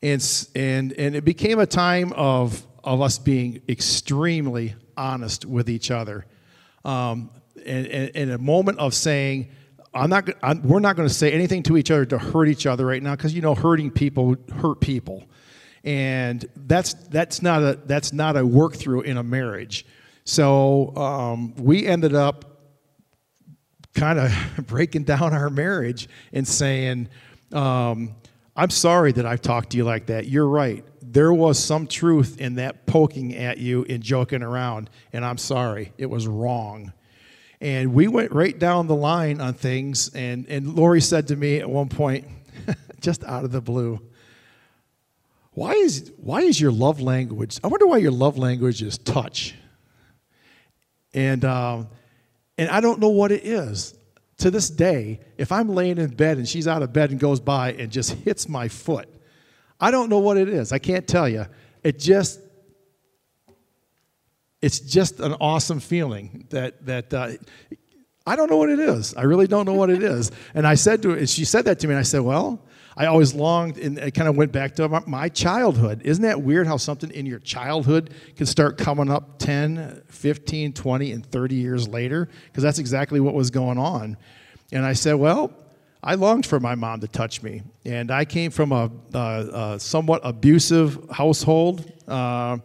and 0.02 0.48
and 0.54 0.92
and 0.94 1.14
it 1.14 1.24
became 1.24 1.58
a 1.58 1.66
time 1.66 2.12
of 2.14 2.66
of 2.84 3.00
us 3.00 3.18
being 3.18 3.62
extremely 3.68 4.74
honest 4.96 5.44
with 5.44 5.70
each 5.70 5.90
other, 5.90 6.26
um, 6.84 7.30
and, 7.64 7.86
and, 7.86 8.10
and 8.14 8.30
a 8.32 8.38
moment 8.38 8.78
of 8.78 8.94
saying, 8.94 9.48
"I'm 9.94 10.10
not. 10.10 10.28
I'm, 10.42 10.62
we're 10.62 10.80
not 10.80 10.96
going 10.96 11.08
to 11.08 11.14
say 11.14 11.30
anything 11.30 11.62
to 11.64 11.76
each 11.76 11.90
other 11.90 12.04
to 12.06 12.18
hurt 12.18 12.48
each 12.48 12.66
other 12.66 12.84
right 12.84 13.02
now 13.02 13.14
because 13.14 13.34
you 13.34 13.42
know 13.42 13.54
hurting 13.54 13.92
people 13.92 14.36
hurt 14.56 14.80
people, 14.80 15.24
and 15.84 16.44
that's 16.56 16.94
that's 16.94 17.40
not 17.40 17.62
a 17.62 17.78
that's 17.86 18.12
not 18.12 18.36
a 18.36 18.44
work 18.44 18.74
through 18.74 19.02
in 19.02 19.16
a 19.16 19.22
marriage. 19.22 19.86
So 20.24 20.94
um, 20.96 21.54
we 21.56 21.86
ended 21.86 22.14
up 22.14 22.51
kind 23.94 24.18
of 24.18 24.32
breaking 24.66 25.04
down 25.04 25.32
our 25.32 25.50
marriage 25.50 26.08
and 26.32 26.46
saying, 26.46 27.08
um, 27.52 28.14
I'm 28.54 28.70
sorry 28.70 29.12
that 29.12 29.24
I've 29.24 29.40
talked 29.40 29.70
to 29.70 29.76
you 29.76 29.84
like 29.84 30.06
that. 30.06 30.28
You're 30.28 30.48
right. 30.48 30.84
There 31.00 31.32
was 31.32 31.58
some 31.58 31.86
truth 31.86 32.40
in 32.40 32.56
that 32.56 32.86
poking 32.86 33.34
at 33.34 33.58
you 33.58 33.84
and 33.88 34.02
joking 34.02 34.42
around, 34.42 34.90
and 35.12 35.24
I'm 35.24 35.38
sorry. 35.38 35.92
It 35.98 36.06
was 36.06 36.26
wrong. 36.26 36.92
And 37.60 37.94
we 37.94 38.08
went 38.08 38.32
right 38.32 38.58
down 38.58 38.88
the 38.88 38.94
line 38.94 39.40
on 39.40 39.54
things, 39.54 40.10
and, 40.14 40.46
and 40.48 40.74
Lori 40.74 41.00
said 41.00 41.28
to 41.28 41.36
me 41.36 41.58
at 41.58 41.70
one 41.70 41.88
point, 41.88 42.26
just 43.00 43.24
out 43.24 43.44
of 43.44 43.52
the 43.52 43.60
blue, 43.60 44.00
why 45.52 45.72
is, 45.72 46.10
why 46.16 46.40
is 46.40 46.60
your 46.60 46.72
love 46.72 47.00
language, 47.00 47.58
I 47.62 47.68
wonder 47.68 47.86
why 47.86 47.98
your 47.98 48.10
love 48.10 48.36
language 48.38 48.82
is 48.82 48.98
touch. 48.98 49.54
And, 51.14 51.44
um, 51.44 51.88
and 52.58 52.68
I 52.70 52.80
don't 52.80 53.00
know 53.00 53.08
what 53.08 53.32
it 53.32 53.44
is. 53.44 53.94
To 54.38 54.50
this 54.50 54.70
day, 54.70 55.20
if 55.38 55.52
I'm 55.52 55.68
laying 55.68 55.98
in 55.98 56.08
bed 56.08 56.38
and 56.38 56.48
she's 56.48 56.66
out 56.66 56.82
of 56.82 56.92
bed 56.92 57.10
and 57.10 57.20
goes 57.20 57.38
by 57.38 57.72
and 57.72 57.92
just 57.92 58.12
hits 58.12 58.48
my 58.48 58.66
foot, 58.66 59.08
I 59.80 59.90
don't 59.90 60.08
know 60.08 60.18
what 60.18 60.36
it 60.36 60.48
is. 60.48 60.72
I 60.72 60.78
can't 60.78 61.06
tell 61.06 61.28
you. 61.28 61.46
It 61.84 61.98
just, 61.98 62.40
it's 64.60 64.80
just 64.80 65.20
an 65.20 65.34
awesome 65.34 65.80
feeling 65.80 66.46
that, 66.50 66.84
that 66.86 67.14
uh, 67.14 67.30
I 68.26 68.36
don't 68.36 68.50
know 68.50 68.56
what 68.56 68.70
it 68.70 68.80
is. 68.80 69.14
I 69.14 69.22
really 69.22 69.46
don't 69.46 69.66
know 69.66 69.74
what 69.74 69.90
it 69.90 70.02
is. 70.02 70.30
And 70.54 70.66
I 70.66 70.74
said 70.74 71.02
to 71.02 71.10
her, 71.10 71.16
and 71.16 71.28
she 71.28 71.44
said 71.44 71.64
that 71.66 71.78
to 71.80 71.86
me, 71.86 71.94
and 71.94 72.00
I 72.00 72.04
said, 72.04 72.20
well, 72.20 72.64
I 72.96 73.06
always 73.06 73.34
longed, 73.34 73.78
and 73.78 73.98
it 73.98 74.12
kind 74.12 74.28
of 74.28 74.36
went 74.36 74.52
back 74.52 74.74
to 74.76 74.88
my, 75.06 75.28
childhood. 75.28 76.02
Isn't 76.04 76.22
that 76.24 76.42
weird 76.42 76.66
how 76.66 76.76
something 76.76 77.10
in 77.10 77.26
your 77.26 77.38
childhood 77.38 78.14
can 78.36 78.46
start 78.46 78.78
coming 78.78 79.10
up 79.10 79.38
10, 79.38 80.02
15, 80.08 80.72
20, 80.72 81.12
and 81.12 81.24
30 81.24 81.54
years 81.54 81.88
later? 81.88 82.28
Because 82.46 82.62
that's 82.62 82.78
exactly 82.78 83.20
what 83.20 83.34
was 83.34 83.50
going 83.50 83.78
on. 83.78 84.16
And 84.72 84.84
I 84.84 84.92
said, 84.92 85.14
well, 85.14 85.52
I 86.02 86.16
longed 86.16 86.46
for 86.46 86.60
my 86.60 86.74
mom 86.74 87.00
to 87.00 87.08
touch 87.08 87.42
me. 87.42 87.62
And 87.84 88.10
I 88.10 88.24
came 88.24 88.50
from 88.50 88.72
a, 88.72 88.90
a, 89.14 89.18
a 89.18 89.80
somewhat 89.80 90.20
abusive 90.24 90.98
household. 91.10 91.90
Uh, 92.06 92.58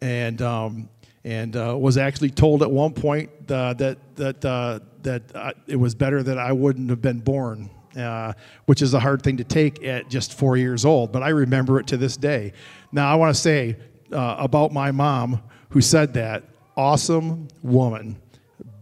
and 0.00 0.42
um, 0.42 0.88
and 1.24 1.56
uh, 1.56 1.76
was 1.78 1.96
actually 1.96 2.30
told 2.30 2.62
at 2.62 2.70
one 2.70 2.92
point 2.92 3.30
uh, 3.50 3.72
that 3.74 3.98
that 4.16 4.44
uh, 4.44 4.80
that 5.02 5.22
uh, 5.34 5.52
it 5.66 5.76
was 5.76 5.94
better 5.94 6.22
that 6.22 6.38
I 6.38 6.52
wouldn't 6.52 6.90
have 6.90 7.00
been 7.00 7.20
born, 7.20 7.70
uh, 7.96 8.32
which 8.66 8.82
is 8.82 8.94
a 8.94 9.00
hard 9.00 9.22
thing 9.22 9.36
to 9.38 9.44
take 9.44 9.84
at 9.84 10.08
just 10.08 10.34
four 10.34 10.56
years 10.56 10.84
old. 10.84 11.12
But 11.12 11.22
I 11.22 11.30
remember 11.30 11.80
it 11.80 11.86
to 11.88 11.96
this 11.96 12.16
day. 12.16 12.52
Now 12.92 13.10
I 13.10 13.14
want 13.16 13.34
to 13.34 13.40
say 13.40 13.76
uh, 14.12 14.36
about 14.38 14.72
my 14.72 14.90
mom 14.90 15.42
who 15.70 15.80
said 15.80 16.14
that 16.14 16.44
awesome 16.76 17.48
woman, 17.62 18.20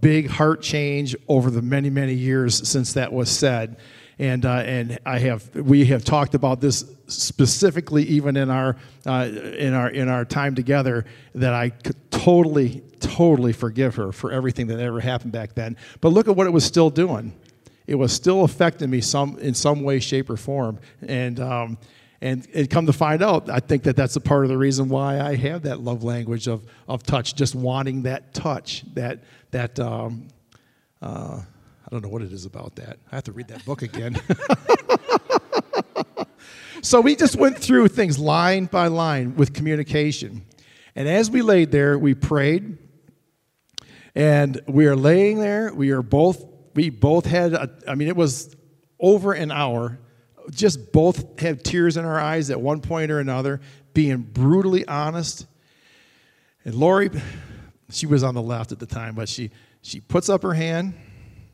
big 0.00 0.28
heart 0.28 0.62
change 0.62 1.16
over 1.28 1.50
the 1.50 1.62
many 1.62 1.90
many 1.90 2.14
years 2.14 2.68
since 2.68 2.94
that 2.94 3.12
was 3.12 3.30
said 3.30 3.76
and 4.18 4.46
uh, 4.46 4.50
and 4.58 4.98
I 5.04 5.18
have 5.18 5.54
we 5.54 5.84
have 5.86 6.04
talked 6.04 6.34
about 6.34 6.60
this 6.60 6.84
specifically 7.06 8.04
even 8.04 8.36
in 8.36 8.50
our 8.50 8.76
uh, 9.06 9.28
in 9.32 9.74
our 9.74 9.90
in 9.90 10.08
our 10.08 10.24
time 10.24 10.54
together 10.54 11.04
that 11.34 11.54
I 11.54 11.70
could 11.70 11.96
totally 12.10 12.82
totally 13.00 13.52
forgive 13.52 13.96
her 13.96 14.12
for 14.12 14.30
everything 14.30 14.68
that 14.68 14.78
ever 14.78 15.00
happened 15.00 15.32
back 15.32 15.54
then. 15.54 15.76
But 16.00 16.10
look 16.10 16.28
at 16.28 16.36
what 16.36 16.46
it 16.46 16.50
was 16.50 16.64
still 16.64 16.88
doing. 16.88 17.34
It 17.92 17.96
was 17.96 18.12
still 18.12 18.44
affecting 18.44 18.88
me 18.88 19.02
some 19.02 19.38
in 19.38 19.52
some 19.52 19.82
way, 19.82 20.00
shape, 20.00 20.30
or 20.30 20.38
form, 20.38 20.80
and 21.06 21.38
um, 21.38 21.78
and, 22.22 22.46
and 22.54 22.70
come 22.70 22.86
to 22.86 22.92
find 22.92 23.20
out, 23.20 23.50
I 23.50 23.58
think 23.58 23.82
that 23.82 23.96
that's 23.96 24.14
a 24.14 24.20
part 24.20 24.44
of 24.44 24.48
the 24.48 24.56
reason 24.56 24.88
why 24.88 25.20
I 25.20 25.34
have 25.34 25.62
that 25.62 25.80
love 25.80 26.04
language 26.04 26.46
of, 26.46 26.64
of 26.88 27.02
touch, 27.02 27.34
just 27.34 27.56
wanting 27.56 28.02
that 28.02 28.32
touch, 28.32 28.84
that, 28.94 29.24
that 29.50 29.80
um, 29.80 30.28
uh, 31.02 31.40
I 31.40 31.90
don't 31.90 32.00
know 32.00 32.08
what 32.08 32.22
it 32.22 32.32
is 32.32 32.46
about 32.46 32.76
that. 32.76 32.98
I 33.10 33.16
have 33.16 33.24
to 33.24 33.32
read 33.32 33.48
that 33.48 33.64
book 33.64 33.82
again. 33.82 34.22
so 36.82 37.00
we 37.00 37.16
just 37.16 37.34
went 37.34 37.58
through 37.58 37.88
things 37.88 38.20
line 38.20 38.66
by 38.66 38.86
line 38.86 39.34
with 39.34 39.52
communication. 39.52 40.42
And 40.94 41.08
as 41.08 41.28
we 41.28 41.42
laid 41.42 41.72
there, 41.72 41.98
we 41.98 42.14
prayed. 42.14 42.78
And 44.14 44.60
we 44.68 44.86
are 44.86 44.94
laying 44.94 45.40
there. 45.40 45.74
We 45.74 45.90
are 45.90 46.02
both, 46.02 46.44
we 46.74 46.90
both 46.90 47.26
had, 47.26 47.54
a, 47.54 47.70
I 47.86 47.94
mean, 47.94 48.08
it 48.08 48.16
was 48.16 48.54
over 48.98 49.32
an 49.32 49.50
hour. 49.50 49.98
Just 50.50 50.92
both 50.92 51.38
had 51.40 51.64
tears 51.64 51.96
in 51.96 52.04
our 52.04 52.18
eyes 52.18 52.50
at 52.50 52.60
one 52.60 52.80
point 52.80 53.10
or 53.10 53.20
another, 53.20 53.60
being 53.94 54.22
brutally 54.22 54.86
honest. 54.86 55.46
And 56.64 56.74
Lori, 56.74 57.10
she 57.90 58.06
was 58.06 58.22
on 58.22 58.34
the 58.34 58.42
left 58.42 58.72
at 58.72 58.78
the 58.78 58.86
time, 58.86 59.14
but 59.14 59.28
she, 59.28 59.50
she 59.82 60.00
puts 60.00 60.28
up 60.28 60.42
her 60.42 60.54
hand 60.54 60.94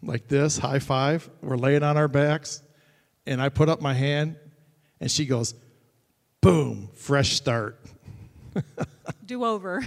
like 0.02 0.28
this, 0.28 0.58
high 0.58 0.78
five. 0.78 1.28
We're 1.42 1.56
laying 1.56 1.82
on 1.82 1.96
our 1.96 2.08
backs. 2.08 2.62
And 3.26 3.42
I 3.42 3.50
put 3.50 3.68
up 3.68 3.82
my 3.82 3.92
hand, 3.92 4.36
and 5.00 5.10
she 5.10 5.26
goes, 5.26 5.54
boom, 6.40 6.88
fresh 6.94 7.34
start. 7.34 7.77
Do 9.26 9.44
over. 9.44 9.86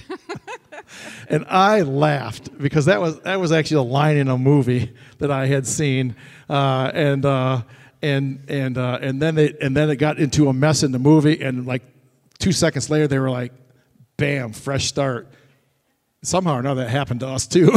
and 1.30 1.46
I 1.48 1.82
laughed 1.82 2.58
because 2.58 2.86
that 2.86 3.02
was 3.02 3.20
that 3.22 3.40
was 3.40 3.52
actually 3.52 3.78
a 3.78 3.92
line 3.92 4.18
in 4.18 4.28
a 4.28 4.38
movie 4.38 4.94
that 5.18 5.32
I 5.32 5.48
had 5.48 5.66
seen, 5.66 6.16
uh, 6.50 6.92
and 6.94 7.26
uh, 7.26 7.64
and 8.02 8.44
and 8.48 8.78
uh, 8.78 9.00
and 9.02 9.22
then 9.22 9.38
it 9.38 9.58
and 9.62 9.76
then 9.76 9.90
it 9.90 9.96
got 9.96 10.20
into 10.20 10.48
a 10.48 10.54
mess 10.54 10.84
in 10.84 10.92
the 10.92 11.00
movie, 11.00 11.42
and 11.42 11.66
like 11.66 11.82
two 12.40 12.52
seconds 12.52 12.90
later 12.90 13.08
they 13.08 13.20
were 13.20 13.32
like, 13.32 13.52
"Bam, 14.18 14.54
fresh 14.54 14.86
start." 14.86 15.28
Somehow 16.24 16.58
or 16.58 16.60
another, 16.60 16.84
that 16.84 16.90
happened 16.90 17.22
to 17.22 17.28
us 17.28 17.48
too. 17.48 17.76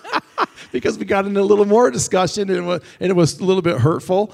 because 0.72 0.98
we 0.98 1.06
got 1.06 1.26
into 1.26 1.40
a 1.40 1.42
little 1.42 1.64
more 1.64 1.90
discussion 1.90 2.50
and 2.50 2.58
it 2.58 2.62
was, 2.62 2.82
and 3.00 3.10
it 3.10 3.14
was 3.14 3.40
a 3.40 3.44
little 3.44 3.62
bit 3.62 3.78
hurtful. 3.78 4.32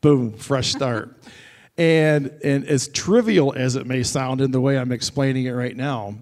Boom, 0.00 0.32
fresh 0.32 0.72
start. 0.72 1.16
And, 1.76 2.30
and 2.44 2.66
as 2.66 2.88
trivial 2.88 3.54
as 3.56 3.76
it 3.76 3.86
may 3.86 4.02
sound 4.02 4.40
in 4.40 4.50
the 4.50 4.60
way 4.60 4.78
I'm 4.78 4.92
explaining 4.92 5.46
it 5.46 5.52
right 5.52 5.76
now, 5.76 6.16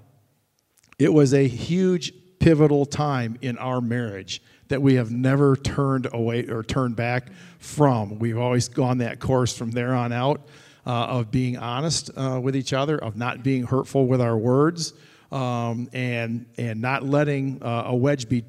it 0.99 1.13
was 1.13 1.35
a 1.35 1.47
huge 1.47 2.13
pivotal 2.39 2.87
time 2.87 3.39
in 3.43 3.59
our 3.59 3.81
marriage 3.81 4.43
that 4.69 4.83
we 4.83 4.95
have 4.95 5.11
never 5.11 5.57
turned 5.57 6.09
away 6.13 6.47
or 6.47 6.63
turned 6.63 6.97
back 6.97 7.31
from. 7.59 8.19
We've 8.19 8.39
always 8.39 8.69
gone 8.69 8.99
that 8.99 9.19
course 9.19 9.57
from 9.57 9.71
there 9.71 9.95
on 9.95 10.13
out 10.13 10.43
uh, 10.87 10.91
of 10.91 11.31
being 11.31 11.57
honest 11.57 12.11
uh, 12.17 12.41
with 12.43 12.55
each 12.55 12.73
other, 12.73 12.99
of 12.99 13.17
not 13.17 13.43
being 13.43 13.65
hurtful 13.65 14.07
with 14.07 14.21
our 14.21 14.37
words, 14.37 14.93
um, 15.33 15.89
and, 15.93 16.47
and 16.57 16.81
not 16.81 17.03
letting 17.05 17.63
uh, 17.63 17.85
a 17.87 17.97
wedge 17.97 18.29
be 18.29 18.45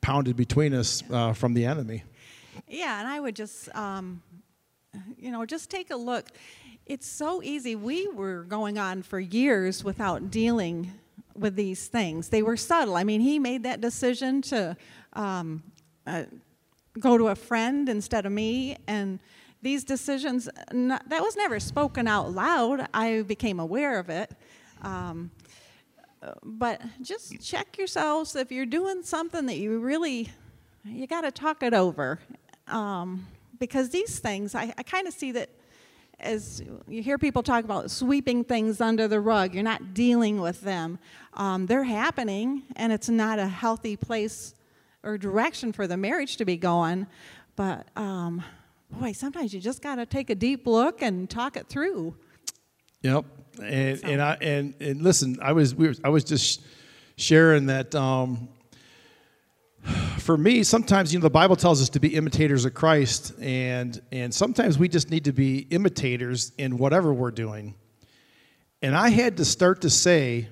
pounded 0.00 0.36
between 0.36 0.72
us 0.74 1.02
uh, 1.10 1.32
from 1.32 1.54
the 1.54 1.64
enemy. 1.64 2.02
Yeah, 2.68 2.98
and 2.98 3.08
I 3.08 3.20
would 3.20 3.36
just 3.36 3.74
um, 3.74 4.22
you 5.18 5.30
know, 5.30 5.44
just 5.46 5.70
take 5.70 5.90
a 5.90 5.96
look. 5.96 6.28
It's 6.86 7.06
so 7.06 7.42
easy. 7.42 7.74
We 7.74 8.08
were 8.08 8.44
going 8.44 8.78
on 8.78 9.02
for 9.02 9.18
years 9.18 9.82
without 9.82 10.30
dealing 10.30 10.92
with 11.34 11.56
these 11.56 11.88
things. 11.88 12.28
They 12.28 12.42
were 12.42 12.56
subtle. 12.56 12.96
I 12.96 13.04
mean, 13.04 13.20
he 13.20 13.38
made 13.38 13.62
that 13.64 13.80
decision 13.80 14.42
to 14.42 14.76
um, 15.12 15.62
uh, 16.06 16.24
go 16.98 17.18
to 17.18 17.28
a 17.28 17.34
friend 17.34 17.88
instead 17.88 18.26
of 18.26 18.32
me, 18.32 18.76
and 18.86 19.18
these 19.62 19.84
decisions, 19.84 20.48
not, 20.72 21.08
that 21.08 21.22
was 21.22 21.36
never 21.36 21.58
spoken 21.58 22.06
out 22.06 22.32
loud. 22.32 22.86
I 22.94 23.22
became 23.22 23.58
aware 23.58 23.98
of 23.98 24.08
it. 24.08 24.30
Um, 24.82 25.30
but 26.42 26.80
just 27.02 27.40
check 27.40 27.78
yourselves 27.78 28.36
if 28.36 28.50
you're 28.50 28.66
doing 28.66 29.02
something 29.02 29.46
that 29.46 29.56
you 29.56 29.78
really, 29.78 30.30
you 30.84 31.06
got 31.06 31.22
to 31.22 31.30
talk 31.30 31.62
it 31.62 31.74
over. 31.74 32.18
Um, 32.68 33.26
because 33.58 33.90
these 33.90 34.18
things, 34.18 34.54
I, 34.54 34.72
I 34.76 34.82
kind 34.82 35.06
of 35.06 35.14
see 35.14 35.32
that 35.32 35.50
as 36.18 36.62
you 36.88 37.02
hear 37.02 37.18
people 37.18 37.42
talk 37.42 37.64
about 37.64 37.90
sweeping 37.90 38.44
things 38.44 38.80
under 38.80 39.06
the 39.06 39.20
rug, 39.20 39.54
you're 39.54 39.62
not 39.62 39.94
dealing 39.94 40.40
with 40.40 40.62
them. 40.62 40.98
Um, 41.34 41.66
they're 41.66 41.84
happening, 41.84 42.62
and 42.76 42.92
it's 42.92 43.08
not 43.08 43.38
a 43.38 43.46
healthy 43.46 43.96
place 43.96 44.54
or 45.02 45.18
direction 45.18 45.72
for 45.72 45.86
the 45.86 45.96
marriage 45.96 46.36
to 46.38 46.44
be 46.44 46.56
going. 46.56 47.06
But 47.54 47.86
um, 47.96 48.42
boy, 48.90 49.12
sometimes 49.12 49.52
you 49.52 49.60
just 49.60 49.82
got 49.82 49.96
to 49.96 50.06
take 50.06 50.30
a 50.30 50.34
deep 50.34 50.66
look 50.66 51.02
and 51.02 51.28
talk 51.28 51.56
it 51.56 51.68
through. 51.68 52.14
Yep, 53.02 53.24
and 53.62 54.00
so. 54.00 54.06
and 54.06 54.22
I 54.22 54.38
and, 54.40 54.74
and 54.80 55.02
listen, 55.02 55.38
I 55.42 55.52
was 55.52 55.74
we 55.74 55.88
were, 55.88 55.94
I 56.02 56.08
was 56.08 56.24
just 56.24 56.62
sharing 57.16 57.66
that 57.66 57.94
um, 57.94 58.48
for 60.26 60.36
me, 60.36 60.64
sometimes 60.64 61.12
you 61.12 61.20
know 61.20 61.22
the 61.22 61.30
Bible 61.30 61.54
tells 61.54 61.80
us 61.80 61.88
to 61.90 62.00
be 62.00 62.16
imitators 62.16 62.64
of 62.64 62.74
Christ, 62.74 63.32
and 63.40 64.02
and 64.10 64.34
sometimes 64.34 64.76
we 64.76 64.88
just 64.88 65.08
need 65.08 65.24
to 65.24 65.32
be 65.32 65.58
imitators 65.70 66.50
in 66.58 66.78
whatever 66.78 67.14
we're 67.14 67.30
doing. 67.30 67.76
And 68.82 68.96
I 68.96 69.10
had 69.10 69.36
to 69.36 69.44
start 69.44 69.82
to 69.82 69.90
say, 69.90 70.48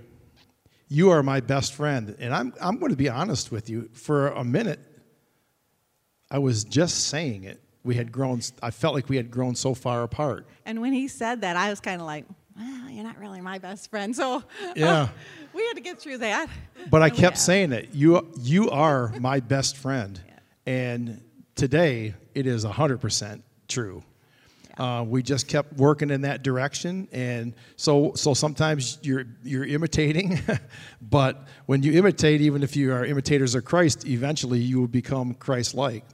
"You 0.88 1.10
are 1.10 1.24
my 1.24 1.40
best 1.40 1.74
friend," 1.74 2.14
and 2.20 2.32
I'm 2.32 2.54
I'm 2.60 2.78
going 2.78 2.92
to 2.92 2.96
be 2.96 3.08
honest 3.08 3.50
with 3.50 3.68
you. 3.68 3.90
For 3.92 4.28
a 4.28 4.44
minute, 4.44 4.78
I 6.30 6.38
was 6.38 6.62
just 6.62 7.08
saying 7.08 7.42
it. 7.42 7.60
We 7.82 7.96
had 7.96 8.12
grown. 8.12 8.42
I 8.62 8.70
felt 8.70 8.94
like 8.94 9.08
we 9.08 9.16
had 9.16 9.28
grown 9.28 9.56
so 9.56 9.74
far 9.74 10.04
apart. 10.04 10.46
And 10.64 10.80
when 10.82 10.92
he 10.92 11.08
said 11.08 11.40
that, 11.40 11.56
I 11.56 11.70
was 11.70 11.80
kind 11.80 12.00
of 12.00 12.06
like, 12.06 12.26
well, 12.56 12.90
"You're 12.90 13.04
not 13.04 13.18
really 13.18 13.40
my 13.40 13.58
best 13.58 13.90
friend." 13.90 14.14
So 14.14 14.42
yeah. 14.76 15.08
we 15.52 15.66
had 15.66 15.74
to 15.74 15.80
get 15.80 15.98
through 15.98 16.18
that. 16.18 16.48
But 16.90 17.02
I 17.02 17.10
kept 17.10 17.38
saying 17.38 17.72
it. 17.72 17.90
You 17.92 18.26
you 18.38 18.70
are 18.70 19.12
my 19.18 19.40
best 19.40 19.76
friend, 19.76 20.20
yeah. 20.28 20.72
and 20.72 21.20
today 21.54 22.14
it 22.34 22.46
is 22.46 22.64
hundred 22.64 23.00
percent 23.00 23.44
true. 23.68 24.02
Yeah. 24.70 25.00
Uh, 25.00 25.02
we 25.04 25.22
just 25.22 25.46
kept 25.46 25.74
working 25.74 26.10
in 26.10 26.22
that 26.22 26.42
direction, 26.42 27.08
and 27.12 27.54
so 27.76 28.12
so 28.14 28.34
sometimes 28.34 28.98
you're 29.02 29.24
you're 29.42 29.64
imitating, 29.64 30.40
but 31.02 31.46
when 31.66 31.82
you 31.82 31.92
imitate, 31.92 32.40
even 32.40 32.62
if 32.62 32.76
you 32.76 32.92
are 32.92 33.04
imitators 33.04 33.54
of 33.54 33.64
Christ, 33.64 34.06
eventually 34.06 34.58
you 34.58 34.80
will 34.80 34.88
become 34.88 35.34
Christ-like. 35.34 36.04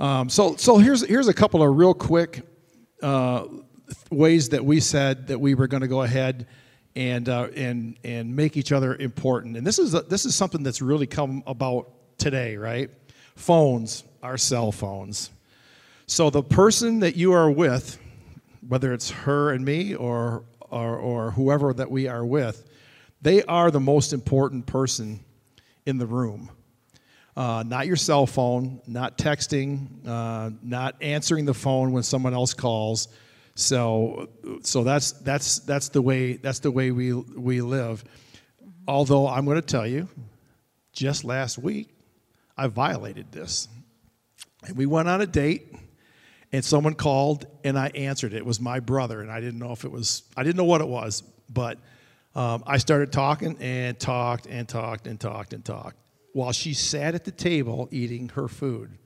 Um, 0.00 0.28
so 0.28 0.56
so 0.56 0.78
here's 0.78 1.06
here's 1.06 1.28
a 1.28 1.34
couple 1.34 1.62
of 1.62 1.76
real 1.76 1.94
quick 1.94 2.42
uh, 3.02 3.44
ways 4.10 4.50
that 4.50 4.64
we 4.64 4.80
said 4.80 5.28
that 5.28 5.38
we 5.38 5.54
were 5.54 5.66
going 5.66 5.82
to 5.82 5.88
go 5.88 6.02
ahead 6.02 6.46
and 6.94 7.28
uh, 7.28 7.48
and 7.54 7.98
and 8.04 8.34
make 8.34 8.56
each 8.56 8.72
other 8.72 8.94
important. 8.94 9.56
And 9.56 9.66
this 9.66 9.78
is 9.78 9.94
a, 9.94 10.00
this 10.00 10.24
is 10.24 10.34
something 10.34 10.62
that's 10.62 10.82
really 10.82 11.06
come 11.06 11.42
about 11.46 11.90
today, 12.18 12.56
right? 12.56 12.90
Phones, 13.36 14.04
our 14.22 14.38
cell 14.38 14.72
phones. 14.72 15.30
So 16.06 16.30
the 16.30 16.42
person 16.42 17.00
that 17.00 17.16
you 17.16 17.32
are 17.32 17.50
with, 17.50 17.98
whether 18.66 18.92
it's 18.92 19.10
her 19.10 19.50
and 19.52 19.64
me 19.64 19.94
or 19.94 20.44
or, 20.70 20.96
or 20.96 21.30
whoever 21.32 21.72
that 21.74 21.90
we 21.90 22.08
are 22.08 22.24
with, 22.24 22.68
they 23.22 23.42
are 23.44 23.70
the 23.70 23.80
most 23.80 24.12
important 24.12 24.66
person 24.66 25.20
in 25.84 25.98
the 25.98 26.06
room. 26.06 26.50
Uh, 27.36 27.62
not 27.66 27.86
your 27.86 27.96
cell 27.96 28.26
phone, 28.26 28.80
not 28.86 29.18
texting, 29.18 29.88
uh, 30.06 30.50
not 30.62 30.96
answering 31.02 31.44
the 31.44 31.54
phone 31.54 31.92
when 31.92 32.02
someone 32.02 32.32
else 32.32 32.54
calls 32.54 33.08
so, 33.56 34.28
so 34.62 34.84
that's 34.84 35.12
that's 35.12 35.60
that's 35.60 35.88
the 35.88 36.02
way 36.02 36.34
that's 36.34 36.58
the 36.58 36.70
way 36.70 36.90
we 36.90 37.14
we 37.14 37.62
live. 37.62 38.04
Although 38.86 39.26
I'm 39.26 39.46
going 39.46 39.60
to 39.60 39.66
tell 39.66 39.86
you, 39.86 40.08
just 40.92 41.24
last 41.24 41.58
week, 41.58 41.88
I 42.56 42.66
violated 42.68 43.32
this. 43.32 43.68
And 44.66 44.76
we 44.76 44.84
went 44.84 45.08
on 45.08 45.22
a 45.22 45.26
date, 45.26 45.74
and 46.52 46.62
someone 46.62 46.94
called, 46.94 47.46
and 47.64 47.78
I 47.78 47.88
answered. 47.94 48.34
It 48.34 48.44
was 48.44 48.60
my 48.60 48.78
brother, 48.78 49.22
and 49.22 49.32
I 49.32 49.40
didn't 49.40 49.58
know 49.58 49.72
if 49.72 49.84
it 49.84 49.90
was 49.90 50.22
I 50.36 50.42
didn't 50.42 50.56
know 50.56 50.64
what 50.64 50.82
it 50.82 50.88
was, 50.88 51.22
but 51.48 51.78
um, 52.34 52.62
I 52.66 52.76
started 52.76 53.10
talking 53.10 53.56
and 53.60 53.98
talked 53.98 54.44
and 54.44 54.68
talked 54.68 55.06
and 55.06 55.18
talked 55.18 55.54
and 55.54 55.64
talked 55.64 55.96
while 56.34 56.52
she 56.52 56.74
sat 56.74 57.14
at 57.14 57.24
the 57.24 57.30
table 57.30 57.88
eating 57.90 58.28
her 58.28 58.48
food. 58.48 58.98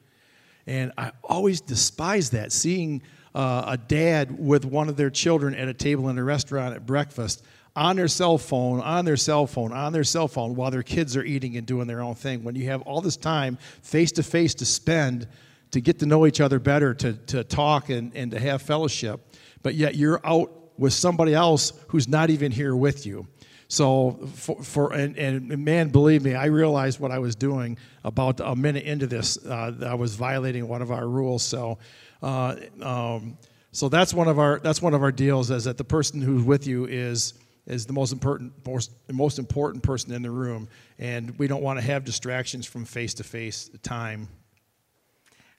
And 0.67 0.91
I 0.99 1.13
always 1.23 1.61
despised 1.61 2.33
that, 2.33 2.51
seeing 2.51 3.03
uh, 3.35 3.65
a 3.67 3.77
dad 3.77 4.39
with 4.39 4.65
one 4.65 4.89
of 4.89 4.97
their 4.97 5.11
children 5.11 5.55
at 5.55 5.69
a 5.69 5.75
table 5.75 6.09
in 6.09 6.19
a 6.19 6.25
restaurant 6.25 6.75
at 6.75 6.87
breakfast 6.87 7.45
on 7.77 7.97
their 7.97 8.09
cell 8.09 8.37
phone, 8.37 8.81
on 8.81 9.05
their 9.05 9.17
cell 9.17 9.47
phone, 9.47 9.73
on 9.73 9.93
their 9.93 10.05
cell 10.05 10.29
phone 10.29 10.55
while 10.57 10.71
their 10.71 10.83
kids 10.83 11.17
are 11.17 11.25
eating 11.25 11.57
and 11.57 11.67
doing 11.67 11.87
their 11.87 12.01
own 12.01 12.15
thing. 12.15 12.43
When 12.43 12.57
you 12.57 12.67
have 12.67 12.83
all 12.83 13.01
this 13.01 13.17
time 13.17 13.59
face 13.83 14.13
to 14.13 14.23
face 14.23 14.55
to 14.55 14.67
spend 14.67 15.29
to 15.71 15.81
get 15.81 16.01
to 16.01 16.07
know 16.07 16.27
each 16.27 16.41
other 16.41 16.59
better, 16.59 16.95
to, 16.95 17.13
to 17.13 17.45
talk 17.45 17.91
and, 17.91 18.15
and 18.17 18.33
to 18.33 18.41
have 18.41 18.61
fellowship, 18.61 19.21
but 19.63 19.75
yet 19.75 19.95
you're 19.95 20.21
out 20.25 20.53
with 20.79 20.93
somebody 20.93 21.33
else 21.33 21.73
who's 21.89 22.09
not 22.09 22.31
even 22.31 22.51
here 22.51 22.75
with 22.75 23.07
you. 23.07 23.27
So, 23.69 24.19
for, 24.35 24.61
for 24.65 24.93
and, 24.93 25.17
and, 25.17 25.65
man, 25.65 25.91
believe 25.91 26.25
me, 26.25 26.35
I 26.35 26.47
realized 26.47 26.99
what 26.99 27.13
I 27.13 27.21
was 27.21 27.37
doing 27.37 27.79
about 28.03 28.41
a 28.41 28.57
minute 28.57 28.83
into 28.83 29.07
this. 29.07 29.39
Uh, 29.47 29.73
I 29.87 29.95
was 29.95 30.17
violating 30.17 30.67
one 30.67 30.83
of 30.83 30.91
our 30.91 31.07
rules. 31.07 31.45
So, 31.45 31.79
uh, 32.23 32.57
um, 32.83 33.37
So 33.73 33.89
that's 33.89 34.13
one 34.13 34.29
of 34.29 34.39
our 34.39 34.59
that's 34.59 34.83
one 34.83 34.95
of 34.95 35.03
our 35.03 35.13
deals 35.13 35.51
is 35.51 35.65
that 35.65 35.77
the 35.77 35.85
person 35.85 36.21
who's 36.21 36.43
with 36.43 36.67
you 36.67 36.87
is 36.87 37.35
is 37.67 37.87
the 37.87 37.93
most 37.93 38.13
important 38.13 38.53
most, 38.67 38.91
most 39.13 39.39
important 39.39 39.83
person 39.85 40.13
in 40.13 40.23
the 40.23 40.31
room, 40.31 40.69
and 40.99 41.39
we 41.39 41.47
don't 41.47 41.63
want 41.63 41.79
to 41.79 41.85
have 41.85 42.05
distractions 42.05 42.67
from 42.67 42.85
face 42.85 43.15
to 43.15 43.23
face 43.23 43.71
time. 43.83 44.29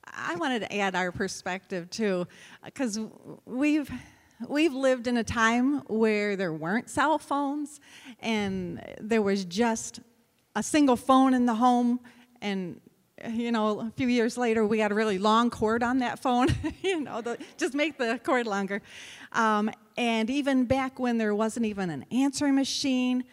I 0.05 0.35
wanted 0.35 0.59
to 0.63 0.75
add 0.75 0.93
our 0.93 1.11
perspective 1.11 1.89
too, 1.89 2.27
because 2.65 2.99
we've 3.45 3.89
we've 4.49 4.73
lived 4.73 5.07
in 5.07 5.15
a 5.15 5.23
time 5.23 5.79
where 5.87 6.35
there 6.35 6.51
weren't 6.51 6.89
cell 6.89 7.17
phones, 7.17 7.79
and 8.19 8.83
there 8.99 9.21
was 9.21 9.45
just 9.45 10.01
a 10.53 10.63
single 10.63 10.97
phone 10.97 11.33
in 11.33 11.45
the 11.45 11.55
home, 11.55 12.01
and 12.41 12.81
you 13.29 13.51
know, 13.51 13.79
a 13.79 13.91
few 13.95 14.07
years 14.07 14.37
later, 14.37 14.65
we 14.65 14.77
got 14.77 14.91
a 14.91 14.95
really 14.95 15.17
long 15.17 15.49
cord 15.49 15.83
on 15.83 15.99
that 15.99 16.19
phone. 16.19 16.47
you 16.81 17.01
know, 17.01 17.21
the, 17.21 17.37
just 17.57 17.73
make 17.73 17.97
the 17.97 18.19
cord 18.23 18.47
longer. 18.47 18.81
Um, 19.31 19.71
and 19.97 20.29
even 20.29 20.65
back 20.65 20.99
when 20.99 21.17
there 21.17 21.35
wasn't 21.35 21.65
even 21.65 21.89
an 21.89 22.05
answering 22.11 22.55
machine, 22.55 23.23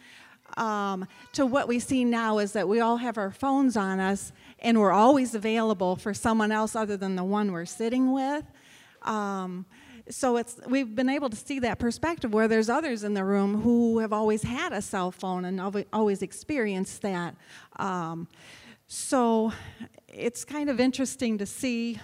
um, 0.57 1.05
to 1.33 1.45
what 1.45 1.67
we 1.67 1.79
see 1.79 2.03
now 2.03 2.39
is 2.39 2.53
that 2.53 2.67
we 2.67 2.79
all 2.79 2.97
have 2.97 3.17
our 3.17 3.31
phones 3.31 3.77
on 3.77 3.99
us 3.99 4.31
and 4.59 4.79
we're 4.79 4.91
always 4.91 5.35
available 5.35 5.95
for 5.95 6.13
someone 6.13 6.51
else 6.51 6.75
other 6.75 6.97
than 6.97 7.15
the 7.15 7.23
one 7.23 7.51
we're 7.51 7.65
sitting 7.65 8.11
with. 8.11 8.43
Um, 9.03 9.65
so 10.09 10.37
it's 10.37 10.59
we've 10.67 10.95
been 10.95 11.09
able 11.09 11.29
to 11.29 11.35
see 11.35 11.59
that 11.59 11.77
perspective 11.77 12.33
where 12.33 12.47
there's 12.47 12.67
others 12.67 13.03
in 13.03 13.13
the 13.13 13.23
room 13.23 13.61
who 13.61 13.99
have 13.99 14.11
always 14.11 14.41
had 14.41 14.73
a 14.73 14.81
cell 14.81 15.11
phone 15.11 15.45
and 15.45 15.85
always 15.93 16.21
experienced 16.21 17.03
that. 17.03 17.35
Um, 17.77 18.27
so 18.91 19.53
it's 20.07 20.43
kind 20.43 20.67
of 20.67 20.79
interesting 20.79 21.37
to 21.37 21.45
see 21.45 21.99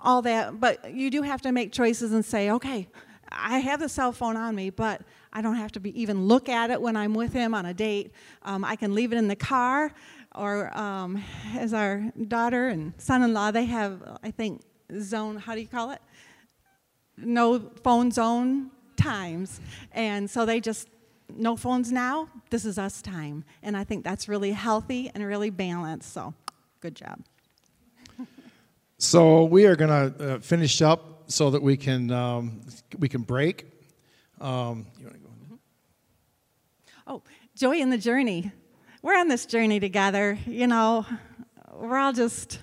all 0.00 0.22
that, 0.22 0.58
but 0.58 0.94
you 0.94 1.10
do 1.10 1.20
have 1.20 1.42
to 1.42 1.52
make 1.52 1.70
choices 1.70 2.12
and 2.12 2.24
say, 2.24 2.50
okay, 2.50 2.88
I 3.30 3.58
have 3.58 3.78
the 3.78 3.90
cell 3.90 4.10
phone 4.10 4.38
on 4.38 4.54
me, 4.54 4.70
but 4.70 5.02
I 5.34 5.42
don't 5.42 5.56
have 5.56 5.70
to 5.72 5.80
be, 5.80 6.00
even 6.00 6.26
look 6.26 6.48
at 6.48 6.70
it 6.70 6.80
when 6.80 6.96
I'm 6.96 7.12
with 7.12 7.34
him 7.34 7.54
on 7.54 7.66
a 7.66 7.74
date. 7.74 8.12
Um, 8.42 8.64
I 8.64 8.74
can 8.74 8.94
leave 8.94 9.12
it 9.12 9.16
in 9.16 9.28
the 9.28 9.36
car, 9.36 9.92
or 10.34 10.74
um, 10.76 11.22
as 11.54 11.74
our 11.74 12.10
daughter 12.26 12.68
and 12.68 12.94
son-in-law, 12.96 13.50
they 13.50 13.66
have, 13.66 14.18
I 14.22 14.30
think, 14.30 14.62
zone. 14.98 15.36
How 15.36 15.54
do 15.54 15.60
you 15.60 15.68
call 15.68 15.90
it? 15.90 16.00
No 17.18 17.58
phone 17.84 18.10
zone 18.10 18.70
times, 18.96 19.60
and 19.92 20.28
so 20.30 20.46
they 20.46 20.58
just 20.58 20.88
no 21.36 21.56
phones 21.56 21.90
now, 21.92 22.28
this 22.50 22.64
is 22.64 22.78
us 22.78 23.02
time. 23.02 23.44
And 23.62 23.76
I 23.76 23.84
think 23.84 24.04
that's 24.04 24.28
really 24.28 24.52
healthy 24.52 25.10
and 25.14 25.24
really 25.24 25.50
balanced. 25.50 26.12
So, 26.12 26.34
good 26.80 26.94
job. 26.94 27.20
so 28.98 29.44
we 29.44 29.66
are 29.66 29.76
going 29.76 29.90
to 29.90 30.34
uh, 30.34 30.38
finish 30.40 30.82
up 30.82 31.30
so 31.30 31.50
that 31.50 31.62
we 31.62 31.76
can 31.76 32.10
um, 32.10 32.60
we 32.98 33.08
can 33.08 33.22
break. 33.22 33.66
Um, 34.40 34.86
you 34.98 35.06
want 35.06 35.16
to 35.16 35.20
go? 35.20 35.28
Mm-hmm. 35.28 35.54
Oh, 37.06 37.22
joy 37.56 37.76
in 37.76 37.90
the 37.90 37.98
journey. 37.98 38.50
We're 39.02 39.18
on 39.18 39.28
this 39.28 39.46
journey 39.46 39.80
together. 39.80 40.38
You 40.46 40.66
know, 40.66 41.06
we're 41.72 41.98
all 41.98 42.12
just 42.12 42.60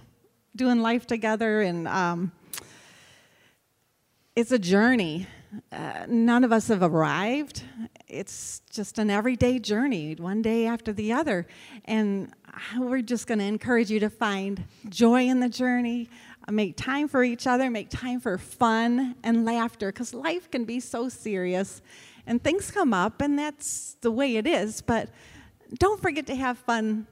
doing 0.56 0.82
life 0.82 1.08
together, 1.08 1.62
and 1.62 1.88
um, 1.88 2.32
it's 4.36 4.52
a 4.52 4.60
journey. 4.60 5.28
Uh, 5.72 6.06
none 6.08 6.44
of 6.44 6.52
us 6.52 6.68
have 6.68 6.84
arrived. 6.84 7.64
It's 8.08 8.62
just 8.70 9.00
an 9.00 9.10
everyday 9.10 9.60
journey, 9.60 10.16
one 10.16 10.42
day 10.42 10.68
after 10.68 10.94
the 10.94 11.14
other. 11.14 11.48
And 11.86 12.34
we're 12.78 13.02
just 13.02 13.26
going 13.28 13.40
to 13.40 13.46
encourage 13.46 13.90
you 13.90 14.00
to 14.02 14.10
find 14.10 14.64
joy 14.90 15.28
in 15.28 15.40
the 15.40 15.50
journey, 15.50 16.10
make 16.50 16.78
time 16.78 17.08
for 17.08 17.24
each 17.24 17.48
other, 17.48 17.70
make 17.70 17.90
time 17.90 18.20
for 18.20 18.38
fun 18.38 19.16
and 19.24 19.46
laughter, 19.46 19.92
because 19.92 20.14
life 20.14 20.50
can 20.52 20.66
be 20.66 20.80
so 20.80 21.10
serious 21.10 21.82
and 22.28 22.44
things 22.44 22.70
come 22.70 22.94
up, 22.94 23.22
and 23.22 23.38
that's 23.40 23.96
the 24.02 24.12
way 24.12 24.38
it 24.38 24.46
is. 24.46 24.82
But 24.82 25.10
don't 25.80 26.00
forget 26.00 26.28
to 26.28 26.36
have 26.36 26.60
fun 26.60 27.08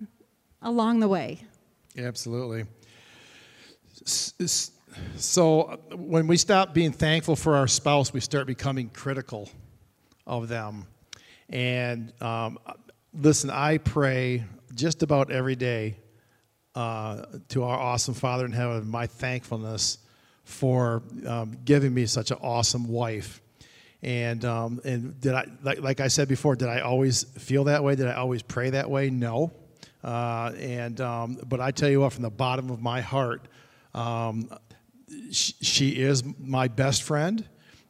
along 0.61 0.99
the 0.99 1.07
way. 1.07 1.43
Absolutely. 1.97 2.65
So 5.15 5.79
when 5.93 6.27
we 6.27 6.37
stop 6.37 6.73
being 6.73 6.91
thankful 6.91 7.35
for 7.35 7.55
our 7.55 7.67
spouse, 7.67 8.13
we 8.13 8.19
start 8.19 8.47
becoming 8.47 8.89
critical 8.89 9.49
of 10.25 10.47
them. 10.47 10.85
And 11.49 12.13
um, 12.21 12.59
listen, 13.13 13.49
I 13.49 13.77
pray 13.77 14.43
just 14.75 15.01
about 15.03 15.31
every 15.31 15.55
day 15.55 15.97
uh, 16.75 17.23
to 17.49 17.63
our 17.63 17.77
awesome 17.77 18.13
Father 18.13 18.45
in 18.45 18.51
heaven 18.51 18.87
my 18.87 19.07
thankfulness 19.07 19.97
for 20.43 21.01
um, 21.25 21.57
giving 21.65 21.93
me 21.93 22.05
such 22.05 22.31
an 22.31 22.37
awesome 22.41 22.87
wife. 22.87 23.41
And 24.03 24.45
um, 24.45 24.79
and 24.85 25.19
did 25.19 25.33
I 25.33 25.47
like, 25.63 25.81
like 25.81 25.99
I 25.99 26.07
said 26.07 26.27
before? 26.27 26.55
Did 26.55 26.69
I 26.69 26.81
always 26.81 27.23
feel 27.23 27.63
that 27.63 27.83
way? 27.83 27.95
Did 27.95 28.07
I 28.07 28.13
always 28.13 28.43
pray 28.43 28.69
that 28.69 28.89
way? 28.89 29.09
No. 29.09 29.51
Uh, 30.03 30.51
and 30.59 31.01
um, 31.01 31.39
but 31.47 31.59
I 31.59 31.71
tell 31.71 31.89
you 31.89 32.01
what, 32.01 32.13
from 32.13 32.21
the 32.21 32.29
bottom 32.29 32.69
of 32.69 32.79
my 32.79 33.01
heart, 33.01 33.47
um, 33.95 34.49
she, 35.31 36.01
is 36.01 36.23
my 36.39 36.67
best 36.67 37.03
friend 37.03 37.47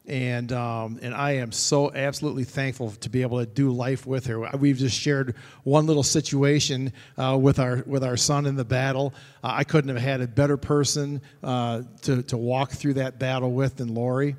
and 0.08 0.52
um, 0.52 0.98
and 1.02 1.14
I 1.14 1.32
am 1.32 1.52
so 1.52 1.92
absolutely 1.92 2.44
thankful 2.44 2.92
to 2.92 3.10
be 3.10 3.20
able 3.22 3.40
to 3.40 3.46
do 3.46 3.70
life 3.70 4.06
with 4.06 4.26
her. 4.26 4.40
We've 4.56 4.78
just 4.78 4.98
shared 4.98 5.36
one 5.64 5.86
little 5.86 6.02
situation 6.02 6.94
uh, 7.18 7.38
with 7.40 7.58
our 7.58 7.84
with 7.86 8.02
our 8.02 8.16
son 8.16 8.46
in 8.46 8.56
the 8.56 8.64
battle. 8.64 9.12
Uh, 9.44 9.52
I 9.52 9.64
couldn't 9.64 9.94
have 9.94 10.02
had 10.02 10.22
a 10.22 10.26
better 10.26 10.56
person 10.56 11.20
uh, 11.44 11.82
to 12.02 12.22
to 12.22 12.36
walk 12.38 12.72
through 12.72 12.94
that 12.94 13.18
battle 13.18 13.52
with 13.52 13.76
than 13.76 13.94
Lori. 13.94 14.36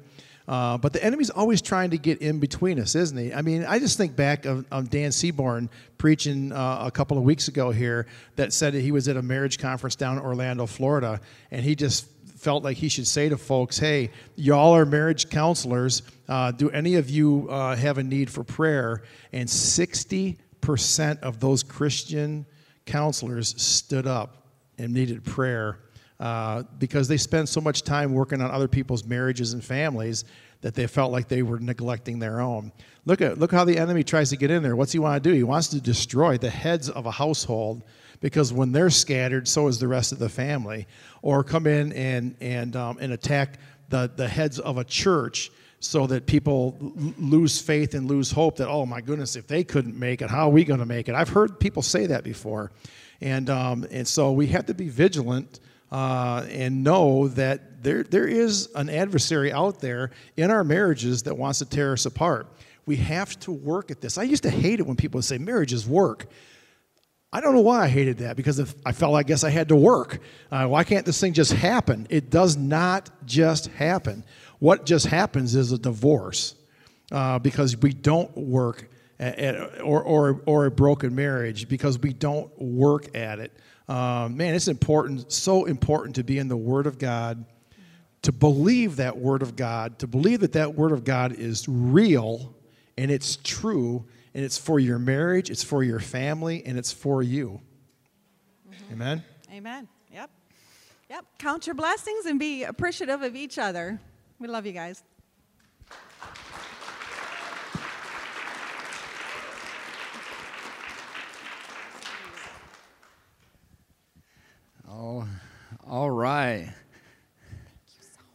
Uh, 0.48 0.80
but 0.80 0.94
the 0.94 1.04
enemy's 1.04 1.30
always 1.30 1.62
trying 1.62 1.92
to 1.92 1.98
get 2.00 2.24
in 2.24 2.40
between 2.40 2.80
us, 2.80 2.96
isn't 2.96 3.16
he? 3.20 3.32
I 3.32 3.44
mean, 3.44 3.64
I 3.66 3.78
just 3.78 4.00
think 4.00 4.16
back 4.16 4.46
of, 4.46 4.66
of 4.72 4.90
Dan 4.90 5.12
Seaborn 5.12 5.70
preaching 6.00 6.52
uh, 6.52 6.86
a 6.88 6.90
couple 6.90 7.20
of 7.20 7.24
weeks 7.24 7.50
ago 7.50 7.70
here 7.70 8.08
that 8.36 8.52
said 8.52 8.74
that 8.74 8.82
he 8.82 8.92
was 8.92 9.08
at 9.08 9.16
a 9.16 9.22
marriage 9.22 9.60
conference 9.60 9.96
down 9.96 10.18
in 10.18 10.24
Orlando, 10.24 10.66
Florida, 10.66 11.22
and 11.52 11.64
he 11.64 11.76
just 11.76 12.08
felt 12.40 12.64
like 12.64 12.78
he 12.78 12.88
should 12.88 13.08
say 13.08 13.28
to 13.30 13.38
folks, 13.38 13.78
hey, 13.78 14.12
y'all 14.36 14.74
are 14.74 14.86
marriage 14.86 15.30
counselors. 15.30 16.04
Uh, 16.28 16.52
do 16.52 16.70
any 16.70 16.96
of 16.96 17.10
you 17.10 17.48
uh, 17.50 17.76
have 17.76 17.98
a 17.98 18.04
need 18.04 18.30
for 18.30 18.44
prayer? 18.44 19.04
And 19.34 19.48
60% 19.48 21.20
of 21.20 21.40
those 21.40 21.64
Christian 21.64 22.46
counselors 22.86 23.62
stood 23.62 24.08
up 24.08 24.48
and 24.78 24.94
needed 24.94 25.24
prayer 25.26 25.80
uh, 26.20 26.64
because 26.78 27.08
they 27.08 27.18
spend 27.18 27.48
so 27.48 27.60
much 27.60 27.84
time 27.84 28.14
working 28.14 28.42
on 28.42 28.52
other 28.52 28.68
people's 28.68 29.04
marriages 29.04 29.54
and 29.54 29.64
families 29.64 30.24
that 30.62 30.76
they 30.76 30.88
felt 30.88 31.12
like 31.12 31.28
they 31.28 31.42
were 31.42 31.60
neglecting 31.60 32.20
their 32.20 32.42
own. 32.42 32.72
Look 33.06 33.22
at 33.22 33.38
look 33.38 33.52
how 33.52 33.64
the 33.64 33.78
enemy 33.78 34.04
tries 34.04 34.30
to 34.32 34.38
get 34.38 34.52
in 34.52 34.62
there. 34.62 34.76
What's 34.76 34.92
he 34.92 35.00
want 35.00 35.24
to 35.24 35.30
do? 35.30 35.34
He 35.34 35.44
wants 35.44 35.70
to 35.70 35.80
destroy 35.80 36.38
the 36.38 36.50
heads 36.50 36.90
of 36.90 37.06
a 37.06 37.12
household 37.12 37.84
because 38.22 38.52
when 38.52 38.72
they're 38.72 38.90
scattered, 38.90 39.48
so 39.48 39.68
is 39.68 39.80
the 39.80 39.88
rest 39.88 40.12
of 40.12 40.20
the 40.20 40.30
family. 40.30 40.88
Or 41.22 41.44
come 41.44 41.68
in 41.68 41.94
and, 41.94 42.36
and, 42.42 42.76
um, 42.76 42.98
and 43.00 43.14
attack 43.14 43.60
the, 43.90 44.12
the 44.16 44.28
heads 44.28 44.60
of 44.60 44.78
a 44.78 44.84
church 44.84 45.52
so 45.80 46.06
that 46.08 46.26
people 46.26 46.78
lose 47.18 47.62
faith 47.62 47.94
and 47.94 48.08
lose 48.08 48.32
hope 48.32 48.58
that, 48.58 48.68
oh 48.68 48.86
my 48.86 49.00
goodness, 49.00 49.36
if 49.36 49.48
they 49.48 49.64
couldn't 49.64 49.98
make 49.98 50.22
it, 50.22 50.30
how 50.30 50.48
are 50.48 50.52
we 50.52 50.66
going 50.66 50.80
to 50.80 50.86
make 50.86 51.08
it? 51.08 51.16
I've 51.16 51.30
heard 51.30 51.60
people 51.60 51.82
say 51.82 52.06
that 52.08 52.24
before. 52.24 52.72
And, 53.22 53.50
um, 53.50 53.86
and 53.90 54.08
so 54.08 54.32
we 54.32 54.48
have 54.48 54.66
to 54.68 54.74
be 54.74 54.90
vigilant 54.90 55.60
uh, 55.92 56.46
and 56.50 56.84
know 56.84 57.30
that 57.30 57.82
there, 57.84 58.04
there 58.04 58.28
is 58.28 58.70
an 58.76 58.90
adversary 58.90 59.52
out 59.52 59.80
there 59.80 60.12
in 60.38 60.52
our 60.52 60.64
marriages 60.64 61.24
that 61.24 61.38
wants 61.38 61.60
to 61.60 61.66
tear 61.66 61.94
us 61.94 62.06
apart. 62.06 62.48
We 62.86 62.98
have 62.98 63.40
to 63.42 63.52
work 63.52 63.92
at 63.92 64.02
this. 64.02 64.18
I 64.18 64.24
used 64.24 64.44
to 64.44 64.50
hate 64.50 64.80
it 64.80 64.86
when 64.86 64.96
people 64.96 65.20
would 65.20 65.26
say 65.26 65.38
marriage 65.38 65.74
is 65.74 65.88
work. 65.88 66.28
I 67.32 67.42
don't 67.42 67.54
know 67.54 67.62
why 67.62 67.84
I 67.84 67.88
hated 67.88 68.18
that 68.20 68.36
because 68.36 68.60
I 68.86 68.92
felt 68.92 69.16
I 69.16 69.24
guess 69.24 69.44
I 69.44 69.52
had 69.52 69.70
to 69.70 69.76
work. 69.76 70.20
Uh, 70.52 70.66
why 70.66 70.84
can't 70.84 71.06
this 71.06 71.20
thing 71.22 71.34
just 71.34 71.54
happen? 71.54 72.08
It 72.10 72.32
does 72.32 72.58
not 72.58 73.12
just 73.26 73.68
happen. 73.68 74.24
What 74.58 74.86
just 74.86 75.06
happens 75.06 75.54
is 75.56 75.72
a 75.72 75.78
divorce 75.78 76.56
uh, 77.12 77.38
because 77.38 77.78
we 77.78 77.94
don't 77.94 78.36
work 78.36 78.90
at, 79.20 79.38
at, 79.38 79.82
or, 79.82 80.02
or, 80.02 80.42
or 80.48 80.66
a 80.66 80.72
broken 80.72 81.14
marriage 81.14 81.70
because 81.70 82.00
we 82.00 82.14
don't 82.14 82.50
work 82.60 83.16
at 83.16 83.38
it. 83.38 83.52
Um, 83.88 84.38
man, 84.38 84.56
it's 84.56 84.68
important, 84.68 85.32
so 85.32 85.66
important 85.66 86.16
to 86.16 86.24
be 86.24 86.40
in 86.40 86.48
the 86.48 86.58
Word 86.58 86.88
of 86.88 86.98
God, 86.98 87.46
to 88.24 88.32
believe 88.32 88.96
that 88.98 89.18
Word 89.18 89.44
of 89.44 89.56
God, 89.56 90.00
to 90.00 90.08
believe 90.08 90.40
that 90.40 90.54
that 90.54 90.76
Word 90.76 90.92
of 90.92 91.04
God 91.04 91.34
is 91.34 91.68
real 91.68 92.56
and 92.98 93.12
it's 93.12 93.38
true 93.44 94.06
and 94.34 94.44
it's 94.44 94.58
for 94.58 94.80
your 94.80 95.00
marriage, 95.00 95.50
it's 95.50 95.64
for 95.64 95.84
your 95.84 96.00
family, 96.00 96.64
and 96.66 96.78
it's 96.78 96.92
for 96.92 97.22
you. 97.24 97.62
Mm-hmm. 98.70 98.94
Amen? 98.94 99.24
Amen. 99.52 99.88
Yep. 100.14 100.30
Yep. 101.10 101.26
Count 101.40 101.68
your 101.68 101.76
blessings 101.76 102.26
and 102.26 102.40
be 102.40 102.64
appreciative 102.64 103.22
of 103.22 103.36
each 103.36 103.58
other. 103.58 104.00
We 104.40 104.48
love 104.48 104.66
you 104.66 104.72
guys. 104.72 105.04
Oh, 114.90 115.28
all 115.88 116.10
right. 116.10 116.74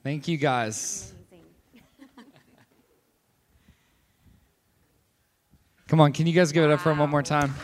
Thank 0.02 0.28
you 0.28 0.36
guys. 0.36 1.13
Come 5.94 6.00
on, 6.00 6.12
can 6.12 6.26
you 6.26 6.32
guys 6.32 6.50
give 6.50 6.64
it 6.64 6.72
up 6.72 6.80
for 6.80 6.90
him 6.90 6.98
one 6.98 7.08
more 7.08 7.22
time? 7.22 7.54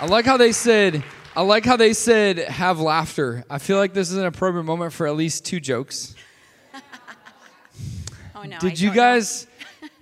I 0.00 0.06
like 0.06 0.24
how 0.24 0.38
they 0.38 0.52
said, 0.52 1.04
I 1.36 1.42
like 1.42 1.66
how 1.66 1.76
they 1.76 1.92
said 1.92 2.38
have 2.38 2.80
laughter. 2.80 3.44
I 3.50 3.58
feel 3.58 3.76
like 3.76 3.92
this 3.92 4.10
is 4.10 4.16
an 4.16 4.24
appropriate 4.24 4.62
moment 4.62 4.94
for 4.94 5.06
at 5.06 5.16
least 5.16 5.44
two 5.44 5.60
jokes. 5.60 6.14
Oh 8.34 8.44
no. 8.44 8.56
I 8.56 8.58
Did 8.58 8.80
you 8.80 8.90
guys 8.90 9.46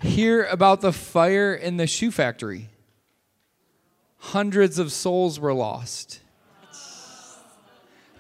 hear 0.00 0.44
about 0.44 0.80
the 0.80 0.92
fire 0.92 1.52
in 1.52 1.76
the 1.76 1.88
shoe 1.88 2.12
factory? 2.12 2.68
Hundreds 4.18 4.78
of 4.78 4.92
souls 4.92 5.40
were 5.40 5.52
lost. 5.52 6.20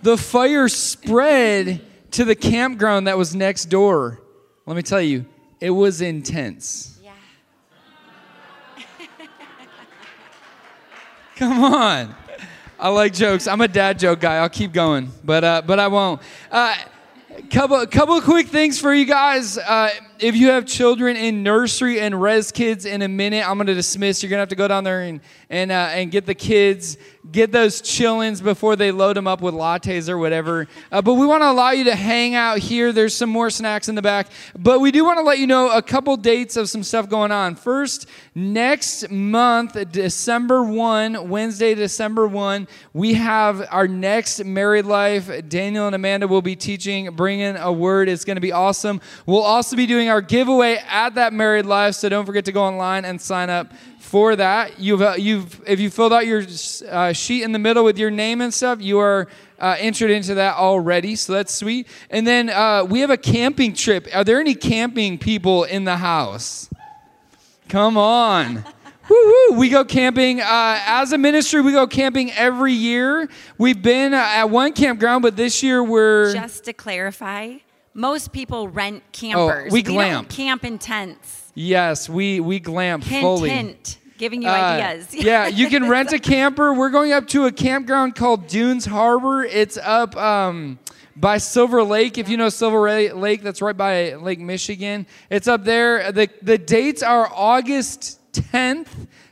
The 0.02 0.16
fire 0.16 0.66
spread 0.68 1.82
to 2.10 2.24
the 2.24 2.34
campground 2.34 3.06
that 3.06 3.16
was 3.16 3.32
next 3.32 3.66
door. 3.66 4.20
Let 4.66 4.74
me 4.74 4.82
tell 4.82 5.00
you, 5.00 5.26
it 5.60 5.70
was 5.70 6.00
intense. 6.00 6.98
Yeah. 7.02 7.12
Come 11.36 11.64
on. 11.64 12.14
I 12.78 12.88
like 12.90 13.14
jokes. 13.14 13.46
I'm 13.46 13.60
a 13.62 13.68
dad 13.68 13.98
joke 13.98 14.20
guy. 14.20 14.36
I'll 14.36 14.50
keep 14.50 14.72
going, 14.72 15.10
but 15.24 15.44
uh, 15.44 15.62
but 15.66 15.80
I 15.80 15.88
won't. 15.88 16.20
Uh, 16.50 16.76
couple 17.50 17.86
couple 17.86 18.20
quick 18.20 18.48
things 18.48 18.78
for 18.78 18.92
you 18.92 19.06
guys. 19.06 19.56
Uh, 19.56 19.90
if 20.20 20.36
you 20.36 20.48
have 20.48 20.66
children 20.66 21.16
in 21.16 21.42
nursery 21.42 22.00
and 22.00 22.20
res 22.20 22.52
kids, 22.52 22.84
in 22.84 23.02
a 23.02 23.08
minute, 23.08 23.48
I'm 23.48 23.56
going 23.56 23.66
to 23.66 23.74
dismiss. 23.74 24.22
You're 24.22 24.30
going 24.30 24.38
to 24.38 24.42
have 24.42 24.48
to 24.50 24.56
go 24.56 24.68
down 24.68 24.84
there 24.84 25.02
and 25.02 25.20
and 25.48 25.70
uh, 25.70 25.90
and 25.92 26.10
get 26.10 26.26
the 26.26 26.34
kids, 26.34 26.98
get 27.30 27.52
those 27.52 27.80
chillins 27.80 28.42
before 28.42 28.74
they 28.74 28.90
load 28.90 29.16
them 29.16 29.26
up 29.26 29.40
with 29.40 29.54
lattes 29.54 30.08
or 30.08 30.18
whatever. 30.18 30.66
Uh, 30.90 31.00
but 31.02 31.14
we 31.14 31.26
want 31.26 31.42
to 31.42 31.50
allow 31.50 31.70
you 31.70 31.84
to 31.84 31.94
hang 31.94 32.34
out 32.34 32.58
here. 32.58 32.92
There's 32.92 33.14
some 33.14 33.30
more 33.30 33.50
snacks 33.50 33.88
in 33.88 33.94
the 33.94 34.02
back, 34.02 34.28
but 34.58 34.80
we 34.80 34.90
do 34.90 35.04
want 35.04 35.18
to 35.18 35.22
let 35.22 35.38
you 35.38 35.46
know 35.46 35.70
a 35.70 35.82
couple 35.82 36.16
dates 36.16 36.56
of 36.56 36.68
some 36.68 36.82
stuff 36.82 37.08
going 37.08 37.30
on. 37.30 37.54
First, 37.54 38.08
next 38.34 39.10
month, 39.10 39.76
December 39.92 40.62
one, 40.62 41.28
Wednesday, 41.28 41.74
December 41.74 42.26
one, 42.26 42.66
we 42.92 43.14
have 43.14 43.66
our 43.70 43.86
next 43.86 44.44
married 44.44 44.84
life. 44.84 45.30
Daniel 45.48 45.86
and 45.86 45.94
Amanda 45.94 46.26
will 46.26 46.42
be 46.42 46.56
teaching, 46.56 47.14
bringing 47.14 47.56
a 47.56 47.70
word. 47.70 48.08
It's 48.08 48.24
going 48.24 48.36
to 48.36 48.40
be 48.40 48.52
awesome. 48.52 49.00
We'll 49.26 49.42
also 49.42 49.76
be 49.76 49.86
doing 49.86 50.05
our 50.08 50.20
giveaway 50.20 50.78
at 50.88 51.14
that 51.14 51.32
married 51.32 51.66
life, 51.66 51.94
so 51.94 52.08
don't 52.08 52.26
forget 52.26 52.44
to 52.46 52.52
go 52.52 52.62
online 52.62 53.04
and 53.04 53.20
sign 53.20 53.50
up 53.50 53.72
for 53.98 54.36
that. 54.36 54.78
You've, 54.78 55.02
uh, 55.02 55.14
you've, 55.18 55.62
if 55.66 55.80
you 55.80 55.90
filled 55.90 56.12
out 56.12 56.26
your 56.26 56.42
uh, 56.88 57.12
sheet 57.12 57.42
in 57.42 57.52
the 57.52 57.58
middle 57.58 57.84
with 57.84 57.98
your 57.98 58.10
name 58.10 58.40
and 58.40 58.52
stuff, 58.54 58.80
you 58.80 58.98
are 58.98 59.28
uh, 59.58 59.76
entered 59.78 60.10
into 60.10 60.34
that 60.34 60.56
already, 60.56 61.16
so 61.16 61.32
that's 61.32 61.52
sweet. 61.52 61.88
And 62.10 62.26
then 62.26 62.50
uh, 62.50 62.84
we 62.84 63.00
have 63.00 63.10
a 63.10 63.16
camping 63.16 63.74
trip. 63.74 64.06
Are 64.14 64.24
there 64.24 64.40
any 64.40 64.54
camping 64.54 65.18
people 65.18 65.64
in 65.64 65.84
the 65.84 65.96
house? 65.96 66.70
Come 67.68 67.96
on. 67.96 68.64
Woo-hoo. 69.08 69.56
We 69.56 69.68
go 69.68 69.84
camping. 69.84 70.40
Uh, 70.40 70.80
as 70.84 71.12
a 71.12 71.18
ministry, 71.18 71.60
we 71.60 71.72
go 71.72 71.86
camping 71.86 72.32
every 72.32 72.72
year. 72.72 73.28
We've 73.56 73.80
been 73.80 74.12
uh, 74.12 74.16
at 74.18 74.50
one 74.50 74.72
campground, 74.72 75.22
but 75.22 75.36
this 75.36 75.62
year 75.62 75.82
we're. 75.82 76.32
Just 76.32 76.64
to 76.64 76.72
clarify, 76.72 77.58
most 77.96 78.30
people 78.32 78.68
rent 78.68 79.02
campers. 79.12 79.70
Oh, 79.70 79.74
we 79.74 79.82
glamp. 79.82 80.28
camp 80.28 80.64
in 80.64 80.78
tents. 80.78 81.50
yes, 81.54 82.08
we, 82.08 82.38
we 82.40 82.60
glamp 82.60 83.02
Hint, 83.04 83.22
fully. 83.22 83.50
hint. 83.50 83.98
Giving 84.18 84.42
you 84.42 84.48
Uh, 84.48 84.52
ideas. 84.52 85.14
yeah, 85.14 85.46
you 85.46 85.68
can 85.68 85.88
rent 85.96 86.12
a 86.12 86.18
camper. 86.18 86.72
We're 86.72 86.90
going 86.90 87.12
up 87.12 87.26
to 87.28 87.46
a 87.46 87.52
campground 87.52 88.14
called 88.14 88.46
Dunes 88.46 88.84
Harbor. 88.86 89.44
It's 89.44 89.76
up 89.78 90.16
um, 90.16 90.78
by 91.16 91.38
Silver 91.38 91.82
Lake. 91.82 92.16
If 92.18 92.28
you 92.28 92.36
know 92.36 92.48
Silver 92.48 93.12
Lake, 93.14 93.42
that's 93.42 93.60
right 93.60 93.76
by 93.76 94.14
Lake 94.14 94.40
Michigan. 94.40 95.06
It's 95.30 95.48
up 95.48 95.64
there. 95.64 96.12
The, 96.12 96.28
the 96.42 96.56
dates 96.58 97.02
are 97.02 97.30
August 97.32 98.20
10th 98.32 98.86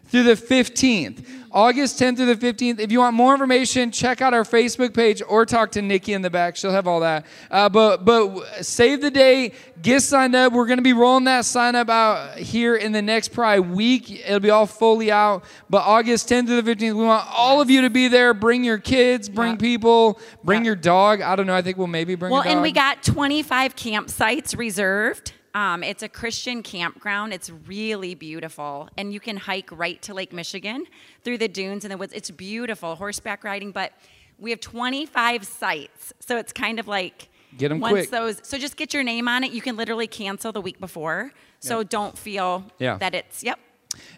through 0.06 0.24
the 0.24 0.34
15th. 0.34 1.24
August 1.54 2.00
10th 2.00 2.16
through 2.16 2.34
the 2.34 2.52
15th. 2.52 2.80
If 2.80 2.90
you 2.90 2.98
want 2.98 3.14
more 3.14 3.32
information, 3.32 3.92
check 3.92 4.20
out 4.20 4.34
our 4.34 4.42
Facebook 4.42 4.92
page 4.92 5.22
or 5.28 5.46
talk 5.46 5.70
to 5.72 5.82
Nikki 5.82 6.12
in 6.12 6.20
the 6.20 6.28
back. 6.28 6.56
She'll 6.56 6.72
have 6.72 6.88
all 6.88 6.98
that. 7.00 7.24
Uh, 7.48 7.68
but 7.68 8.04
but 8.04 8.64
save 8.64 9.00
the 9.00 9.10
date, 9.10 9.54
get 9.80 10.02
signed 10.02 10.34
up. 10.34 10.52
We're 10.52 10.66
going 10.66 10.78
to 10.78 10.82
be 10.82 10.92
rolling 10.92 11.24
that 11.24 11.44
sign 11.44 11.76
up 11.76 11.88
out 11.88 12.36
here 12.38 12.74
in 12.74 12.90
the 12.90 13.02
next 13.02 13.28
probably 13.28 13.60
week. 13.72 14.10
It'll 14.10 14.40
be 14.40 14.50
all 14.50 14.66
fully 14.66 15.12
out. 15.12 15.44
But 15.70 15.82
August 15.84 16.28
10th 16.28 16.48
through 16.48 16.60
the 16.60 16.74
15th, 16.74 16.94
we 16.96 17.04
want 17.04 17.24
all 17.30 17.60
of 17.60 17.70
you 17.70 17.82
to 17.82 17.90
be 17.90 18.08
there. 18.08 18.34
Bring 18.34 18.64
your 18.64 18.78
kids, 18.78 19.28
bring 19.28 19.52
Yeah. 19.52 19.58
people, 19.58 20.18
bring 20.42 20.62
Yeah. 20.62 20.70
your 20.70 20.76
dog. 20.76 21.20
I 21.22 21.36
don't 21.36 21.46
know. 21.46 21.54
I 21.54 21.62
think 21.62 21.78
we'll 21.78 21.86
maybe 21.86 22.16
bring 22.16 22.32
Well, 22.32 22.42
and 22.42 22.62
we 22.62 22.72
got 22.72 23.04
25 23.04 23.76
campsites 23.76 24.58
reserved. 24.58 25.32
Um, 25.54 25.84
it's 25.84 26.02
a 26.02 26.08
Christian 26.08 26.62
campground. 26.64 27.32
It's 27.32 27.48
really 27.48 28.14
beautiful, 28.16 28.88
and 28.98 29.12
you 29.12 29.20
can 29.20 29.36
hike 29.36 29.70
right 29.70 30.02
to 30.02 30.12
Lake 30.12 30.32
Michigan 30.32 30.84
through 31.22 31.38
the 31.38 31.46
dunes 31.48 31.84
and 31.84 31.92
the 31.92 31.96
woods. 31.96 32.12
It's 32.12 32.30
beautiful, 32.30 32.96
horseback 32.96 33.44
riding. 33.44 33.70
But 33.70 33.92
we 34.38 34.50
have 34.50 34.60
25 34.60 35.44
sites, 35.44 36.12
so 36.18 36.36
it's 36.38 36.52
kind 36.52 36.80
of 36.80 36.88
like 36.88 37.28
Get 37.56 37.70
'em 37.70 37.78
once 37.78 37.92
quick. 37.92 38.10
those. 38.10 38.40
So 38.42 38.58
just 38.58 38.76
get 38.76 38.92
your 38.92 39.04
name 39.04 39.28
on 39.28 39.44
it. 39.44 39.52
You 39.52 39.60
can 39.62 39.76
literally 39.76 40.08
cancel 40.08 40.50
the 40.50 40.60
week 40.60 40.80
before, 40.80 41.32
so 41.60 41.78
Yeah. 41.78 41.84
don't 41.88 42.18
feel 42.18 42.64
Yeah. 42.80 42.96
that 42.98 43.14
it's 43.14 43.44
yep. 43.44 43.60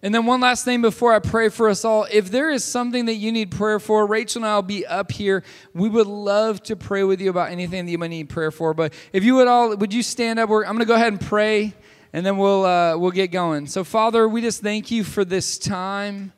And 0.03 0.14
then 0.14 0.27
one 0.27 0.41
last 0.41 0.64
thing 0.64 0.83
before 0.83 1.12
I 1.12 1.18
pray 1.18 1.49
for 1.49 1.68
us 1.68 1.85
all. 1.85 2.07
If 2.11 2.31
there 2.31 2.51
is 2.51 2.64
something 2.64 3.07
that 3.07 3.14
you 3.14 3.33
need 3.33 3.51
prayer 3.51 3.79
for, 3.79 4.07
Rachel 4.07 4.43
and 4.43 4.51
I 4.51 4.55
will 4.55 4.62
be 4.62 4.87
up 4.87 5.12
here. 5.12 5.43
We 5.74 5.89
would 5.89 6.07
love 6.07 6.62
to 6.64 6.77
pray 6.77 7.05
with 7.05 7.20
you 7.20 7.31
about 7.31 7.51
anything 7.51 7.85
that 7.85 7.91
you 7.91 7.99
might 7.99 8.09
need 8.09 8.29
prayer 8.29 8.51
for. 8.51 8.74
But 8.74 8.93
if 9.12 9.24
you 9.24 9.35
would 9.37 9.49
all, 9.49 9.77
would 9.77 9.93
you 9.93 10.03
stand 10.03 10.39
up? 10.39 10.49
I'm 10.51 10.62
going 10.64 10.79
to 10.79 10.85
go 10.85 10.95
ahead 10.95 11.12
and 11.12 11.20
pray, 11.20 11.74
and 12.12 12.24
then 12.24 12.37
we'll 12.37 12.64
uh, 12.64 12.97
we'll 12.97 13.11
get 13.11 13.31
going. 13.31 13.66
So 13.66 13.85
Father, 13.85 14.29
we 14.29 14.41
just 14.41 14.62
thank 14.62 14.91
you 14.91 15.05
for 15.05 15.24
this 15.24 15.59
time. 15.59 16.33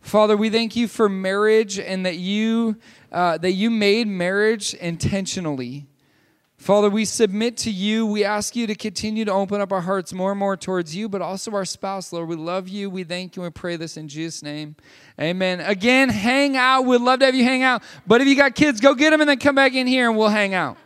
Father, 0.00 0.36
we 0.36 0.50
thank 0.50 0.76
you 0.76 0.86
for 0.86 1.08
marriage 1.08 1.80
and 1.80 2.06
that 2.06 2.16
you 2.16 2.76
uh, 3.10 3.38
that 3.38 3.52
you 3.52 3.70
made 3.70 4.06
marriage 4.06 4.74
intentionally. 4.74 5.86
Father, 6.66 6.90
we 6.90 7.04
submit 7.04 7.56
to 7.58 7.70
you. 7.70 8.04
We 8.04 8.24
ask 8.24 8.56
you 8.56 8.66
to 8.66 8.74
continue 8.74 9.24
to 9.24 9.30
open 9.30 9.60
up 9.60 9.70
our 9.72 9.82
hearts 9.82 10.12
more 10.12 10.32
and 10.32 10.40
more 10.40 10.56
towards 10.56 10.96
you, 10.96 11.08
but 11.08 11.22
also 11.22 11.52
our 11.52 11.64
spouse, 11.64 12.12
Lord. 12.12 12.28
We 12.28 12.34
love 12.34 12.66
you. 12.66 12.90
We 12.90 13.04
thank 13.04 13.36
you. 13.36 13.42
We 13.42 13.50
pray 13.50 13.76
this 13.76 13.96
in 13.96 14.08
Jesus' 14.08 14.42
name. 14.42 14.74
Amen. 15.20 15.60
Again, 15.60 16.08
hang 16.08 16.56
out. 16.56 16.82
We'd 16.82 17.02
love 17.02 17.20
to 17.20 17.26
have 17.26 17.36
you 17.36 17.44
hang 17.44 17.62
out. 17.62 17.84
But 18.04 18.20
if 18.20 18.26
you 18.26 18.34
got 18.34 18.56
kids, 18.56 18.80
go 18.80 18.96
get 18.96 19.10
them 19.10 19.20
and 19.20 19.30
then 19.30 19.38
come 19.38 19.54
back 19.54 19.74
in 19.74 19.86
here 19.86 20.08
and 20.08 20.18
we'll 20.18 20.28
hang 20.28 20.54
out. 20.54 20.76